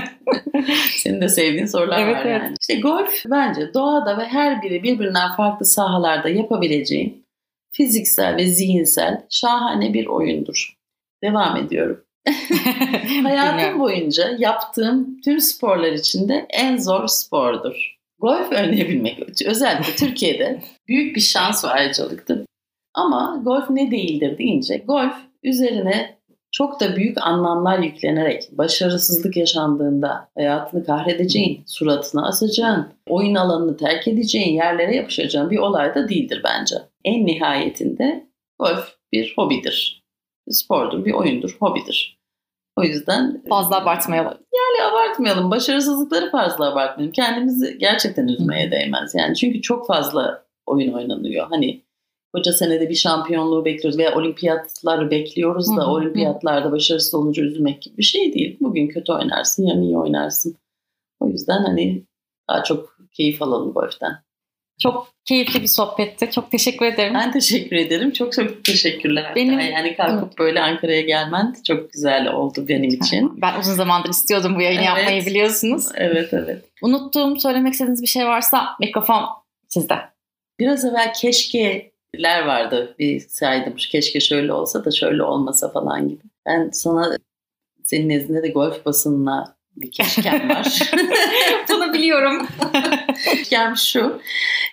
Senin 0.95 1.21
de 1.21 1.29
sevdiğin 1.29 1.65
sorular 1.65 2.01
Evet, 2.01 2.15
var 2.15 2.25
evet. 2.25 2.41
yani. 2.41 2.55
İşte 2.61 2.79
golf 2.79 3.23
bence 3.25 3.73
doğada 3.73 4.17
ve 4.17 4.25
her 4.25 4.61
biri 4.61 4.83
birbirinden 4.83 5.35
farklı 5.37 5.65
sahalarda 5.65 6.29
yapabileceğin 6.29 7.25
fiziksel 7.71 8.35
ve 8.35 8.47
zihinsel 8.47 9.25
şahane 9.29 9.93
bir 9.93 10.05
oyundur. 10.07 10.77
Devam 11.23 11.57
ediyorum. 11.57 12.03
Hayatım 13.23 13.79
boyunca 13.79 14.35
yaptığım 14.37 15.21
tüm 15.21 15.39
sporlar 15.39 15.91
içinde 15.91 16.45
en 16.49 16.77
zor 16.77 17.07
spordur. 17.07 17.97
Golf 18.19 18.51
oynayabilmek 18.51 19.41
özellikle 19.45 19.95
Türkiye'de 19.97 20.61
büyük 20.87 21.15
bir 21.15 21.21
şans 21.21 21.65
ve 21.65 21.67
ayrıcalıktır. 21.67 22.45
Ama 22.93 23.41
golf 23.43 23.69
ne 23.69 23.91
değildir 23.91 24.37
deyince 24.37 24.77
golf 24.77 25.15
üzerine 25.43 26.17
çok 26.53 26.79
da 26.79 26.95
büyük 26.95 27.17
anlamlar 27.21 27.79
yüklenerek 27.79 28.43
başarısızlık 28.51 29.37
yaşandığında 29.37 30.29
hayatını 30.35 30.85
kahredeceğin, 30.85 31.63
suratına 31.67 32.27
asacağın, 32.27 32.87
oyun 33.09 33.35
alanını 33.35 33.77
terk 33.77 34.07
edeceğin, 34.07 34.53
yerlere 34.55 34.95
yapışacağın 34.95 35.49
bir 35.49 35.57
olay 35.57 35.95
da 35.95 36.09
değildir 36.09 36.41
bence. 36.43 36.75
En 37.05 37.25
nihayetinde 37.25 38.27
golf 38.59 38.95
bir 39.13 39.33
hobidir. 39.37 40.03
Bir 40.47 40.53
spordur, 40.53 41.05
bir 41.05 41.13
oyundur, 41.13 41.57
hobidir. 41.59 42.19
O 42.77 42.83
yüzden 42.83 43.43
Fazla 43.49 43.81
abartmayalım. 43.81 44.37
yani 44.53 44.91
abartmayalım. 44.91 45.51
Başarısızlıkları 45.51 46.31
fazla 46.31 46.71
abartmayalım. 46.71 47.11
Kendimizi 47.11 47.77
gerçekten 47.77 48.27
üzmeye 48.27 48.71
değmez. 48.71 49.15
Yani 49.15 49.35
çünkü 49.35 49.61
çok 49.61 49.87
fazla 49.87 50.43
oyun 50.65 50.93
oynanıyor. 50.93 51.47
Hani 51.49 51.83
koca 52.33 52.53
senede 52.53 52.89
bir 52.89 52.95
şampiyonluğu 52.95 53.65
bekliyoruz 53.65 53.99
veya 53.99 54.15
olimpiyatları 54.15 55.11
bekliyoruz 55.11 55.67
da 55.77 55.81
Hı 55.81 55.85
hı, 55.85 55.89
olimpiyatlarda 55.89 56.71
başarısız 56.71 57.13
olunca 57.13 57.43
üzülmek 57.43 57.81
gibi 57.81 57.97
bir 57.97 58.03
şey 58.03 58.33
değil. 58.33 58.57
Bugün 58.61 58.87
kötü 58.87 59.11
oynarsın, 59.11 59.67
yarın 59.67 59.81
iyi 59.81 59.97
oynarsın. 59.97 60.55
O 61.19 61.27
yüzden 61.29 61.63
hani 61.63 62.03
daha 62.49 62.63
çok 62.63 62.97
keyif 63.11 63.41
alalım 63.41 63.73
golften. 63.73 64.23
Çok 64.79 65.07
keyifli 65.25 65.61
bir 65.61 65.67
sohbetti. 65.67 66.31
Çok 66.31 66.51
teşekkür 66.51 66.85
ederim. 66.85 67.13
Ben 67.13 67.31
teşekkür 67.31 67.75
ederim. 67.75 68.11
Çok 68.11 68.33
çok 68.33 68.63
teşekkürler. 68.63 69.33
Benim- 69.35 69.59
yani 69.59 69.95
kalkıp 69.95 70.37
böyle 70.39 70.61
Ankara'ya 70.61 71.01
gelmen 71.01 71.55
çok 71.67 71.93
güzel 71.93 72.33
oldu 72.33 72.65
benim 72.67 72.89
için. 72.89 73.41
Ben 73.41 73.59
uzun 73.59 73.73
zamandır 73.73 74.09
istiyordum 74.09 74.55
bu 74.55 74.61
yayını 74.61 74.81
Evet. 74.81 74.87
yapmayı 74.87 75.25
biliyorsunuz. 75.25 75.87
Evet 75.95 76.33
evet. 76.33 76.65
Unuttuğum, 76.81 77.39
söylemek 77.39 77.73
istediğiniz 77.73 78.01
bir 78.01 78.07
şey 78.07 78.25
varsa 78.25 78.65
mikrofon 78.79 79.23
sizde. 79.67 79.95
Biraz 80.59 80.85
evvel 80.85 81.13
keşkeler 82.13 82.45
vardı. 82.45 82.95
Bir 82.99 83.19
saydım. 83.19 83.75
Keşke 83.75 84.19
şöyle 84.19 84.53
olsa 84.53 84.85
da 84.85 84.91
şöyle 84.91 85.23
olmasa 85.23 85.71
falan 85.71 86.09
gibi. 86.09 86.21
Ben 86.45 86.69
sana 86.73 87.17
senin 87.83 88.09
nezdinde 88.09 88.43
de 88.43 88.47
golf 88.47 88.85
basınına 88.85 89.55
bir 89.75 89.91
keşkem 89.91 90.49
var. 90.49 90.91
Bunu 91.69 91.93
biliyorum. 91.93 92.47
keşkem 93.25 93.77
şu. 93.77 94.21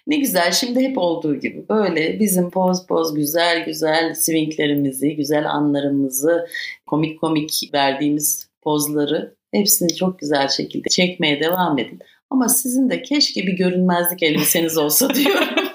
Ne 0.06 0.16
güzel 0.16 0.52
şimdi 0.52 0.80
hep 0.80 0.98
olduğu 0.98 1.40
gibi 1.40 1.68
böyle 1.68 2.20
bizim 2.20 2.50
poz 2.50 2.86
poz 2.86 3.14
güzel 3.14 3.64
güzel 3.64 4.14
swinglerimizi, 4.14 5.16
güzel 5.16 5.50
anlarımızı, 5.50 6.46
komik 6.86 7.20
komik 7.20 7.70
verdiğimiz 7.74 8.50
pozları 8.62 9.34
hepsini 9.52 9.94
çok 9.94 10.18
güzel 10.18 10.48
şekilde 10.48 10.88
çekmeye 10.88 11.40
devam 11.40 11.78
edin. 11.78 11.98
Ama 12.30 12.48
sizin 12.48 12.90
de 12.90 13.02
keşke 13.02 13.46
bir 13.46 13.52
görünmezlik 13.52 14.22
elbiseniz 14.22 14.78
olsa 14.78 15.14
diyorum. 15.14 15.69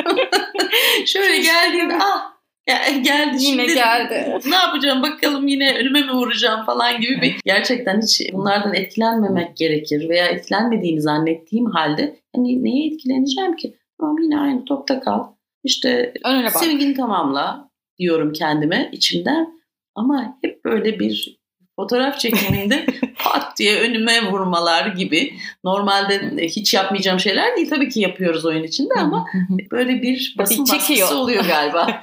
Şöyle 1.06 1.38
geldiğinde 1.38 1.94
ah 2.02 2.34
gel- 2.68 3.04
geldi 3.04 3.38
Yine 3.40 3.68
şimdi 3.68 3.74
geldi. 3.74 4.40
ne 4.50 4.56
yapacağım 4.56 5.04
bakalım 5.04 5.48
yine 5.48 5.78
önüme 5.78 6.02
mi 6.02 6.12
vuracağım 6.12 6.66
falan 6.66 7.02
gibi 7.02 7.22
bir 7.22 7.36
gerçekten 7.46 8.02
hiç 8.02 8.34
bunlardan 8.34 8.74
etkilenmemek 8.74 9.58
gerekir 9.58 10.10
veya 10.10 10.26
etkilenmediğimi 10.28 11.02
zannettiğim 11.02 11.66
halde 11.66 12.20
hani 12.36 12.64
neye 12.64 12.88
etkileneceğim 12.88 13.56
ki? 13.56 13.78
Tamam 14.00 14.18
yine 14.20 14.40
aynı 14.40 14.66
topta 14.66 15.00
kal. 15.00 15.24
İşte 15.64 16.14
Önüne 16.26 16.46
bak. 16.46 16.56
Swing'ini 16.56 16.94
tamamla 16.94 17.70
diyorum 17.98 18.34
kendime 18.34 18.90
içimden. 18.92 19.56
Ama 19.96 20.38
hep 20.42 20.66
böyle 20.66 21.00
bir 21.00 21.40
fotoğraf 21.76 22.20
çekiminde 22.20 22.86
pat 23.20 23.58
diye 23.58 23.80
önüme 23.80 24.32
vurmalar 24.32 24.88
gibi. 24.88 25.34
Normalde 25.64 26.48
hiç 26.48 26.74
yapmayacağım 26.74 27.20
şeyler 27.20 27.58
değil. 27.58 27.70
Tabii 27.70 27.90
ki 27.90 28.00
yapıyoruz 28.00 28.46
oyun 28.46 28.64
içinde 28.64 28.94
ama 28.98 29.28
böyle 29.72 30.02
bir 30.02 30.36
basın 30.38 30.68
baskısı 30.72 31.18
oluyor 31.18 31.46
galiba. 31.46 31.88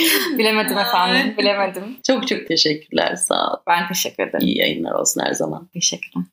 bilemedim 0.38 0.78
efendim. 0.78 1.34
Bilemedim. 1.38 1.96
çok 2.06 2.28
çok 2.28 2.46
teşekkürler. 2.46 3.16
Sağ 3.16 3.52
ol. 3.52 3.56
Ben 3.66 3.88
teşekkür 3.88 4.22
ederim. 4.22 4.46
İyi 4.46 4.58
yayınlar 4.58 4.92
olsun 4.92 5.20
her 5.24 5.32
zaman. 5.32 5.68
Teşekkürler. 5.72 6.24